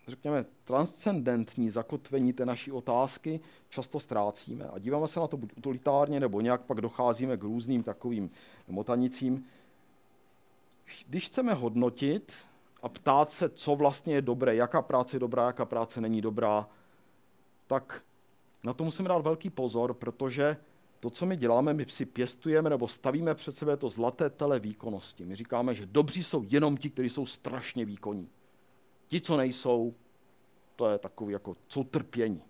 [0.08, 6.20] řekněme, transcendentní zakotvení té naší otázky často ztrácíme a díváme se na to buď utilitárně,
[6.20, 8.30] nebo nějak pak docházíme k různým takovým
[8.68, 9.44] motanicím.
[11.08, 12.32] Když chceme hodnotit
[12.82, 16.68] a ptát se, co vlastně je dobré, jaká práce je dobrá, jaká práce není dobrá,
[17.66, 18.02] tak
[18.64, 20.56] na to musíme dát velký pozor, protože
[21.00, 25.24] to, co my děláme, my si pěstujeme nebo stavíme před sebe to zlaté tele výkonnosti.
[25.24, 28.28] My říkáme, že dobří jsou jenom ti, kteří jsou strašně výkonní.
[29.08, 29.94] Ti, co nejsou,
[30.76, 32.42] to je takový jako, jsou trpění.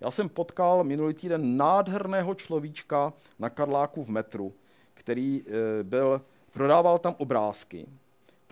[0.00, 4.54] Já jsem potkal minulý týden nádherného človíčka na Karláku v metru,
[4.94, 6.22] který e, byl,
[6.52, 7.86] prodával tam obrázky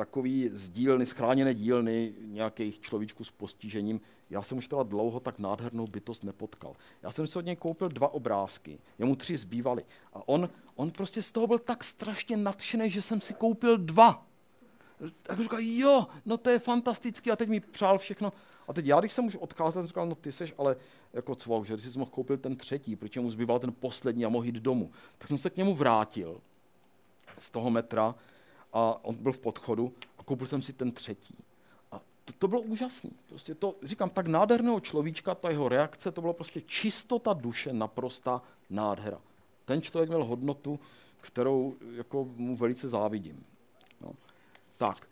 [0.00, 4.00] takový z dílny, schráněné dílny nějakých človíčků s postižením.
[4.30, 6.76] Já jsem už teda dlouho tak nádhernou bytost nepotkal.
[7.02, 9.84] Já jsem si od něj koupil dva obrázky, jemu tři zbývaly.
[10.12, 14.26] A on, on prostě z toho byl tak strašně nadšený, že jsem si koupil dva.
[15.22, 18.32] Tak říkal, jo, no to je fantastický a teď mi přál všechno.
[18.68, 20.76] A teď já, když jsem už odkázal, jsem říkal, no ty seš ale
[21.12, 24.46] jako cvok, že jsi mohl koupil ten třetí, protože mu zbýval ten poslední a mohl
[24.46, 24.90] jít domů.
[25.18, 26.40] Tak jsem se k němu vrátil
[27.38, 28.14] z toho metra
[28.72, 31.34] a on byl v podchodu a koupil jsem si ten třetí.
[31.92, 33.10] A to, to bylo úžasné.
[33.28, 38.42] Prostě to, říkám, tak nádherného človíčka, ta jeho reakce, to bylo prostě čistota duše, naprosta
[38.70, 39.20] nádhera.
[39.64, 40.80] Ten člověk měl hodnotu,
[41.20, 43.44] kterou jako mu velice závidím.
[44.00, 44.12] No.
[44.76, 45.08] Tak,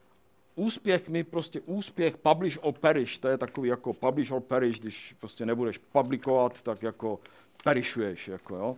[0.54, 5.14] úspěch mi prostě úspěch, publish or perish, to je takový jako publish or perish, když
[5.20, 7.20] prostě nebudeš publikovat, tak jako
[7.64, 8.76] perishuješ, jako jo.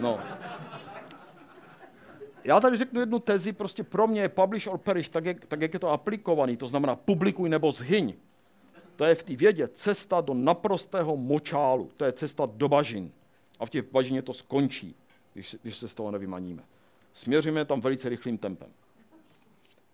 [0.00, 0.20] No.
[2.48, 5.60] Já tady řeknu jednu tezi, prostě pro mě je publish or perish, tak jak, tak
[5.60, 8.14] jak je to aplikovaný, to znamená publikuj nebo zhyň.
[8.96, 13.12] To je v té vědě cesta do naprostého močálu, to je cesta do bažin.
[13.60, 14.94] A v těch bažině to skončí,
[15.34, 16.62] když, když se z toho nevymaníme.
[17.12, 18.70] Směříme tam velice rychlým tempem.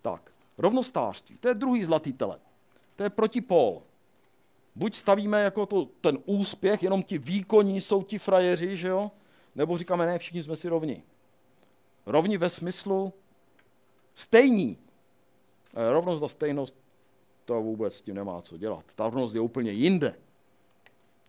[0.02, 2.38] Tak, rovnostářství, to je druhý zlatý tele.
[2.96, 3.82] To je protipol.
[4.74, 9.10] Buď stavíme jako to, ten úspěch, jenom ti výkonní jsou ti frajeři, že jo?
[9.54, 11.02] Nebo říkáme, ne, všichni jsme si rovni.
[12.06, 13.12] Rovni ve smyslu
[14.14, 14.78] stejní.
[15.90, 16.74] Rovnost a stejnost,
[17.44, 18.84] to vůbec s tím nemá co dělat.
[18.94, 20.14] Ta rovnost je úplně jinde.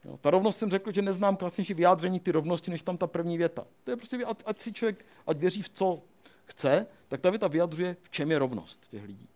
[0.06, 3.38] Jo, ta rovnost jsem řekl, že neznám klasnější vyjádření ty rovnosti, než tam ta první
[3.38, 3.68] věta.
[3.84, 6.02] To je prostě, ať, ať si člověk, ať věří v co
[6.45, 9.27] chce, tak ta věta vyjadřuje, v čem je rovnost těch lidí.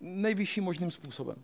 [0.00, 1.42] Nejvyšším možným způsobem.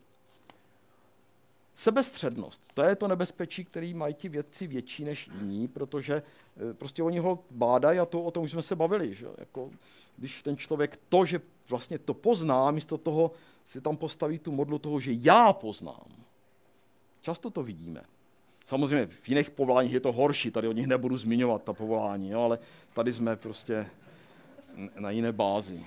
[1.76, 6.22] Sebestřednost, to je to nebezpečí, který mají ti vědci větší než jiní, protože
[6.70, 9.14] eh, prostě oni ho bádají a to, o tom už jsme se bavili.
[9.14, 9.26] Že?
[9.38, 9.70] Jako,
[10.16, 13.32] když ten člověk to, že vlastně to pozná, místo toho
[13.64, 16.24] si tam postaví tu modlu toho, že já poznám.
[17.20, 18.02] Často to vidíme.
[18.66, 22.40] Samozřejmě v jiných povoláních je to horší, tady o nich nebudu zmiňovat ta povolání, jo,
[22.40, 22.58] ale
[22.94, 23.86] tady jsme prostě
[24.98, 25.86] na jiné bázi.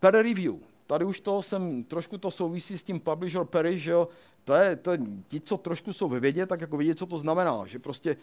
[0.00, 0.71] Per review.
[0.92, 4.08] Tady už to jsem, trošku to souvisí s tím publisher Perry, že jo,
[4.44, 4.92] to je, to
[5.28, 8.16] ti, co trošku jsou ve vědě, tak jako vědě, co to znamená, že prostě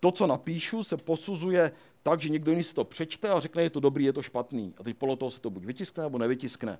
[0.00, 1.72] to, co napíšu, se posuzuje
[2.02, 4.74] tak, že někdo jiný si to přečte a řekne, je to dobrý, je to špatný.
[4.80, 6.78] A teď podle toho se to buď vytiskne, nebo nevytiskne.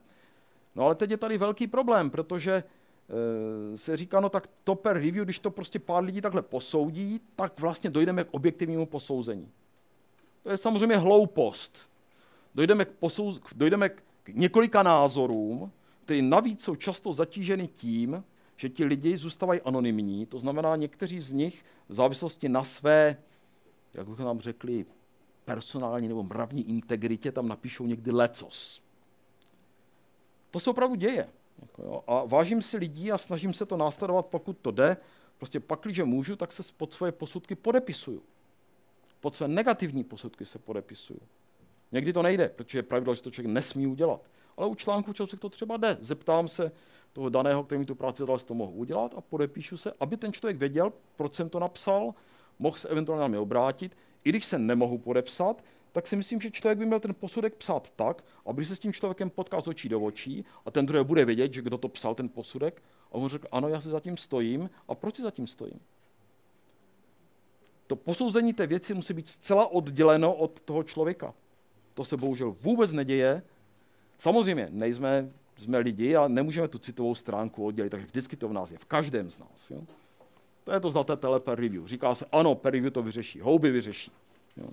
[0.75, 2.65] No ale teď je tady velký problém, protože
[3.09, 7.21] Eh, se říká, no tak to per review, když to prostě pár lidí takhle posoudí,
[7.37, 9.49] tak vlastně dojdeme k objektivnímu posouzení.
[10.43, 11.79] To je samozřejmě hloupost.
[12.55, 14.03] Dojdeme k, posouz, dojdeme k
[14.33, 15.73] několika názorům,
[16.05, 18.25] které navíc jsou často zatíženy tím,
[18.57, 23.17] že ti lidi zůstávají anonymní, to znamená, někteří z nich v závislosti na své,
[23.95, 24.87] jak bychom nám řekli,
[25.45, 28.83] personální nebo mravní integritě tam napíšou někdy lecos.
[30.51, 31.29] To se opravdu děje.
[31.63, 32.05] Jako.
[32.07, 34.97] A vážím si lidí a snažím se to následovat, pokud to jde.
[35.39, 38.23] Prostě pak, když můžu, tak se pod svoje posudky podepisuju.
[39.21, 41.21] Pod své negativní posudky se podepisuju.
[41.93, 44.21] Někdy to nejde, protože je pravidlo, že to člověk nesmí udělat.
[44.57, 45.99] Ale u článku se to třeba jde.
[46.01, 46.73] Zeptám se
[47.13, 50.33] toho daného, který mi tu práci zadal, to mohu udělat a podepíšu se, aby ten
[50.33, 52.15] člověk věděl, proč jsem to napsal,
[52.59, 53.97] mohl se eventuálně na mě obrátit.
[54.25, 57.93] I když se nemohu podepsat, tak si myslím, že člověk by měl ten posudek psát
[57.97, 61.25] tak, aby se s tím člověkem potkal z očí do očí a ten druhý bude
[61.25, 62.83] vědět, že kdo to psal, ten posudek,
[63.13, 64.71] a on řekl, ano, já si zatím stojím.
[64.89, 65.81] A proč si zatím stojím?
[67.87, 71.35] To posouzení té věci musí být zcela odděleno od toho člověka.
[71.97, 73.43] To se bohužel vůbec neděje.
[74.19, 78.71] Samozřejmě, nejsme jsme lidi a nemůžeme tu citovou stránku oddělit, takže vždycky to v nás
[78.71, 79.71] je, v každém z nás.
[79.71, 79.81] Jo?
[80.65, 81.87] To je to zlaté tele review.
[81.87, 84.11] Říká se, ano, per review to vyřeší, houby vyřeší.
[84.57, 84.69] Jo?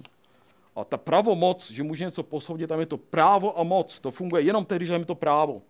[0.75, 3.99] A ta pravomoc, že může něco posoudit, tam je to právo a moc.
[3.99, 5.61] To funguje jenom tehdy, že je to právo.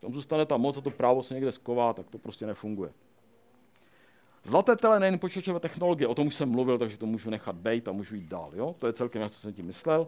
[0.00, 2.90] Tam zůstane ta moc a to právo se někde sková, tak to prostě nefunguje.
[4.44, 7.88] Zlaté tele nejen počítačové technologie, o tom už jsem mluvil, takže to můžu nechat být
[7.88, 8.50] a můžu jít dál.
[8.54, 8.74] Jo?
[8.78, 10.06] To je celkem, co jsem tím myslel.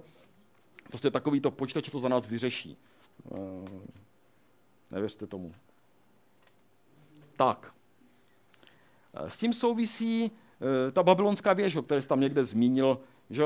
[0.88, 2.76] Prostě takový to počítač to za nás vyřeší.
[3.34, 3.38] E,
[4.90, 5.54] nevěřte tomu.
[7.36, 7.74] Tak.
[9.14, 10.30] Eh, s tím souvisí e,
[10.92, 13.00] ta babylonská věž, o které jsi tam někde zmínil,
[13.30, 13.44] že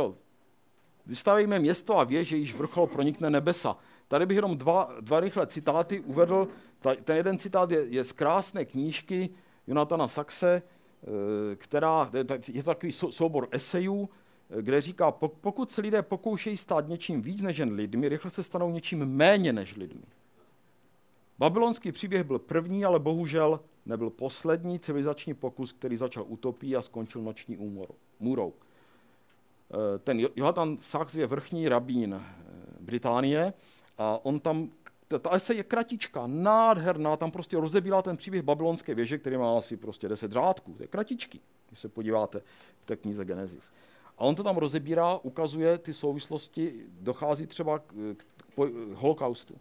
[1.08, 3.76] Vystavíme město a věž, již vrchol pronikne nebesa.
[4.08, 6.48] Tady bych jenom dva, dva rychle citáty uvedl.
[6.80, 9.30] Ta, ten jeden citát je, je z krásné knížky
[9.66, 12.10] Jonatana Saxe, eh, která,
[12.52, 14.16] je to takový soubor esejů, eh,
[14.60, 18.70] kde říká, pokud se lidé pokoušejí stát něčím víc než jen lidmi, rychle se stanou
[18.70, 20.04] něčím méně než lidmi.
[21.38, 27.22] Babylonský příběh byl první, ale bohužel nebyl poslední civilizační pokus, který začal utopí a skončil
[27.22, 28.52] noční úmorou, můrou.
[30.04, 32.22] ten Jonathan Sachs je vrchní rabín
[32.80, 33.52] Británie
[33.98, 34.70] a on tam
[35.08, 39.76] ta, esej je kratička, nádherná, tam prostě rozebírá ten příběh babylonské věže, který má asi
[39.76, 40.74] prostě 10 řádků.
[40.74, 42.42] To je kratičky, když se podíváte
[42.80, 43.70] v té knize Genesis.
[44.18, 47.84] A on to tam rozebírá, ukazuje ty souvislosti, dochází třeba k,
[48.16, 48.24] k,
[48.54, 49.54] k holokaustu,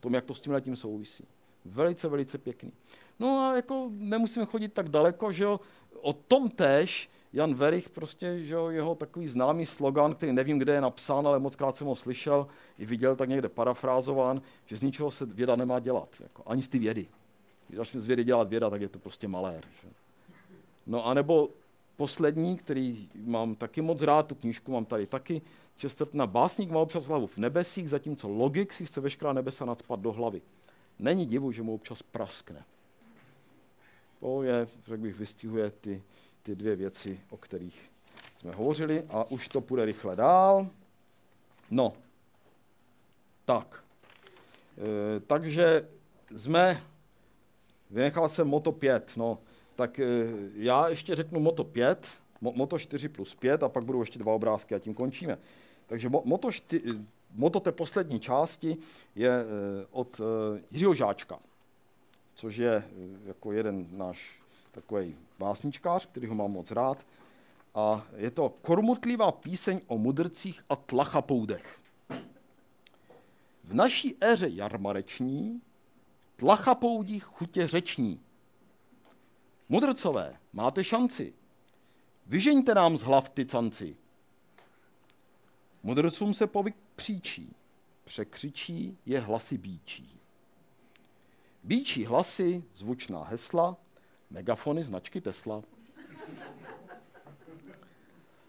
[0.00, 1.24] tom, jak to s tím souvisí.
[1.64, 2.72] Velice, velice pěkný.
[3.18, 5.60] No a jako nemusíme chodit tak daleko, že jo,
[6.00, 10.72] o tom též Jan Verich, prostě, že jo, jeho takový známý slogan, který nevím, kde
[10.72, 12.46] je napsán, ale moc krát jsem ho slyšel,
[12.78, 16.68] i viděl tak někde parafrázován, že z ničeho se věda nemá dělat, jako, ani z
[16.68, 17.06] ty vědy.
[17.68, 19.64] Když začne z vědy dělat věda, tak je to prostě malér.
[19.82, 19.88] Že?
[20.86, 21.50] No a nebo
[21.96, 25.42] poslední, který mám taky moc rád, tu knížku mám tady taky,
[25.78, 30.12] Chestertona básník má občas hlavu v nebesích, zatímco logik si chce veškerá nebesa nadspat do
[30.12, 30.42] hlavy.
[30.98, 32.64] Není divu, že mu občas praskne.
[34.20, 36.02] To je, řekl bych, vystihuje ty,
[36.42, 37.90] ty dvě věci, o kterých
[38.36, 40.68] jsme hovořili a už to půjde rychle dál.
[41.70, 41.92] No,
[43.44, 43.84] tak.
[44.78, 45.88] E, takže
[46.36, 46.82] jsme,
[47.90, 49.38] vynechal jsem Moto 5, no,
[49.76, 50.04] tak e,
[50.54, 52.08] já ještě řeknu Moto 5,
[52.40, 55.38] mo, Moto 4 plus 5 a pak budou ještě dva obrázky a tím končíme.
[55.86, 56.82] Takže mo, Moto, 4,
[57.34, 58.76] Moto té poslední části
[59.14, 59.44] je e,
[59.90, 60.20] od
[60.70, 61.38] Jiřího Žáčka,
[62.34, 62.84] což je
[63.26, 64.38] jako jeden náš
[64.72, 67.06] takový básničkář, který ho mám moc rád.
[67.74, 71.78] A je to kormutlivá píseň o mudrcích a tlachapoudech.
[73.64, 75.60] V naší éře jarmareční
[76.36, 78.20] tlachapoudí chutě řeční.
[79.68, 81.32] Mudrcové, máte šanci.
[82.26, 83.96] Vyžeňte nám z hlav ty canci.
[85.82, 87.54] Mudrcům se povyk příčí,
[88.04, 90.20] překřičí je hlasy bíčí.
[91.64, 93.76] Bíčí hlasy, zvučná hesla,
[94.30, 95.62] megafony značky Tesla.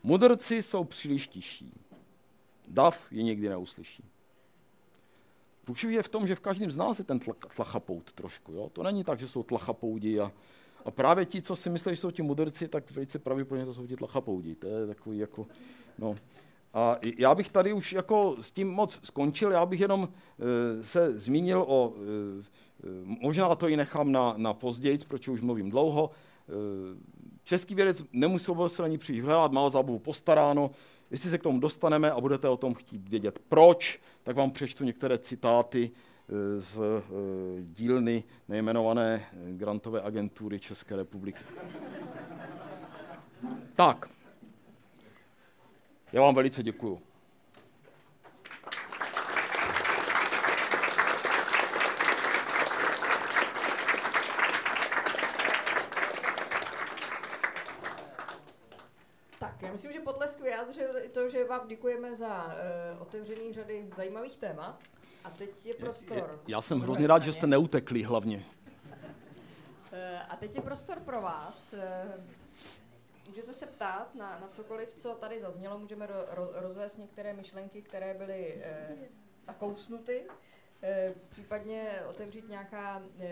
[0.04, 1.74] Mudrci jsou příliš tiší.
[2.68, 4.04] Dav je nikdy neuslyší.
[5.66, 7.20] Průšvih je v tom, že v každém z nás je ten
[7.56, 8.52] tlachapout trošku.
[8.52, 8.70] Jo?
[8.74, 10.32] To není tak, že jsou tlachapoudi a,
[10.86, 13.88] a právě ti, co si myslí, že jsou ti mudrci, tak velice pravděpodobně to jsou
[13.88, 14.56] ti tlachapoudi.
[14.56, 15.48] To je takový jako,
[16.00, 16.16] no.
[16.74, 21.20] A já bych tady už jako s tím moc skončil, já bych jenom e, se
[21.20, 21.94] zmínil o
[22.42, 26.12] e, Eh, možná to i nechám na, na později, protože už mluvím dlouho.
[26.50, 26.52] Eh,
[27.44, 30.72] český vědec nemusí se ani příliš hledat, má zábavu postaráno.
[31.12, 34.84] Jestli se k tomu dostaneme a budete o tom chtít vědět proč, tak vám přečtu
[34.84, 36.15] některé citáty eh,
[36.58, 36.80] z
[37.62, 41.44] dílny nejmenované grantové agentury České republiky.
[43.76, 44.10] Tak,
[46.14, 47.02] já vám velice děkuju.
[60.46, 64.80] vyjádřil i to, že vám děkujeme za uh, otevřený řady zajímavých témat.
[65.26, 66.40] A teď je prostor.
[66.48, 68.46] Já jsem hrozně rád, že jste neutekli hlavně.
[68.86, 70.00] Uh,
[70.30, 71.74] a teď je prostor pro vás.
[71.74, 71.80] Uh,
[73.28, 75.80] můžete se ptát na, na cokoliv, co tady zaznělo.
[75.80, 78.98] Můžeme ro, ro, rozvést některé myšlenky, které byly uh,
[79.48, 80.26] nakousnuty.
[80.28, 83.24] Uh, případně otevřít nějaká uh,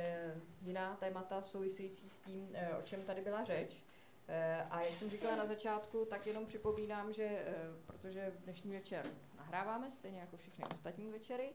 [0.61, 3.83] jiná témata související s tím, uh, o čem tady byla řeč.
[4.27, 7.55] Eh, a jak jsem říkala na začátku, tak jenom připomínám, že eh,
[7.85, 9.05] protože dnešní večer
[9.37, 11.53] nahráváme, stejně jako všechny ostatní večery,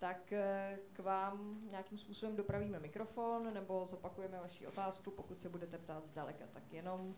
[0.00, 5.78] tak eh, k vám nějakým způsobem dopravíme mikrofon nebo zopakujeme vaši otázku, pokud se budete
[5.78, 6.44] ptát zdaleka.
[6.52, 7.14] Tak jenom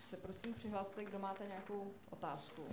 [0.00, 2.66] se prosím přihlaste, kdo máte nějakou otázku.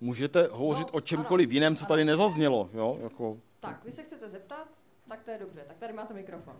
[0.00, 2.70] Můžete hovořit no, o čemkoliv ano, jiném, co tady nezaznělo.
[2.72, 2.98] Jo?
[3.02, 3.38] Jako...
[3.60, 4.68] Tak, vy se chcete zeptat?
[5.08, 6.56] Tak to je dobře, tak tady máte mikrofon.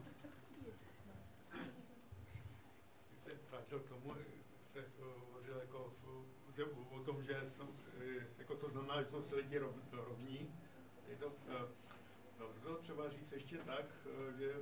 [3.68, 4.14] K tomu,
[4.72, 5.92] jste hovořil jako
[6.90, 7.64] o tom, že jsou,
[8.01, 10.51] eh, jako co znamená, že jsou se lidi rov, rovní.
[11.10, 11.32] Je to,
[12.40, 14.52] no, to třeba říct ještě tak, eh, že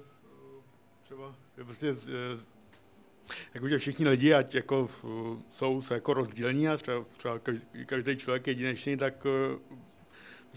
[1.02, 1.96] třeba že prostě
[3.54, 4.88] jakože všichni lidi, ať jako
[5.50, 9.26] jsou se jako rozdílní a třeba, třeba každý, každý člověk je jedinečný, tak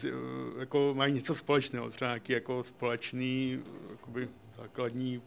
[0.05, 5.21] Eh, jako mají něco společného, třeba nějaký jako společný jakoby základní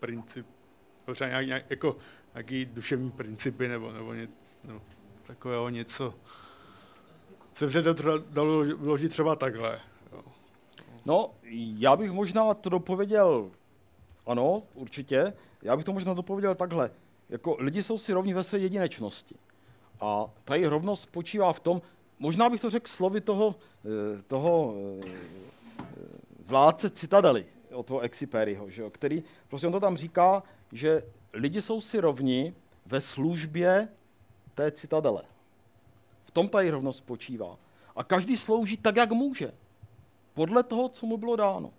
[0.00, 0.46] princip,
[1.12, 1.96] třeba nějak, jako
[2.34, 4.32] nějaký duševní principy nebo, nebo něco
[4.64, 4.82] no,
[5.26, 6.14] takového něco.
[7.54, 7.82] Se vře
[8.30, 9.80] dalo vložit třeba takhle.
[10.12, 10.22] Jo.
[11.04, 11.30] No,
[11.78, 13.50] já bych možná to dopověděl,
[14.26, 15.32] ano, určitě,
[15.62, 16.90] já bych to možná dopověděl takhle.
[17.28, 19.34] Jako lidi jsou si rovní ve své jedinečnosti.
[20.00, 21.82] A ta jejich rovnost spočívá v tom,
[22.18, 25.10] možná bych to řekl slovy toho, eh, toho eh,
[26.46, 30.42] vládce Citadely, od toho Exiperiho, že jo, který, prostě on to tam říká,
[30.72, 31.02] že
[31.32, 32.54] lidi jsou si rovni
[32.86, 33.88] ve službě
[34.54, 35.22] té citadele.
[36.24, 37.58] V tom ta rovnost spočívá.
[37.96, 39.52] A každý slouží tak, jak může.
[40.34, 41.72] Podle toho, co mu bylo dáno.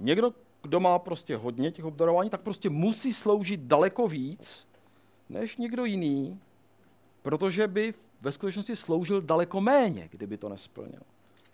[0.00, 4.68] Někdo, kdo má prostě hodně těch obdarování, tak prostě musí sloužit daleko víc,
[5.28, 6.40] než někdo jiný,
[7.22, 11.00] protože by ve skutečnosti sloužil daleko méně, kdyby to nesplnil.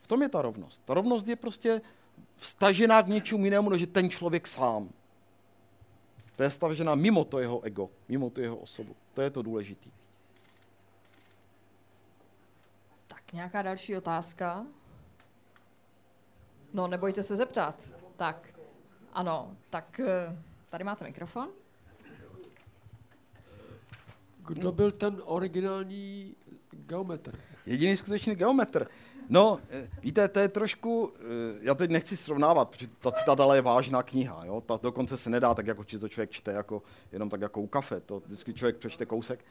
[0.03, 0.83] V tom je ta rovnost.
[0.85, 1.81] Ta rovnost je prostě
[2.37, 4.89] vstažená k něčemu jinému, než ten člověk sám.
[6.39, 8.97] To je stažená mimo to jeho ego, mimo tu jeho osobu.
[9.15, 9.91] To je to důležité.
[13.07, 14.67] Tak nějaká další otázka?
[16.73, 17.91] No, nebojte se zeptat.
[18.17, 18.49] Tak,
[19.13, 20.39] ano, tak eh,
[20.71, 21.49] tady máte mikrofon.
[24.47, 26.37] Kdo byl ten originální
[26.71, 27.41] geometr?
[27.67, 28.87] Jediný skutečný geometr.
[29.31, 33.63] No, eh, víte, to je trošku, eh, já teď nechci srovnávat, protože ta citadela je
[33.63, 34.61] vážná kniha, jo?
[34.61, 36.83] Ta dokonce se nedá tak jako čisto člověk čte, jako,
[37.13, 39.45] jenom tak jako u kafe, to vždycky člověk přečte kousek.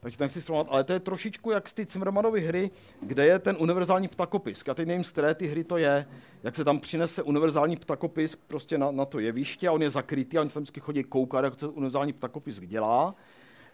[0.00, 2.70] Takže to nechci srovnávat, ale to je trošičku jak z ty Cimrmanovy hry,
[3.00, 4.66] kde je ten univerzální ptakopisk.
[4.66, 6.06] Já teď nevím, z které ty hry to je,
[6.42, 10.38] jak se tam přinese univerzální ptakopisk prostě na, na to jeviště a on je zakrytý
[10.38, 13.14] a oni se tam vždycky chodí koukat, jak se univerzální ptakopisk dělá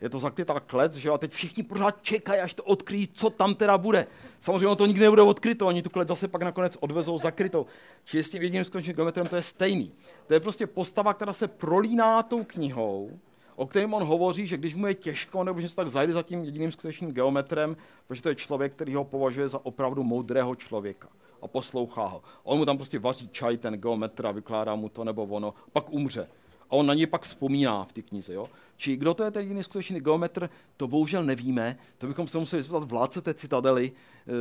[0.00, 3.54] je to zakrytá klec, že a teď všichni pořád čekají, až to odkryjí, co tam
[3.54, 4.06] teda bude.
[4.40, 7.66] Samozřejmě to nikdy nebude odkryto, oni tu klec zase pak nakonec odvezou zakrytou.
[8.04, 9.92] Čili s tím jediným skutečným geometrem to je stejný.
[10.26, 13.18] To je prostě postava, která se prolíná tou knihou,
[13.56, 16.22] o kterém on hovoří, že když mu je těžko, nebo že se tak zajde za
[16.22, 21.08] tím jediným skutečným geometrem, protože to je člověk, který ho považuje za opravdu moudrého člověka
[21.42, 22.22] a poslouchá ho.
[22.42, 25.90] On mu tam prostě vaří čaj, ten geometr a vykládá mu to nebo ono, pak
[25.90, 26.28] umře
[26.70, 28.34] a on na něj pak vzpomíná v té knize.
[28.34, 28.48] Jo?
[28.76, 32.62] Či kdo to je ten jediný skutečný geometr, to bohužel nevíme, to bychom se museli
[32.62, 34.32] zeptat vládce té citadely eh,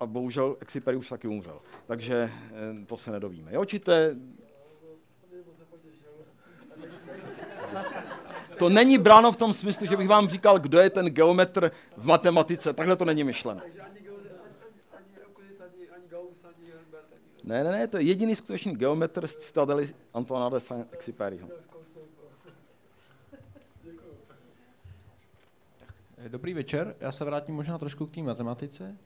[0.00, 1.60] a bohužel Exiperi už taky umřel.
[1.86, 3.52] Takže eh, to se nedovíme.
[3.54, 3.64] Jo?
[3.64, 4.16] Či to je...
[8.58, 12.06] To není bráno v tom smyslu, že bych vám říkal, kdo je ten geometr v
[12.06, 12.72] matematice.
[12.72, 13.60] Takhle to není myšleno.
[17.50, 21.48] Ne, ne, ne, to je jediný skutečný geometr z citadely Antoine de Saint-Exupéryho.
[26.28, 28.96] Dobrý večer, já se vrátím možná trošku k té matematice.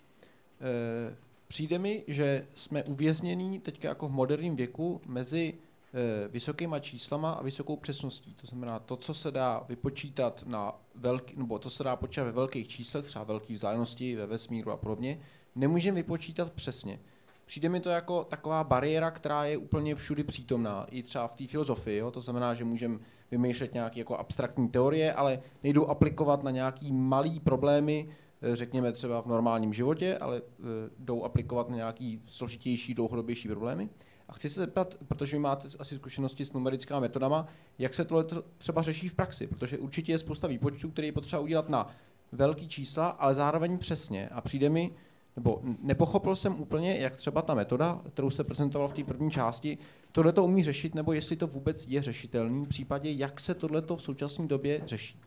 [0.60, 1.16] Eh,
[1.48, 7.42] přijde mi, že jsme uvěznění teď jako v moderním věku mezi eh, vysokýma číslama a
[7.42, 8.34] vysokou přesností.
[8.34, 12.32] To znamená to, co se dá vypočítat na velký, nebo to se dá počítat ve
[12.32, 15.20] velkých číslech, třeba velké vzdálenosti ve vesmíru a podobně,
[15.54, 16.98] nemůžeme vypočítat přesně.
[17.46, 21.46] Přijde mi to jako taková bariéra, která je úplně všudy přítomná, i třeba v té
[21.46, 21.98] filozofii.
[21.98, 22.10] Jo?
[22.10, 22.98] To znamená, že můžeme
[23.30, 28.08] vymýšlet nějaké jako abstraktní teorie, ale nejdou aplikovat na nějaký malý problémy,
[28.42, 30.62] eh, řekněme třeba v normálním životě, ale eh,
[30.98, 33.88] jdou aplikovat na nějaký složitější, dlouhodobější problémy.
[34.28, 37.46] A chci se zeptat, protože vy máte asi zkušenosti s numerickými metodama,
[37.78, 38.24] jak se tohle
[38.58, 41.90] třeba řeší v praxi, protože určitě je spousta výpočtů, které je potřeba udělat na
[42.32, 44.28] velký čísla, ale zároveň přesně.
[44.28, 44.90] A přijde mi,
[45.36, 49.78] nebo nepochopil jsem úplně, jak třeba ta metoda, kterou se prezentoval v té první části,
[50.12, 53.80] tohle to umí řešit, nebo jestli to vůbec je řešitelný, v případě, jak se tohle
[53.80, 55.20] v současné době řeší.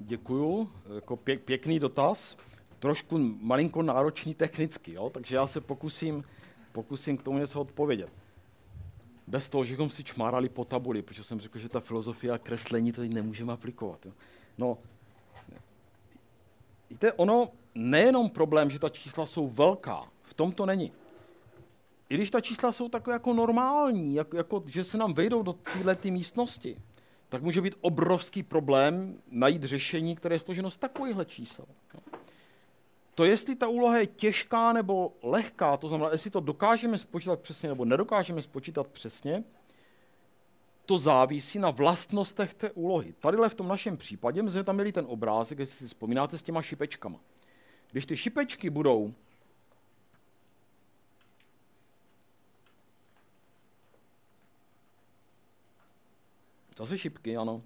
[0.00, 0.70] děkuju.
[0.94, 2.36] Jako pěk, pěkný dotaz.
[2.78, 5.10] Trošku malinko náročný technicky, jo?
[5.10, 6.24] takže já se pokusím,
[6.72, 8.12] pokusím k tomu něco odpovědět.
[9.26, 12.92] Bez toho, že si čmárali po tabuli, protože jsem řekl, že ta filozofie a kreslení
[12.92, 14.06] to nemůžeme aplikovat.
[14.06, 14.12] Jo?
[14.58, 14.78] No,
[16.90, 20.92] víte, ono, nejenom problém, že ta čísla jsou velká, v tom to není.
[22.08, 25.52] I když ta čísla jsou takové jako normální, jako, jako, že se nám vejdou do
[25.84, 26.76] této místnosti,
[27.28, 31.64] tak může být obrovský problém najít řešení, které je složeno z takovýchhle čísel.
[33.14, 37.68] To, jestli ta úloha je těžká nebo lehká, to znamená, jestli to dokážeme spočítat přesně
[37.68, 39.44] nebo nedokážeme spočítat přesně,
[40.86, 43.14] to závisí na vlastnostech té úlohy.
[43.20, 46.42] Tadyhle v tom našem případě, my jsme tam měli ten obrázek, jestli si vzpomínáte, s
[46.42, 47.18] těma šipečkama.
[47.92, 49.14] Když ty šipečky budou
[56.80, 57.62] Zase šipky, ano.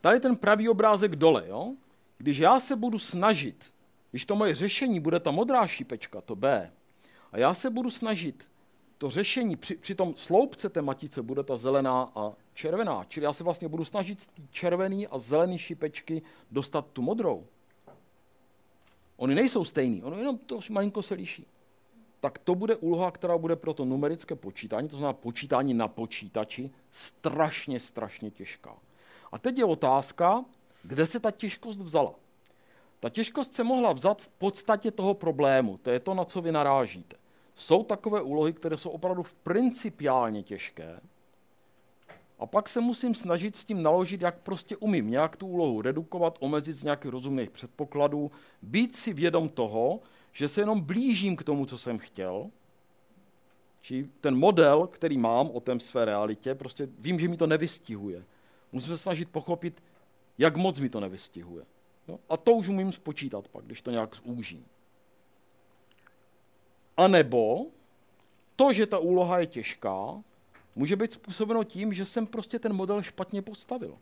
[0.00, 1.74] Tady ten pravý obrázek dole, jo?
[2.18, 3.74] Když já se budu snažit,
[4.10, 6.72] když to moje řešení bude ta modrá šipečka, to B,
[7.32, 8.50] a já se budu snažit
[8.98, 13.32] to řešení, při, při tom sloupce té matice bude ta zelená a červená, čili já
[13.32, 17.46] se vlastně budu snažit z té červený a zelený šipečky dostat tu modrou.
[19.16, 21.46] Oni nejsou stejný, ono jenom to malinko se liší.
[22.20, 26.70] Tak to bude úloha, která bude pro to numerické počítání, to znamená počítání na počítači,
[26.90, 28.76] strašně, strašně těžká.
[29.32, 30.44] A teď je otázka,
[30.82, 32.14] kde se ta těžkost vzala.
[33.00, 36.52] Ta těžkost se mohla vzat v podstatě toho problému, to je to, na co vy
[36.52, 37.16] narážíte.
[37.54, 41.00] jsou takové úlohy, které jsou opravdu principiálně těžké,
[42.38, 46.36] a pak se musím snažit s tím naložit, jak prostě umím nějak tu úlohu redukovat,
[46.40, 48.30] omezit z nějakých rozumných předpokladů,
[48.62, 50.00] být si vědom toho,
[50.32, 52.50] že se jenom blížím k tomu, co jsem chtěl.
[53.80, 58.24] Či ten model, který mám o té své realitě, prostě vím, že mi to nevystihuje.
[58.72, 59.82] Musím se snažit pochopit,
[60.38, 61.64] jak moc mi to nevystihuje.
[62.08, 62.18] Jo?
[62.28, 64.64] A to už umím spočítat pak, když to nějak zúžím.
[66.96, 67.66] A nebo
[68.56, 70.22] to, že ta úloha je těžká,
[70.76, 73.98] může být způsobeno tím, že jsem prostě ten model špatně postavil.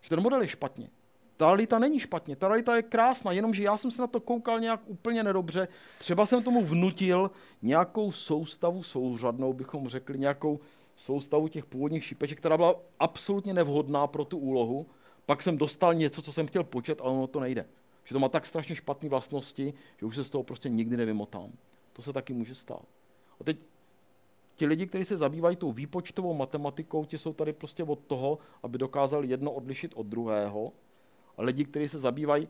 [0.00, 0.88] Že ten model je špatně.
[1.36, 4.60] Ta realita není špatně, ta realita je krásná, jenomže já jsem se na to koukal
[4.60, 5.68] nějak úplně nedobře.
[5.98, 7.30] Třeba jsem tomu vnutil
[7.62, 10.60] nějakou soustavu souřadnou, bychom řekli, nějakou
[10.96, 14.86] soustavu těch původních šipeček, která byla absolutně nevhodná pro tu úlohu.
[15.26, 17.66] Pak jsem dostal něco, co jsem chtěl počet, ale ono to nejde.
[18.04, 21.52] Že to má tak strašně špatné vlastnosti, že už se z toho prostě nikdy nevymotám.
[21.92, 22.84] To se taky může stát.
[23.40, 23.56] A teď
[24.60, 28.78] ti lidi, kteří se zabývají tou výpočtovou matematikou, ti jsou tady prostě od toho, aby
[28.78, 30.72] dokázali jedno odlišit od druhého.
[31.36, 32.48] A lidi, kteří se zabývají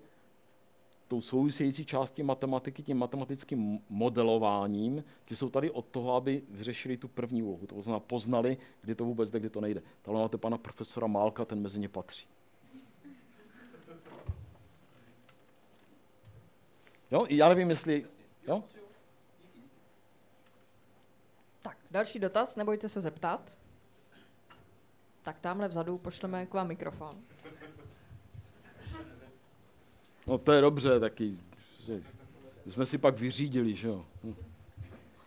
[1.09, 7.09] tou související částí matematiky, tím matematickým modelováním, ti jsou tady od toho, aby vyřešili tu
[7.09, 7.67] první úlohu.
[7.67, 9.83] To znamená, poznali, kdy to vůbec jde, kdy to nejde.
[10.03, 12.27] Tady máte pana profesora Málka, ten mezi ně patří.
[17.11, 18.05] Jo, já nevím, jestli...
[18.47, 18.65] Jo?
[21.63, 23.59] Tak, další dotaz, nebojte se zeptat.
[25.23, 27.17] Tak tamhle vzadu pošleme k vám mikrofon.
[30.27, 31.39] No to je dobře, taky
[31.81, 32.03] že
[32.73, 34.07] jsme si pak vyřídili, že jo.
[34.25, 34.35] Hm.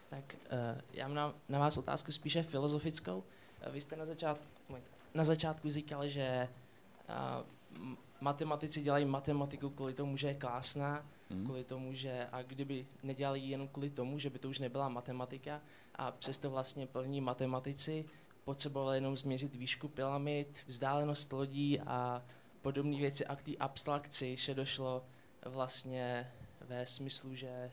[0.09, 3.17] Tak uh, já mám na, na vás otázku spíše filozofickou.
[3.17, 4.37] Uh, vy jste na, začát,
[5.13, 6.49] na začátku říkal, že
[7.09, 7.87] uh,
[8.21, 11.45] matematici dělají matematiku kvůli tomu, že je krásná, hmm.
[11.45, 15.61] kvůli tomu, že a kdyby nedělali jenom kvůli tomu, že by to už nebyla matematika
[15.95, 18.05] a přesto vlastně první matematici
[18.43, 22.25] potřebovali jenom změřit výšku pyramid, vzdálenost lodí a
[22.61, 23.25] podobné věci.
[23.25, 25.05] A k té abstrakci se došlo
[25.45, 27.71] vlastně ve smyslu, že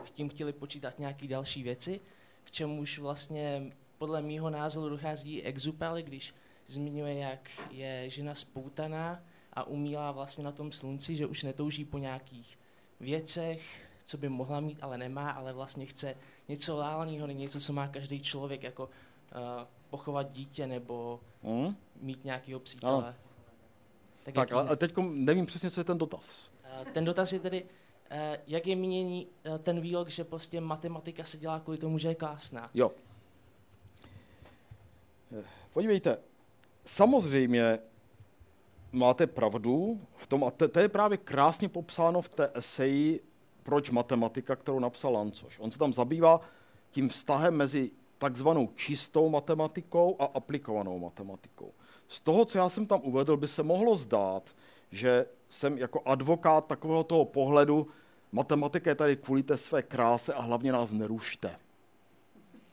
[0.00, 2.00] uh, tím chtěli počítat nějaké další věci,
[2.44, 6.34] k čemuž vlastně podle mýho názoru dochází Exupéry, když
[6.66, 11.98] zmiňuje, jak je žena spoutaná a umílá vlastně na tom slunci, že už netouží po
[11.98, 12.58] nějakých
[13.00, 16.14] věcech, co by mohla mít, ale nemá, ale vlastně chce
[16.52, 18.90] něco reálného, něco, co má každý člověk, jako uh,
[19.90, 21.76] pochovat dítě nebo hmm?
[22.00, 22.92] mít nějakého přítele.
[22.92, 23.14] No.
[24.24, 26.50] Tak, tak ale teď nevím přesně, co je ten dotaz.
[26.80, 27.68] Uh, ten dotaz je tedy, uh,
[28.46, 32.14] jak je mínění uh, ten výrok, že prostě matematika se dělá kvůli tomu, že je
[32.14, 32.64] krásná.
[32.74, 32.92] Jo.
[35.72, 36.18] Podívejte,
[36.84, 37.78] samozřejmě
[38.92, 43.31] máte pravdu v tom, a to, to je právě krásně popsáno v té eseji
[43.62, 45.58] Proč matematika, kterou napsal Lancoš.
[45.58, 46.40] On se tam zabývá
[46.90, 51.72] tím vztahem mezi takzvanou čistou matematikou a aplikovanou matematikou.
[52.08, 54.54] Z toho, co já jsem tam uvedl, by se mohlo zdát,
[54.90, 57.86] že jsem jako advokát takového toho pohledu,
[58.32, 61.56] matematika je tady kvůli té své kráse a hlavně nás nerušte.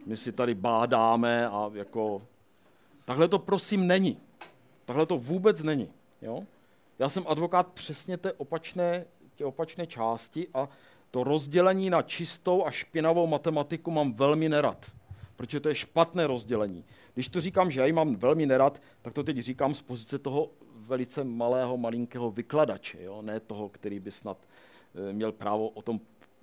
[0.05, 2.21] My si tady bádáme a jako...
[3.05, 4.17] Takhle to prosím není.
[4.85, 5.89] Takhle to vůbec není.
[6.21, 6.43] Jo?
[6.99, 9.05] Já jsem advokát přesně té opačné,
[9.39, 10.69] té opačné části a
[11.11, 14.91] to rozdělení na čistou a špinavou matematiku mám velmi nerad,
[15.35, 16.85] protože to je špatné rozdělení.
[17.13, 20.19] Když to říkám, že já ji mám velmi nerad, tak to teď říkám z pozice
[20.19, 23.21] toho velice malého, malinkého vykladače, jo?
[23.21, 24.37] ne toho, který by snad
[25.09, 25.99] eh, měl právo o tom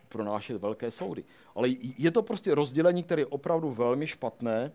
[0.08, 1.24] pronášet velké soudy.
[1.54, 1.68] Ale
[1.98, 4.72] je to prostě rozdělení, které je opravdu velmi špatné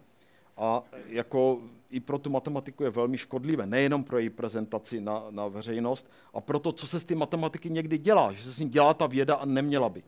[0.62, 1.60] a jako
[1.90, 6.42] i pro tu matematiku je velmi škodlivé, nejenom pro její prezentaci na, na veřejnost a
[6.42, 9.08] pro to, co se s tím matematiky někdy dělá, že se s ním dělá ta
[9.08, 10.04] věda a neměla by.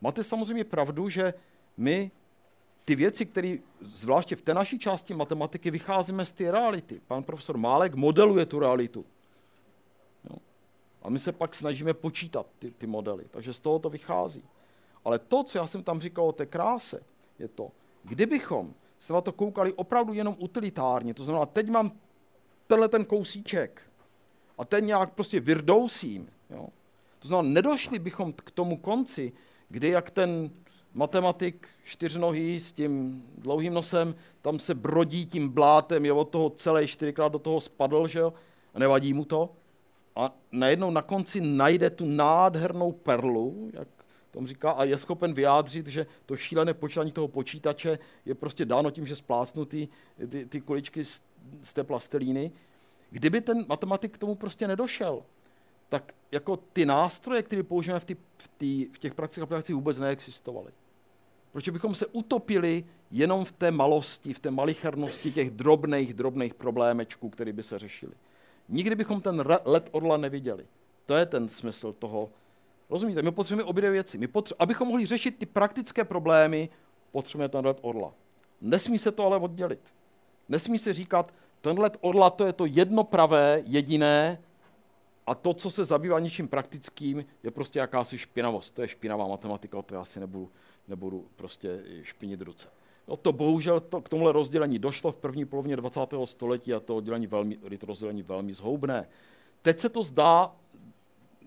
[0.00, 1.34] Máte samozřejmě pravdu, že
[1.76, 2.10] my
[2.84, 7.00] ty věci, které zvláště v té naší části matematiky vycházíme z té reality.
[7.06, 9.04] Pan profesor Málek modeluje tu realitu.
[10.30, 10.36] Jo.
[11.02, 13.24] A my se pak snažíme počítat ty, ty modely.
[13.30, 14.44] Takže z toho to vychází.
[15.04, 17.02] Ale to, co já jsem tam říkal o té kráse,
[17.38, 17.70] je to,
[18.04, 21.14] kdybychom se na to koukali opravdu jenom utilitárně.
[21.14, 21.92] To znamená, teď mám
[22.66, 23.82] tenhle ten kousíček
[24.58, 26.28] a ten nějak prostě vyrdousím.
[26.50, 26.68] Jo.
[27.18, 29.32] To znamená, nedošli bychom k tomu konci,
[29.68, 30.50] kdy jak ten
[30.94, 36.86] matematik čtyřnohý s tím dlouhým nosem, tam se brodí tím blátem, je od toho celé
[36.86, 38.32] čtyřikrát do toho spadl, že jo,
[38.74, 39.50] a nevadí mu to.
[40.16, 43.88] A najednou na konci najde tu nádhernou perlu, jak
[44.32, 48.90] tomu říká, a je schopen vyjádřit, že to šílené počítání toho počítače je prostě dáno
[48.90, 49.88] tím, že splácnutý
[50.28, 51.22] ty, ty kuličky z,
[51.62, 52.52] z té plastelíny.
[53.10, 55.22] Kdyby ten matematik k tomu prostě nedošel,
[55.88, 59.98] tak jako ty nástroje, které používáme v, ty, v, ty, v těch praktických aplikacích, vůbec
[59.98, 60.72] neexistovaly.
[61.52, 67.30] Proč bychom se utopili jenom v té malosti, v té malichernosti těch drobných, drobných problémečků,
[67.30, 68.12] které by se řešily.
[68.68, 70.66] Nikdy bychom ten let orla neviděli.
[71.06, 72.30] To je ten smysl toho.
[72.92, 73.22] Rozumíte?
[73.22, 74.18] My potřebujeme obě věci.
[74.18, 76.68] My potře- abychom mohli řešit ty praktické problémy,
[77.12, 78.12] potřebujeme ten let orla.
[78.60, 79.80] Nesmí se to ale oddělit.
[80.48, 84.38] Nesmí se říkat, ten let orla to je to jedno pravé, jediné,
[85.26, 88.74] a to, co se zabývá něčím praktickým, je prostě jakási špinavost.
[88.74, 90.50] To je špinavá matematika, to já si nebudu,
[90.88, 92.68] nebudu prostě špinit ruce.
[93.08, 96.00] No to bohužel to, k tomuhle rozdělení došlo v první polovině 20.
[96.24, 99.08] století a to, oddělení velmi, rozdělení velmi zhoubné.
[99.62, 100.52] Teď se to zdá,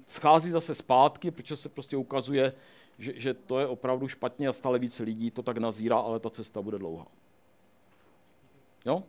[0.05, 2.53] schází zase zpátky, protože se prostě ukazuje,
[2.97, 6.29] že, že to je opravdu špatně a stále více lidí to tak nazírá, ale ta
[6.29, 7.07] cesta bude dlouhá.
[8.85, 9.03] Jo?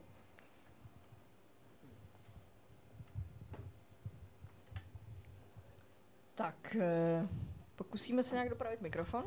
[6.35, 7.28] Tak, eh,
[7.77, 9.24] pokusíme se nějak dopravit mikrofon.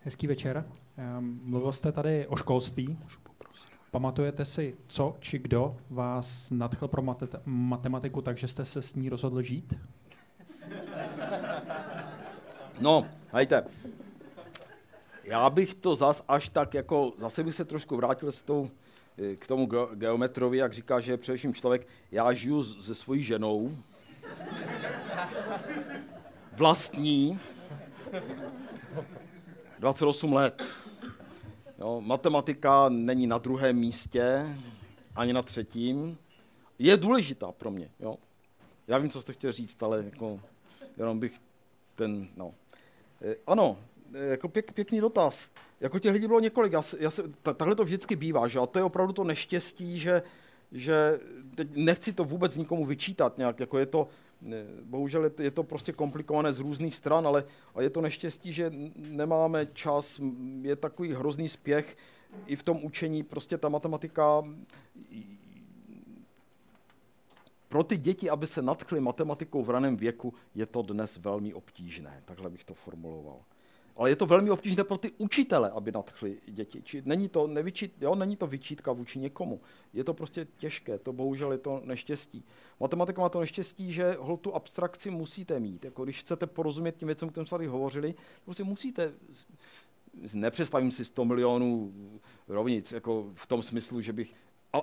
[0.00, 0.64] Hezký večer.
[0.96, 2.98] Ehm, mluvil jste tady o školství.
[3.98, 9.08] Pamatujete si, co či kdo vás nadchl pro mate- matematiku, takže jste se s ní
[9.08, 9.74] rozhodl žít?
[12.80, 13.64] No, hejte.
[15.24, 18.70] Já bych to zas až tak jako, zase bych se trošku vrátil s tou,
[19.18, 23.76] eh, k tomu geometrovi, jak říká, že je především člověk, já žiju se svojí ženou,
[26.52, 27.38] vlastní,
[29.78, 30.87] 28 let.
[31.78, 34.56] Jo, matematika není na druhém místě,
[35.16, 36.18] ani na třetím.
[36.78, 37.90] Je důležitá pro mě.
[38.00, 38.16] Jo.
[38.88, 40.40] Já vím, co jste chtěl říct, ale jako,
[40.96, 41.34] jenom bych
[41.94, 42.54] ten, no.
[43.22, 43.78] E, ano,
[44.14, 45.50] e, jako pěk, pěkný dotaz.
[45.80, 46.72] Jako těch lidí bylo několik.
[46.72, 48.58] Já, já se, takhle to vždycky bývá, že?
[48.58, 50.22] A to je opravdu to neštěstí, že,
[50.72, 51.20] že
[51.54, 54.08] teď nechci to vůbec nikomu vyčítat nějak, jako je to,
[54.82, 57.44] bohužel je to, prostě komplikované z různých stran, ale,
[57.74, 60.20] ale je to neštěstí, že nemáme čas,
[60.62, 61.96] je takový hrozný spěch
[62.46, 64.44] i v tom učení, prostě ta matematika
[67.68, 72.22] pro ty děti, aby se nadchly matematikou v raném věku, je to dnes velmi obtížné.
[72.24, 73.40] Takhle bych to formuloval.
[73.98, 76.82] Ale je to velmi obtížné pro ty učitele, aby nadchli děti.
[76.82, 79.60] Či není to, nevyčít, jo, není to vyčítka vůči někomu.
[79.92, 82.44] Je to prostě těžké, to bohužel je to neštěstí.
[82.80, 85.84] Matematika má to neštěstí, že hol tu abstrakci musíte mít.
[85.84, 88.14] Jako když chcete porozumět tím věcem, o kterém tady hovořili,
[88.44, 89.12] prostě musíte
[90.32, 91.92] nepředstavím si 100 milionů
[92.48, 94.34] rovnic, jako v tom smyslu, že bych...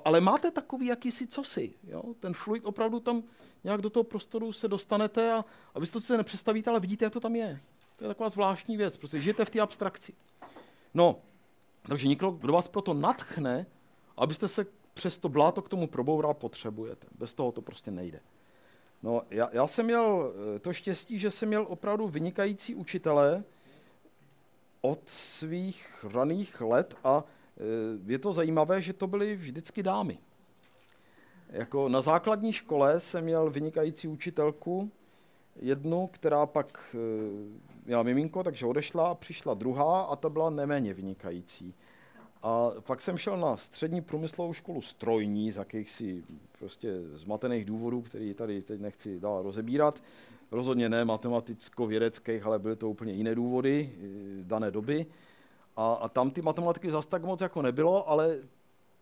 [0.05, 2.03] Ale máte takový jakýsi cosi, jo?
[2.19, 3.23] ten fluid opravdu tam
[3.63, 7.05] nějak do toho prostoru se dostanete a, a vy si to se nepředstavíte, ale vidíte,
[7.05, 7.61] jak to tam je.
[7.95, 10.13] To je taková zvláštní věc, prostě žijete v té abstrakci.
[10.93, 11.15] No,
[11.87, 13.65] takže někdo, kdo vás proto natchne,
[14.17, 17.07] abyste se přes to bláto k tomu proboural, potřebujete.
[17.19, 18.19] Bez toho to prostě nejde.
[19.03, 23.43] No, já, já jsem měl eh, to štěstí, že jsem měl opravdu vynikající učitele
[24.81, 27.61] od svých raných let a eh,
[28.11, 30.17] je to zajímavé, že to byly vždycky dámy.
[31.49, 34.91] Jako na základní škole jsem měl vynikající učitelku,
[35.55, 41.73] jednu, která pak eh, měla miminko, takže odešla přišla druhá a ta byla neméně vynikající.
[42.43, 46.23] A pak jsem šel na střední průmyslovou školu strojní z jakýchsi
[46.59, 50.03] prostě zmatených důvodů, který tady teď nechci dál rozebírat.
[50.51, 53.99] Rozhodně ne matematicko-vědeckých, ale byly to úplně jiné důvody eh,
[54.43, 55.05] dané doby.
[55.75, 58.39] A, a tam ty matematiky zase tak moc jako nebylo, ale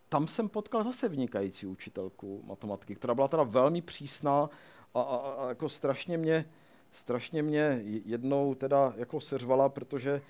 [0.10, 4.50] tam jsem potkal zase vynikající učitelku matematiky, která byla teda velmi přísná
[4.94, 6.46] a, a, a jako strašně mě,
[6.94, 10.22] strašně mě jednou teda jako seřvala, protože e,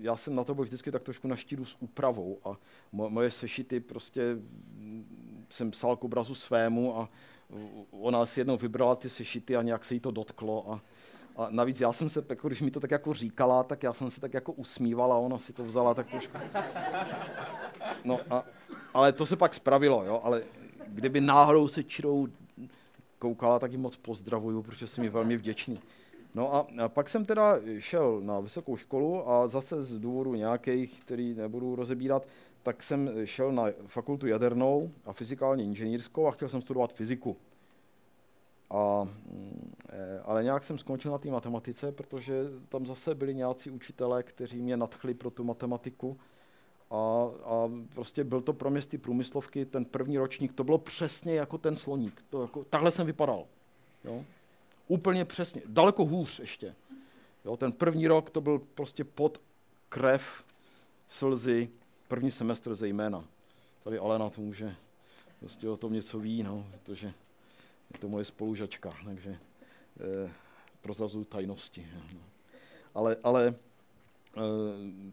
[0.00, 2.56] já jsem na to byl vždycky tak trošku na štíru s úpravou a
[2.92, 4.36] moje sešity prostě
[5.48, 7.08] jsem psal k obrazu svému a
[7.90, 10.80] ona si jednou vybrala ty sešity a nějak se jí to dotklo a,
[11.36, 14.10] a navíc já jsem se, jako když mi to tak jako říkala, tak já jsem
[14.10, 16.38] se tak jako usmívala a ona si to vzala tak trošku.
[18.04, 18.44] No a,
[18.94, 20.42] ale to se pak spravilo, jo, ale
[20.88, 22.28] kdyby náhodou se čirou
[23.22, 25.78] koukala, tak ji moc pozdravuju, protože jsem mi velmi vděčný.
[26.34, 31.34] No a, pak jsem teda šel na vysokou školu a zase z důvodu nějakých, který
[31.34, 32.26] nebudu rozebírat,
[32.62, 37.36] tak jsem šel na fakultu jadernou a fyzikálně inženýrskou a chtěl jsem studovat fyziku.
[38.70, 43.70] A, mm, e, ale nějak jsem skončil na té matematice, protože tam zase byli nějací
[43.70, 46.18] učitelé, kteří mě nadchli pro tu matematiku
[46.92, 50.78] a, a prostě byl to pro mě z ty průmyslovky, ten první ročník, to bylo
[50.78, 52.24] přesně jako ten sloník.
[52.30, 53.44] To jako, takhle jsem vypadal.
[54.04, 54.24] Jo?
[54.88, 55.62] Úplně přesně.
[55.66, 56.74] Daleko hůř ještě.
[57.44, 57.56] Jo?
[57.56, 59.40] Ten první rok to byl prostě pod
[59.88, 60.44] krev,
[61.08, 61.70] slzy,
[62.08, 63.24] první semestr zejména.
[63.82, 64.74] Tady Alena to může
[65.40, 67.06] prostě o tom něco ví, no, protože
[67.92, 68.94] je to moje spolužačka.
[69.04, 69.38] Takže,
[70.00, 70.30] eh,
[70.82, 71.88] prozrazuju tajnosti.
[72.94, 73.54] Ale, ale eh,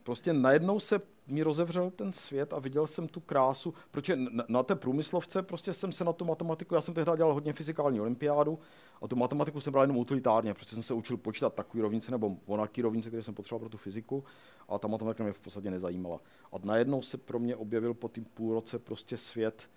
[0.03, 4.17] prostě najednou se mi rozevřel ten svět a viděl jsem tu krásu, protože
[4.47, 8.01] na, té průmyslovce prostě jsem se na tu matematiku, já jsem tehdy dělal hodně fyzikální
[8.01, 8.59] olympiádu
[9.01, 12.37] a tu matematiku jsem bral jenom utilitárně, protože jsem se učil počítat takové rovnice nebo
[12.45, 14.23] onaký rovnice, které jsem potřeboval pro tu fyziku
[14.69, 16.19] a ta matematika mě v podstatě nezajímala.
[16.51, 19.69] A najednou se pro mě objevil po tím půl roce prostě svět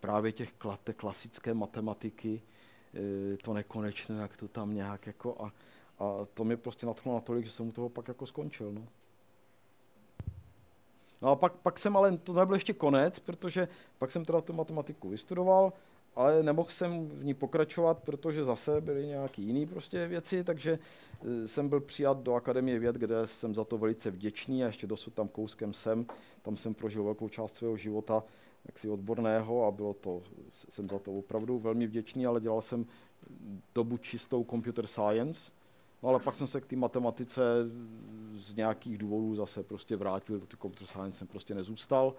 [0.00, 0.52] právě těch
[0.96, 2.42] klasické matematiky,
[2.94, 5.52] e, to nekonečné, jak to tam nějak jako a,
[5.98, 8.72] a to mě prostě nadchlo natolik, že jsem u toho pak jako skončil.
[8.72, 8.82] No.
[11.22, 13.68] No a pak, pak jsem ale, to nebyl ještě konec, protože
[13.98, 15.72] pak jsem teda tu matematiku vystudoval,
[16.16, 20.78] ale nemohl jsem v ní pokračovat, protože zase byly nějaké jiné prostě věci, takže
[21.44, 24.86] e, jsem byl přijat do Akademie věd, kde jsem za to velice vděčný a ještě
[24.86, 26.06] dosud tam kouskem jsem.
[26.42, 28.22] Tam jsem prožil velkou část svého života
[28.64, 32.86] jaksi odborného a bylo to, jsem za to opravdu velmi vděčný, ale dělal jsem
[33.74, 35.52] dobu čistou computer science,
[36.02, 37.42] No ale pak jsem se k té matematice
[38.34, 42.14] z nějakých důvodů zase prostě vrátil, do té computer science jsem prostě nezůstal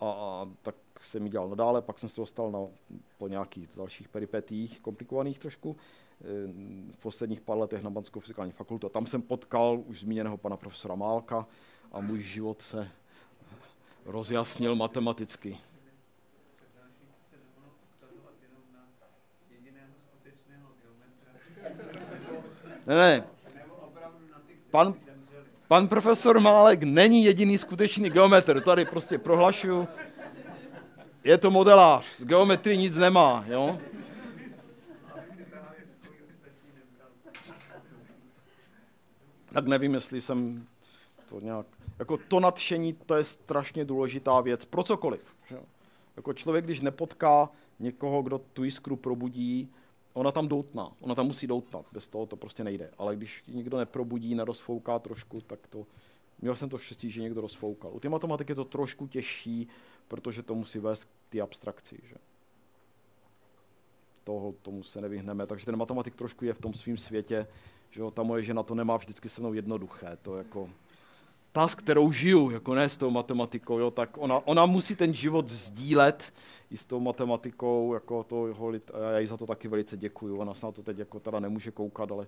[0.00, 2.58] a, a tak jsem ji dělal nadále, pak jsem se dostal na,
[3.18, 5.76] po nějakých dalších peripetích, komplikovaných trošku,
[6.20, 6.24] eh,
[6.92, 8.86] v posledních pár letech na Banskou fyzikální fakultu.
[8.86, 11.46] A tam jsem potkal už zmíněného pana profesora Málka
[11.92, 12.88] a můj život se
[14.04, 15.58] rozjasnil matematicky.
[22.86, 23.24] Ne, ne.
[24.70, 24.94] Pan,
[25.68, 28.60] pan profesor Málek není jediný skutečný geometr.
[28.60, 29.88] Tady prostě prohlašuju,
[31.24, 33.78] je to modelář, z geometrii nic nemá, jo?
[39.52, 40.66] Tak nevím, jestli jsem
[41.28, 41.66] to nějak...
[41.98, 45.20] Jako to nadšení, to je strašně důležitá věc pro cokoliv.
[45.50, 45.60] Jo?
[46.16, 47.48] Jako člověk, když nepotká
[47.78, 49.68] někoho, kdo tu jiskru probudí,
[50.14, 52.90] ona tam doutná, ona tam musí doutnat, bez toho to prostě nejde.
[52.98, 55.86] Ale když někdo neprobudí, nerozfouká trošku, tak to,
[56.42, 57.90] měl jsem to štěstí, že někdo rozfoukal.
[57.94, 59.68] U té matematiky je to trošku těžší,
[60.08, 62.00] protože to musí vést k té abstrakci.
[62.08, 62.14] Že?
[64.24, 65.46] Toho, tomu se nevyhneme.
[65.46, 67.46] Takže ten matematik trošku je v tom svém světě,
[67.90, 70.18] že jo, ta moje žena to nemá vždycky se mnou jednoduché.
[70.22, 70.70] To jako,
[71.54, 75.14] ta, s kterou žiju, jako ne s tou matematikou, jo, tak ona, ona musí ten
[75.14, 76.32] život sdílet
[76.70, 80.38] i s tou matematikou, jako to holit, a já jí za to taky velice děkuju.
[80.38, 82.26] Ona se na to teď jako teda nemůže koukat, ale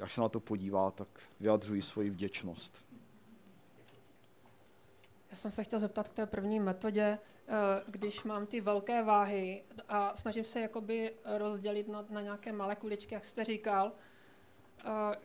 [0.00, 1.08] až se na to podívá, tak
[1.40, 2.84] vyjadřuji svoji vděčnost.
[5.30, 7.18] Já jsem se chtěl zeptat k té první metodě,
[7.48, 7.52] eh,
[7.86, 13.14] když mám ty velké váhy a snažím se jakoby rozdělit na, na nějaké malé kuličky,
[13.14, 13.92] jak jste říkal,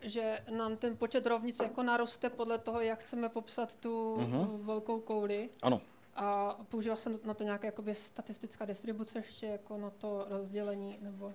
[0.02, 4.64] že nám ten počet rovnic jako naroste podle toho, jak chceme popsat tu uh-huh.
[4.64, 5.50] velkou kouli.
[5.62, 5.80] Ano.
[6.14, 11.32] A používá se na to nějaká jakoby statistická distribuce ještě jako na to rozdělení, nebo,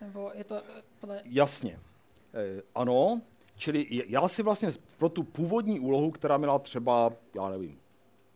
[0.00, 1.20] nebo je to eh, podle...
[1.24, 1.80] Jasně.
[2.34, 3.20] E, ano,
[3.56, 7.80] čili já si vlastně pro tu původní úlohu, která měla třeba, já nevím,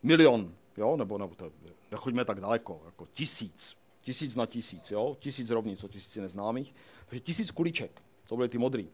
[0.02, 1.52] milion, jo, nebo, nebo to,
[1.90, 6.74] nechoďme tak daleko, jako tisíc, tisíc na tisíc, jo, tisíc rovnic o tisíci neznámých,
[7.06, 8.88] takže tisíc kuliček to byly ty modrý.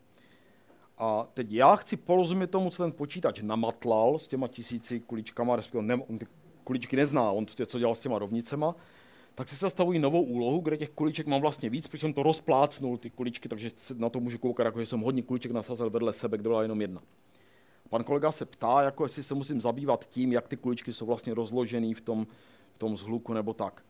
[0.98, 5.82] A teď já chci porozumět tomu, co ten počítač namatlal s těma tisíci kuličkama, respektive
[5.82, 6.27] ne, on ty
[6.65, 8.74] kuličky nezná, on prostě co dělal s těma rovnicema,
[9.35, 12.98] tak si zastavují novou úlohu, kde těch kuliček mám vlastně víc, protože jsem to rozplácnul,
[12.98, 16.36] ty kuličky, takže na to můžu koukat, jako že jsem hodně kuliček nasazel vedle sebe,
[16.36, 17.02] kde byla jenom jedna.
[17.89, 21.35] Pan kolega se ptá, jako jestli se musím zabývat tím, jak ty kuličky jsou vlastně
[21.35, 22.27] rozložený v tom,
[22.74, 23.85] v tom zhluku nebo tak.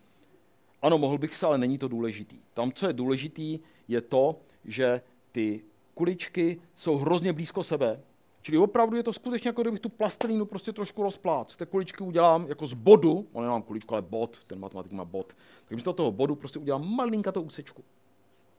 [0.82, 2.38] Ano, mohl bych se, ale není to důležitý.
[2.54, 5.00] Tam, co je důležitý, je to, že
[5.34, 5.60] ty
[5.94, 8.00] kuličky jsou hrozně blízko sebe.
[8.42, 11.52] Čili opravdu je to skutečně jako kdybych tu plastelínu prostě trošku rozplác.
[11.52, 15.04] Z té kuličky udělám jako z bodu, on nemám kuličku, ale bod, ten matematik má
[15.04, 15.36] bod.
[15.64, 17.84] Tak místo toho bodu prostě udělám malinkatou úsečku.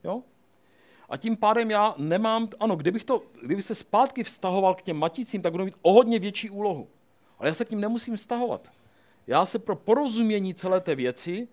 [0.04, 0.24] Jo?
[1.10, 5.42] A tím pádem já nemám, ano, kdybych, to, kdybych se zpátky vztahoval k těm maticím,
[5.42, 6.88] tak budu mít o hodně větší úlohu.
[7.40, 8.72] Ale já se k ním nemusím vztahovat.
[9.28, 11.48] Já se pro porozumění celé té věci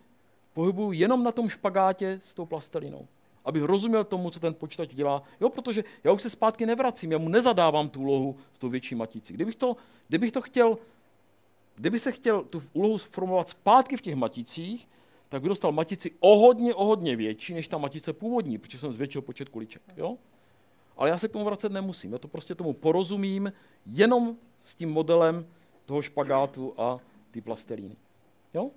[0.52, 3.08] pohybuju jenom na tom špagátě s tou plastelinou
[3.44, 5.22] abych rozuměl tomu, co ten počítač dělá.
[5.40, 8.94] Jo, protože já už se zpátky nevracím, já mu nezadávám tu úlohu s tou větší
[8.94, 9.34] maticí.
[9.34, 9.76] Kdybych to,
[10.08, 10.78] kdybych to chtěl,
[11.74, 14.88] kdyby se chtěl tu úlohu sformulovat zpátky v těch maticích,
[15.28, 18.92] tak bych dostal matici o hodně, o hodně větší, než ta matice původní, protože jsem
[18.92, 19.82] zvětšil počet kuliček.
[19.96, 20.16] Jo?
[20.96, 22.12] Ale já se k tomu vracet nemusím.
[22.12, 23.52] Já to prostě tomu porozumím
[23.86, 25.46] jenom s tím modelem
[25.84, 26.98] toho špagátu a
[27.30, 27.96] ty plastelíny.
[28.54, 28.70] Jo?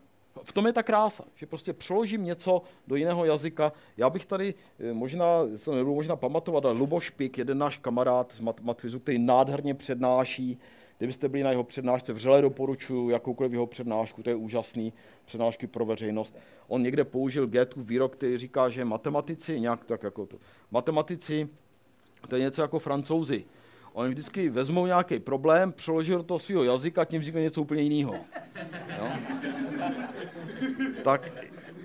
[0.43, 3.73] V tom je ta krása, že prostě přeložím něco do jiného jazyka.
[3.97, 8.31] Já bych tady eh, možná, se nebudu možná pamatovat, ale Luboš Pik, jeden náš kamarád
[8.31, 10.59] z mat- Matvizu, který nádherně přednáší,
[10.97, 14.93] kdybyste byli na jeho přednášce, vřele doporučuji jakoukoliv jeho přednášku, to je úžasný,
[15.25, 16.37] přednášky pro veřejnost.
[16.67, 20.37] On někde použil Goethův výrok, který říká, že matematici, nějak tak jako to,
[20.71, 21.49] matematici
[22.27, 23.45] To je něco jako francouzi.
[23.95, 27.81] Oni vždycky vezmou nějaký problém, přeloží do toho svého jazyka a tím říkají něco úplně
[27.81, 28.15] jiného.
[28.97, 29.11] Jo?
[31.03, 31.31] Tak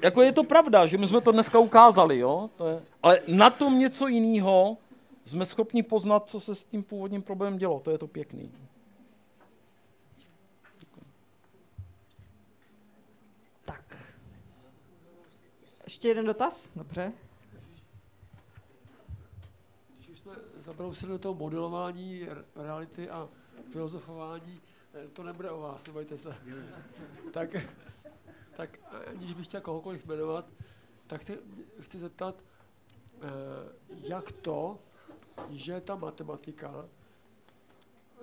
[0.03, 2.51] jako je to pravda, že my jsme to dneska ukázali, jo?
[2.57, 4.77] To je, ale na tom něco jiného
[5.25, 7.81] jsme schopni poznat, co se s tím původním problémem dělo.
[7.81, 8.53] To je to pěkný.
[13.65, 13.97] Tak.
[15.85, 16.71] Ještě jeden dotaz?
[16.77, 17.13] Dobře.
[19.99, 20.33] Když už jsme
[20.71, 22.27] zabrousili do toho modelování
[22.57, 23.29] reality a
[23.73, 24.61] filozofování,
[24.95, 26.37] eh, to nebude o vás, nebojte se.
[27.33, 27.57] tak,
[28.57, 30.47] tak aniž bych chtěl kohokoliv jmenovat,
[31.07, 31.39] tak se
[31.81, 32.35] chci zeptat,
[33.23, 33.29] eh,
[33.91, 34.79] jak to,
[35.51, 36.89] že ta matematika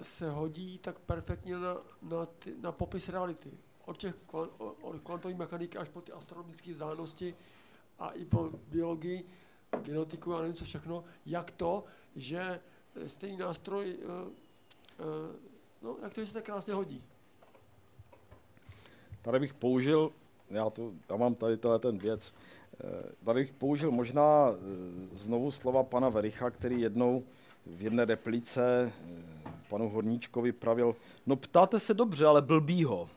[0.02, 3.52] se hodí tak perfektně na, na, ty, na popis reality.
[3.86, 4.16] Od těch
[4.82, 7.36] od kvantové mechaniky až po ty astronomické vzdálenosti
[8.00, 9.30] a i po biologii,
[9.82, 11.84] genetiku a nevím co všechno, jak to,
[12.18, 12.60] že
[12.96, 15.36] eh, stejný nástroj, uh, uh,
[15.82, 17.04] no jak to, že se krásně hodí.
[19.22, 20.12] Tady bych použil,
[20.50, 22.34] já, to, já mám tady tenhle ten věc,
[22.84, 27.24] Eh, tady bych použil možná eh, znovu slova pana Vericha, který jednou
[27.66, 30.96] v jedné replice eh, panu Horníčkovi pravil,
[31.26, 33.10] no ptáte se dobře, ale blbýho.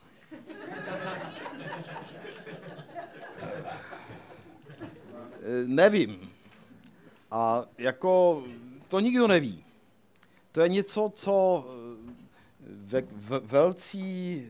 [5.43, 6.31] Eh, Nevím.
[7.31, 8.45] A jako
[8.91, 9.65] to nikdo neví.
[10.53, 12.13] To je něco, co eh,
[12.67, 14.43] ve, ve, velcí,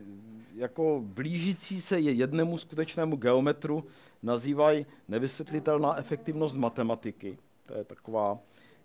[0.55, 3.85] jako blížící se je jednému skutečnému geometru,
[4.23, 7.37] nazývají nevysvětlitelná efektivnost matematiky.
[7.65, 8.39] To je taková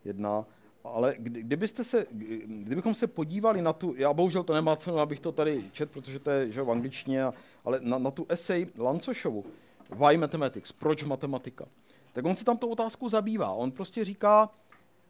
[0.05, 0.45] jedna.
[0.85, 2.07] Ale kdy- kdybyste se,
[2.47, 6.19] kdybychom se podívali na tu, já bohužel to nemá cenu, abych to tady čet, protože
[6.19, 7.25] to je že, v angličtině,
[7.65, 9.45] ale na, na tu esej Lancošovu,
[9.91, 11.65] Why Mathematics, proč matematika,
[12.13, 13.51] tak on se tam tou otázkou zabývá.
[13.51, 14.51] On prostě říká,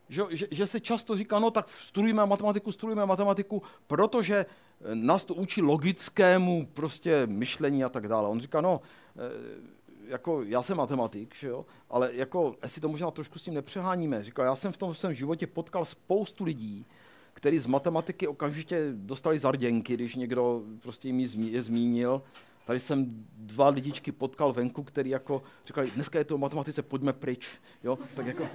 [0.09, 5.25] že, že, že se často říká, no tak studujeme matematiku, studujeme matematiku, protože eh, nás
[5.25, 8.29] to učí logickému prostě myšlení a tak dále.
[8.29, 8.81] On říká, no,
[9.17, 9.77] eh,
[10.09, 14.23] jako já jsem matematik, že jo, ale jako, jestli to možná trošku s tím nepřeháníme,
[14.23, 16.87] říkal, já jsem v tom svém životě potkal spoustu lidí,
[17.33, 22.23] kteří z matematiky okamžitě dostali zarděnky, když někdo prostě jim je zmínil.
[22.67, 27.13] Tady jsem dva lidičky potkal venku, který jako říkali, dneska je to o matematice, pojďme
[27.13, 27.49] pryč.
[27.85, 27.99] Jo?
[28.15, 28.49] Tak jako,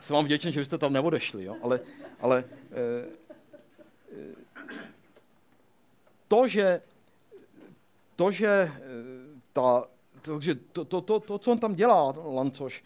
[0.00, 1.56] jsem vám vděčen, že jste tam neodešli, jo?
[1.62, 1.80] ale,
[2.20, 3.06] ale eh,
[4.12, 4.34] eh,
[6.28, 6.82] to, že,
[8.16, 8.72] to, že eh,
[9.52, 9.84] ta,
[10.22, 12.84] takže to, to, to, to, co on tam dělá, Lancoš,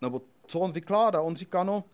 [0.00, 1.84] nebo co on vykládá, on říká, no,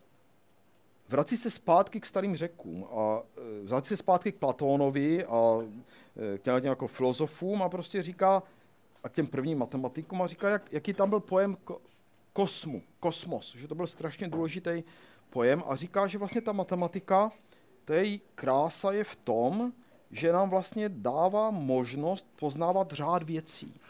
[1.08, 3.22] vrací se zpátky k starým řekům a
[3.62, 5.58] vrací se zpátky k Platónovi a
[6.38, 8.42] k těm jako filozofům a prostě říká,
[9.04, 11.80] a k těm prvním matematikům a říká, jak, jaký tam byl pojem ko,
[12.32, 14.84] kosmu, kosmos, že to byl strašně důležitý
[15.30, 17.30] pojem a říká, že vlastně ta matematika,
[17.84, 19.72] to její krása je v tom,
[20.10, 23.80] že nám vlastně dává možnost poznávat řád věcí.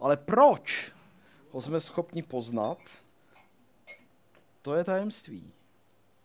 [0.00, 0.92] Ale proč
[1.50, 2.78] ho jsme schopni poznat,
[4.62, 5.52] to je tajemství.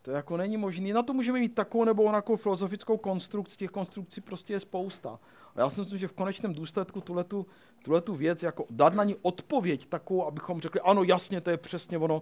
[0.04, 0.94] To jako není možné.
[0.94, 5.20] Na to můžeme mít takovou nebo onakou filozofickou konstrukci, těch konstrukcí prostě je spousta.
[5.56, 7.46] A já si myslím, že v konečném důsledku tuhletu,
[7.84, 11.98] tuhletu věc, jako dát na ní odpověď takovou, abychom řekli, ano, jasně, to je přesně
[11.98, 12.22] ono,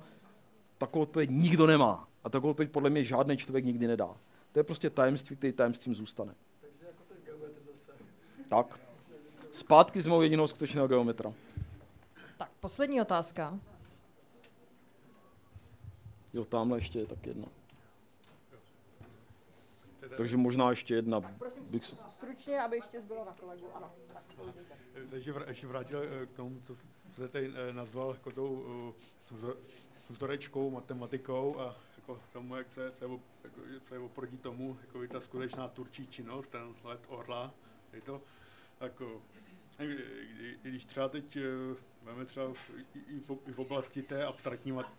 [0.78, 2.08] takovou odpověď nikdo nemá.
[2.24, 4.16] A takovou odpověď podle mě žádný člověk nikdy nedá.
[4.52, 6.36] To je prostě tajemství, který tajemstvím zůstane.
[8.50, 8.80] Tak.
[9.52, 11.34] Zpátky s mou jedinou skutečného geometra.
[12.38, 13.60] Tak, poslední otázka.
[16.34, 17.61] Jo, tamhle ještě je tak jedna.
[20.18, 21.22] Takže možná ještě jedna.
[21.62, 21.96] Bych se...
[22.10, 23.68] Stručně, aby ještě zbylo na kolegu.
[23.76, 23.92] Ano.
[24.14, 24.24] Tak,
[25.10, 26.76] Takže vr- ještě vrátil eh, k tomu, co
[27.14, 28.66] jste tady eh, nazval jako tou
[29.32, 29.58] eh, vzor-
[30.10, 33.20] vzorečkou, matematikou a jako tomu, jak se, se, jako,
[33.90, 37.54] se oproti tomu jako ta skutečná turčí činnost, ten let orla,
[37.94, 38.22] je to
[38.82, 39.22] jako,
[40.62, 41.42] když třeba teď eh,
[42.04, 44.92] máme třeba v- i, i, v, i v oblasti té abstraktní mat,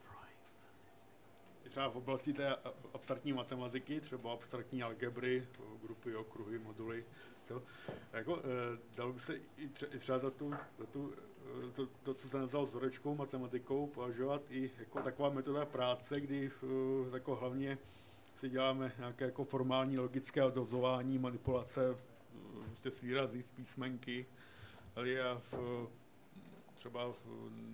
[1.73, 2.57] třeba v oblasti té
[2.95, 5.47] abstraktní matematiky, třeba abstraktní algebry,
[5.83, 7.05] grupy, okruhy, moduly,
[7.49, 7.63] to,
[8.13, 11.87] jako, eh, dalo by se i, tře- i třeba za tu, za tu eh, to,
[12.03, 16.67] to, co se nazval vzorečkou matematikou, považovat i jako taková metoda práce, kdy eh,
[17.15, 17.79] jako hlavně
[18.39, 21.97] si děláme nějaké jako formální logické odvozování, manipulace
[22.67, 24.27] prostě s výrazy, s písmenky,
[24.97, 25.87] ale a v,
[26.83, 27.13] třeba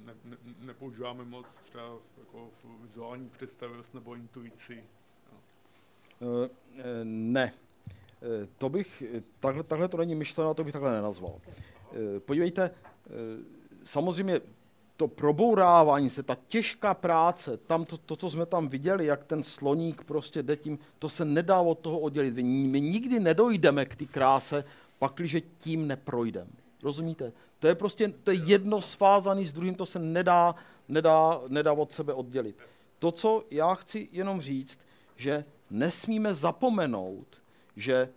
[0.05, 1.83] ne, ne, nepoužíváme moc třeba
[2.19, 2.51] jako
[2.83, 4.85] vizuální představivost nebo intuici.
[6.23, 7.53] Eh, eh, Ne.
[8.23, 9.03] Eh, To bych,
[9.41, 11.41] takhle, takhle to není myšleno, to bych takhle nenazval.
[12.19, 12.71] Podívejte,
[13.85, 14.41] samozřejmě
[14.97, 19.43] to probourávání se, ta těžká práce, tam to, to, co jsme tam viděli, jak ten
[19.45, 22.35] sloník prostě jde tím, to se nedá od toho oddělit.
[22.45, 24.65] My nikdy nedojdeme k té kráse,
[24.99, 26.58] pakliže tím neprojdeme.
[26.83, 27.33] Rozumíte?
[27.59, 30.55] To je prostě to je jedno svázané s druhým, to se nedá,
[30.89, 32.57] nedá, nedá od sebe oddělit.
[32.99, 34.81] To, co já chci jenom říct,
[35.17, 37.43] že nesmíme zapomenout,
[37.77, 38.09] že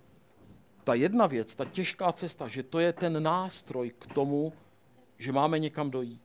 [0.83, 4.53] ta jedna věc, ta těžká cesta, že to je ten nástroj k tomu,
[5.17, 6.21] že máme někam dojít.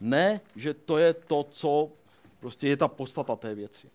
[0.00, 1.90] Ne, že to je to, co
[2.40, 3.90] prostě je ta podstata té věci.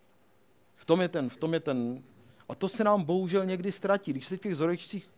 [0.75, 2.03] V tom je ten, v tom je ten,
[2.49, 4.11] a to se nám bohužel někdy ztratí.
[4.11, 5.09] Když se v těch zorečcích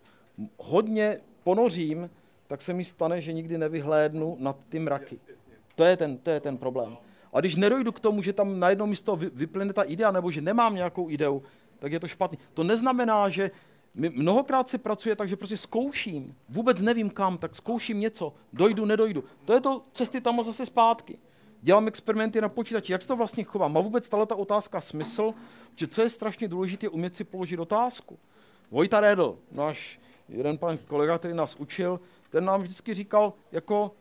[0.57, 2.09] hodně ponořím,
[2.49, 5.19] tak se mi stane, že nikdy nevyhlédnu nad ty mraky.
[5.75, 6.97] To je ten, to je ten problém.
[7.33, 10.41] A když nedojdu k tomu, že tam na jedno místo vyplyne ta idea, nebo že
[10.41, 11.43] nemám nějakou ideu,
[11.79, 12.37] tak je to špatný.
[12.53, 13.51] To neznamená, že
[13.93, 18.85] my mnohokrát se pracuje tak, že prostě zkouším, vůbec nevím kam, tak zkouším něco, dojdu,
[18.85, 19.23] nedojdu.
[19.45, 21.17] To je to cesty tam zase zpátky.
[21.61, 23.67] Dělám experimenty na počítači, jak se to vlastně chová.
[23.67, 25.33] Má vůbec tato otázka smysl?
[25.75, 28.19] Že co je strašně důležité, je umět si položit otázku.
[28.71, 29.99] Vojta Redl, náš
[30.29, 31.99] jeden pan kolega, který nás učil,
[32.29, 33.91] ten nám vždycky říkal, jako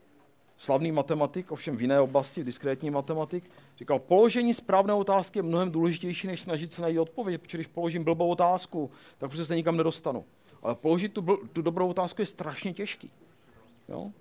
[0.57, 6.27] slavný matematik, ovšem v jiné oblasti, diskrétní matematik, říkal, položení správné otázky je mnohem důležitější,
[6.27, 10.25] než snažit se najít odpověď, protože když položím blbou otázku, tak prostě se nikam nedostanu.
[10.63, 11.23] Ale položit tu,
[11.53, 13.11] tu dobrou otázku je strašně těžký.
[13.89, 14.13] Jo?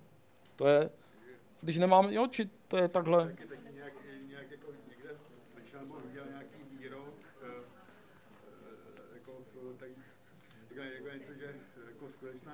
[0.56, 0.90] To je,
[1.60, 3.34] když nemám, jo, či to je takhle.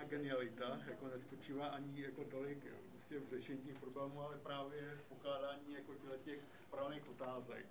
[0.09, 2.59] Genialita jako nespočívá ani jako tolik
[2.93, 5.93] prostě v řešení těch problémů, ale právě v pokládání jako
[6.24, 6.39] těch
[6.69, 7.66] správných otázek.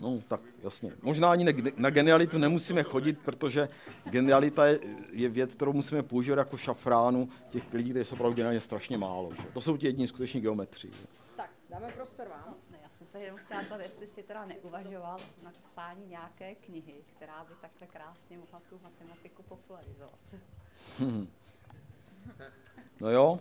[0.00, 0.92] No, tak jasně.
[1.02, 1.44] Možná ani
[1.76, 3.68] na genialitu nemusíme chodit, protože
[4.04, 8.60] genialita je, je věc, kterou musíme používat jako šafránu těch lidí, kteří jsou opravdu geniálně
[8.60, 9.32] strašně málo.
[9.34, 9.48] Že?
[9.52, 10.90] To jsou ti jediní skuteční geometři.
[10.92, 11.06] Že?
[11.36, 12.54] Tak, dáme prostor vám.
[13.16, 17.86] Se jenom chtěla to, jestli si teda neuvažoval na psání nějaké knihy, která by takhle
[17.86, 20.18] krásně mohla tu matematiku popularizovat.
[20.98, 21.28] Hmm.
[23.00, 23.38] No jo.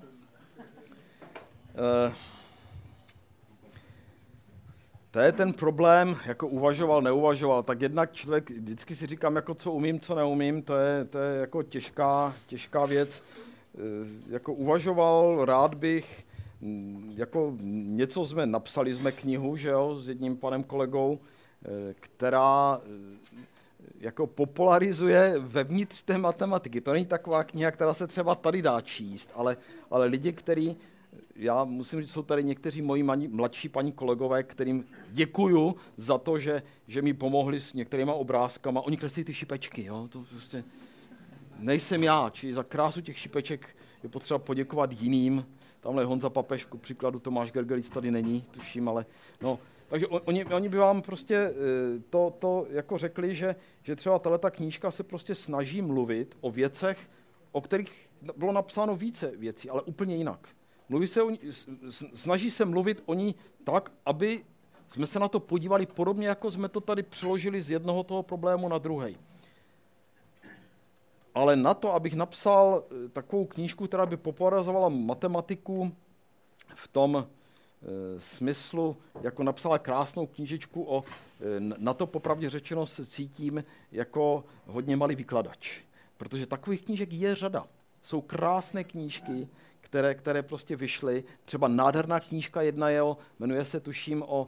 [2.08, 2.14] Uh,
[5.12, 7.64] to je ten problém, jako uvažoval, neuvažoval.
[7.64, 11.40] Tak jednak člověk, vždycky si říkám, jako co umím, co neumím, to je, to je
[11.40, 13.24] jako těžká, těžká věc.
[13.74, 13.82] Uh,
[14.30, 16.25] jako uvažoval, rád bych,
[17.16, 21.20] jako něco jsme, napsali jsme knihu, že jo, s jedním panem kolegou,
[21.66, 22.82] eh, která
[24.00, 26.82] jako popularizuje vevnitř té matematiky.
[26.82, 29.58] To není taková kniha, která se třeba tady dá číst, ale,
[29.92, 30.78] ale lidi, kteří,
[31.36, 36.40] já musím říct, jsou tady někteří moji mani, mladší paní kolegové, kterým děkuju za to,
[36.40, 38.82] že, že mi pomohli s některýma obrázkama.
[38.82, 40.08] Oni kreslí ty šipečky, jo?
[40.12, 40.64] to prostě
[41.60, 45.46] nejsem já, či za krásu těch šipeček je potřeba poděkovat jiným.
[45.86, 49.06] Tamhle Honza Papeš, ku příkladu Tomáš Gergelic tady není, tuším, ale
[49.42, 51.54] no, takže oni, oni by vám prostě eh,
[52.10, 56.98] to, to jako řekli, že, že třeba tato knížka se prostě snaží mluvit o věcech,
[57.52, 60.50] o kterých bylo napsáno více věcí, ale úplně jinak.
[60.90, 61.40] Mluví se o ní,
[62.14, 64.44] snaží se mluvit o ní tak, aby
[64.90, 68.70] jsme se na to podívali podobně, jako jsme to tady přeložili z jednoho toho problému
[68.70, 69.18] na druhý.
[71.36, 75.92] Ale na to, abych napsal eh, takovou knížku, která by popularizovala matematiku
[76.76, 77.28] v tom
[77.88, 84.44] Eh, smyslu, jako napsala krásnou knížečku o, eh, na to popravdě řečeno se cítím jako
[84.66, 85.80] hodně malý vykladač.
[86.18, 87.68] Protože takových knížek je řada.
[88.02, 89.48] Jsou krásné knížky,
[89.82, 91.24] které, které prostě vyšly.
[91.46, 94.48] Třeba nádherná knížka jedna je o, jmenuje se tuším o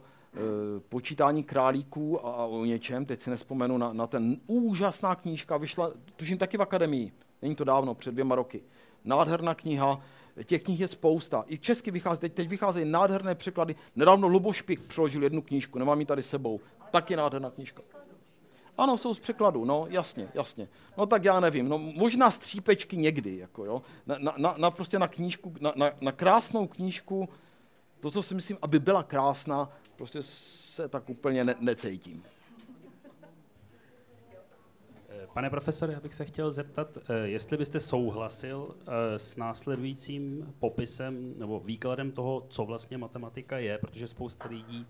[0.88, 6.38] počítání králíků a, o něčem, teď si nespomenu na, na ten úžasná knížka, vyšla tuším
[6.38, 8.62] taky v akademii, není to dávno, před dvěma roky.
[9.04, 10.00] Nádherná kniha,
[10.44, 11.44] těch knih je spousta.
[11.46, 13.76] I česky vychází, teď, teď vycházejí nádherné překlady.
[13.96, 16.60] Nedávno Luboš Pik přeložil jednu knížku, nemám ji tady sebou.
[16.90, 17.82] Taky nádherná knížka.
[18.78, 20.68] Ano, jsou z překladu, no, jasně, jasně.
[20.98, 23.82] No tak já nevím, no možná střípečky někdy, jako jo.
[24.06, 27.28] Na, na, na prostě na knížku, na, na, na krásnou knížku,
[28.00, 29.68] to, co si myslím, aby byla krásná,
[29.98, 32.22] prostě se tak úplně ne, necítím.
[35.34, 41.34] Pane profesore, já bych se chtěl zeptat, eh, jestli byste souhlasil eh, s následujícím popisem
[41.38, 44.86] nebo výkladem toho, co vlastně matematika je, protože spousta lidí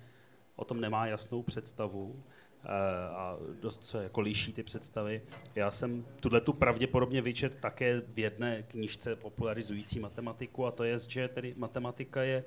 [0.56, 2.22] o tom nemá jasnou představu
[2.64, 2.68] eh,
[3.08, 5.22] a dost se jako liší ty představy.
[5.54, 10.98] Já jsem tuhle tu pravděpodobně vyčet také v jedné knižce popularizující matematiku a to je,
[10.98, 12.44] že tedy matematika je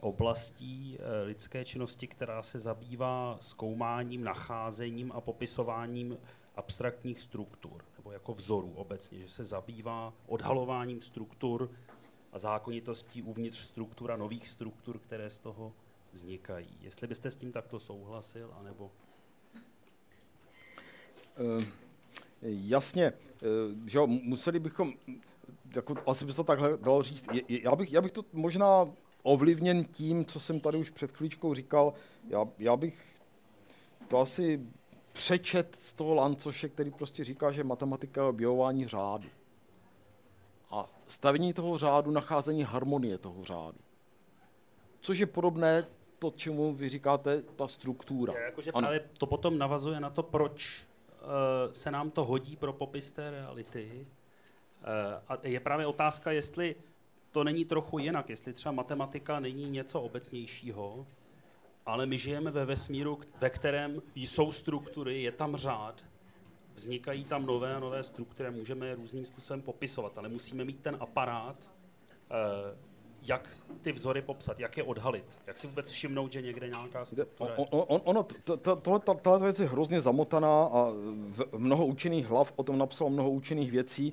[0.00, 6.18] oblastí lidské činnosti, která se zabývá zkoumáním, nacházením a popisováním
[6.56, 11.70] abstraktních struktur, nebo jako vzorů obecně, že se zabývá odhalováním struktur
[12.32, 15.72] a zákonitostí uvnitř struktura nových struktur, které z toho
[16.12, 16.78] vznikají.
[16.80, 18.90] Jestli byste s tím takto souhlasil, anebo...
[21.38, 21.64] Uh,
[22.42, 24.92] jasně, uh, že jo, museli bychom,
[25.76, 28.86] jako, asi by se to takhle dalo říct, já bych, já bych to možná
[29.24, 31.92] ovlivněn tím, co jsem tady už před chvíličkou říkal,
[32.28, 33.16] já, já bych
[34.08, 34.60] to asi
[35.12, 39.28] přečet z toho Lancoše, který prostě říká, že matematika je objevování řádu.
[40.70, 43.78] A stavění toho řádu, nacházení harmonie toho řádu.
[45.00, 45.86] Což je podobné
[46.18, 48.34] to, čemu vy říkáte, ta struktura.
[48.34, 50.86] Je, jakože právě to potom navazuje na to, proč
[51.22, 54.06] uh, se nám to hodí pro popis té reality.
[54.06, 54.88] Uh,
[55.28, 56.76] a je právě otázka, jestli
[57.34, 61.06] to není trochu jinak, jestli třeba matematika není něco obecnějšího,
[61.86, 66.04] ale my žijeme ve vesmíru, ve kterém jsou struktury, je tam řád,
[66.74, 70.96] vznikají tam nové a nové struktury, můžeme je různým způsobem popisovat, ale musíme mít ten
[71.00, 71.70] aparát,
[72.30, 72.76] eh,
[73.24, 73.48] jak
[73.82, 77.84] ty vzory popsat, jak je odhalit, jak si vůbec všimnout, že někde nějaká struktura on,
[77.88, 78.26] on, ono,
[79.22, 83.70] tohle, věc je hrozně zamotaná a v mnoho učených hlav o tom napsalo mnoho učených
[83.70, 84.12] věcí.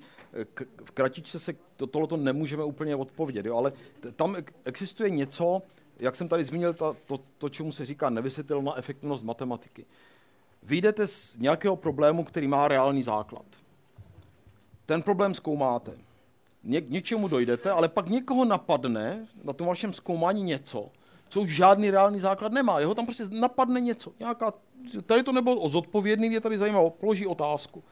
[0.54, 3.74] K, v kratičce se to, tohleto nemůžeme úplně odpovědět, jo, ale
[4.16, 5.62] tam existuje něco,
[6.00, 9.86] jak jsem tady zmínil, ta, to, to, čemu se říká nevysvětelná efektivnost matematiky.
[10.64, 13.46] Vyjdete z nějakého problému, který má reálný základ.
[14.86, 15.92] Ten problém zkoumáte.
[16.64, 20.90] Ně, něčemu dojdete, ale pak někoho napadne na tom vašem zkoumání něco,
[21.30, 22.80] co už žádný reálný základ nemá.
[22.80, 24.14] Jeho tam prostě napadne něco.
[24.20, 24.54] Nějaká,
[25.06, 27.84] tady to nebylo zodpovědný, je tady zajímavé, položí otázku.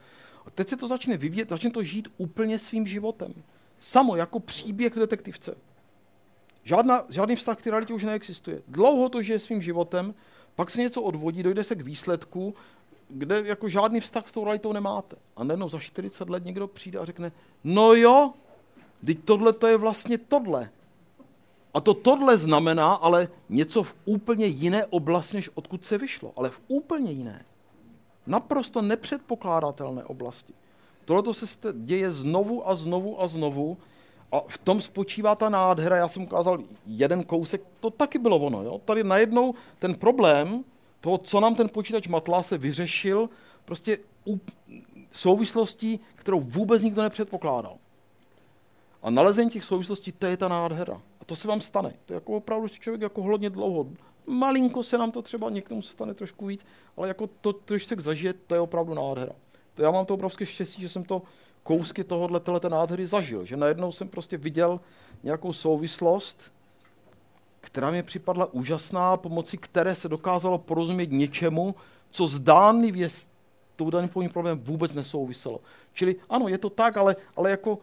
[0.46, 3.34] A teď se to začne vyvíjet, začne to žít úplně svým životem.
[3.80, 5.56] Samo, jako příběh v detektivce.
[6.62, 8.62] Žádná, žádný vztah k realitě už neexistuje.
[8.68, 10.14] Dlouho to žije svým životem,
[10.54, 12.54] pak se něco odvodí, dojde se k výsledku,
[13.08, 15.16] kde jako žádný vztah s tou realitou nemáte.
[15.36, 17.32] A najednou za 40 let někdo přijde a řekne,
[17.64, 18.32] no jo,
[19.06, 20.70] teď tohle to je vlastně tohle.
[21.74, 26.32] A to tohle znamená ale něco v úplně jiné oblasti, než odkud se vyšlo.
[26.36, 27.44] Ale v úplně jiné.
[28.26, 30.52] Naprosto nepředpokládatelné oblasti.
[31.04, 33.78] Tohle se děje znovu a znovu a znovu
[34.32, 35.96] a v tom spočívá ta nádhera.
[35.96, 38.62] Já jsem ukázal jeden kousek, to taky bylo ono.
[38.62, 38.80] Jo?
[38.84, 40.64] Tady najednou ten problém
[41.00, 43.28] toho, co nám ten počítač matlá, se vyřešil
[43.64, 44.40] prostě u
[45.10, 47.76] souvislostí, kterou vůbec nikdo nepředpokládal.
[49.02, 51.00] A nalezení těch souvislostí, to je ta nádhera.
[51.20, 51.94] A to se vám stane.
[52.06, 53.86] To je jako opravdu člověk jako hodně dlouho.
[54.26, 56.66] Malinko se nám to třeba někomu stane trošku víc,
[56.96, 59.32] ale jako to, to když se zažije, to je opravdu nádhera.
[59.74, 61.22] To já mám to obrovské štěstí, že jsem to
[61.62, 63.44] kousky tohohle této nádhery zažil.
[63.44, 64.80] Že najednou jsem prostě viděl
[65.22, 66.52] nějakou souvislost,
[67.60, 71.74] která mi připadla úžasná, pomocí které se dokázalo porozumět něčemu,
[72.10, 73.28] co zdánlivě s
[73.76, 75.60] tou daným problémem vůbec nesouviselo.
[75.92, 77.78] Čili ano, je to tak, ale, ale jako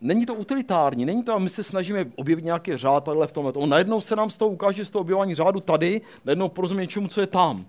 [0.00, 3.52] není to utilitární, není to, a my se snažíme objevit nějaké řád tady v tomhle.
[3.52, 7.08] On najednou se nám z toho ukáže, z toho objevování řádu tady, najednou porozumět něčemu,
[7.08, 7.66] co je tam.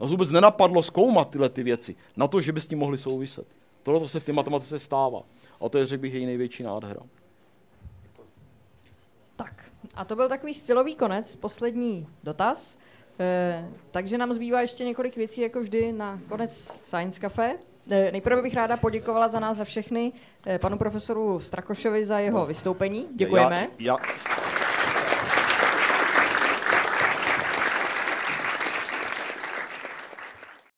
[0.00, 3.46] Nás vůbec nenapadlo zkoumat tyhle ty věci, na to, že by s tím mohli souviset.
[3.82, 5.22] Tohle se v té matematice stává.
[5.60, 7.00] A to je, řekl bych, její největší nádhera.
[9.36, 12.78] Tak, a to byl takový stylový konec, poslední dotaz.
[13.20, 17.58] E, takže nám zbývá ještě několik věcí, jako vždy, na konec Science Cafe.
[17.90, 20.12] E, nejprve bych ráda poděkovala za nás za všechny
[20.46, 23.06] e, panu profesoru Strakošovi za jeho vystoupení.
[23.14, 23.68] Děkujeme.
[23.78, 23.98] Já, já,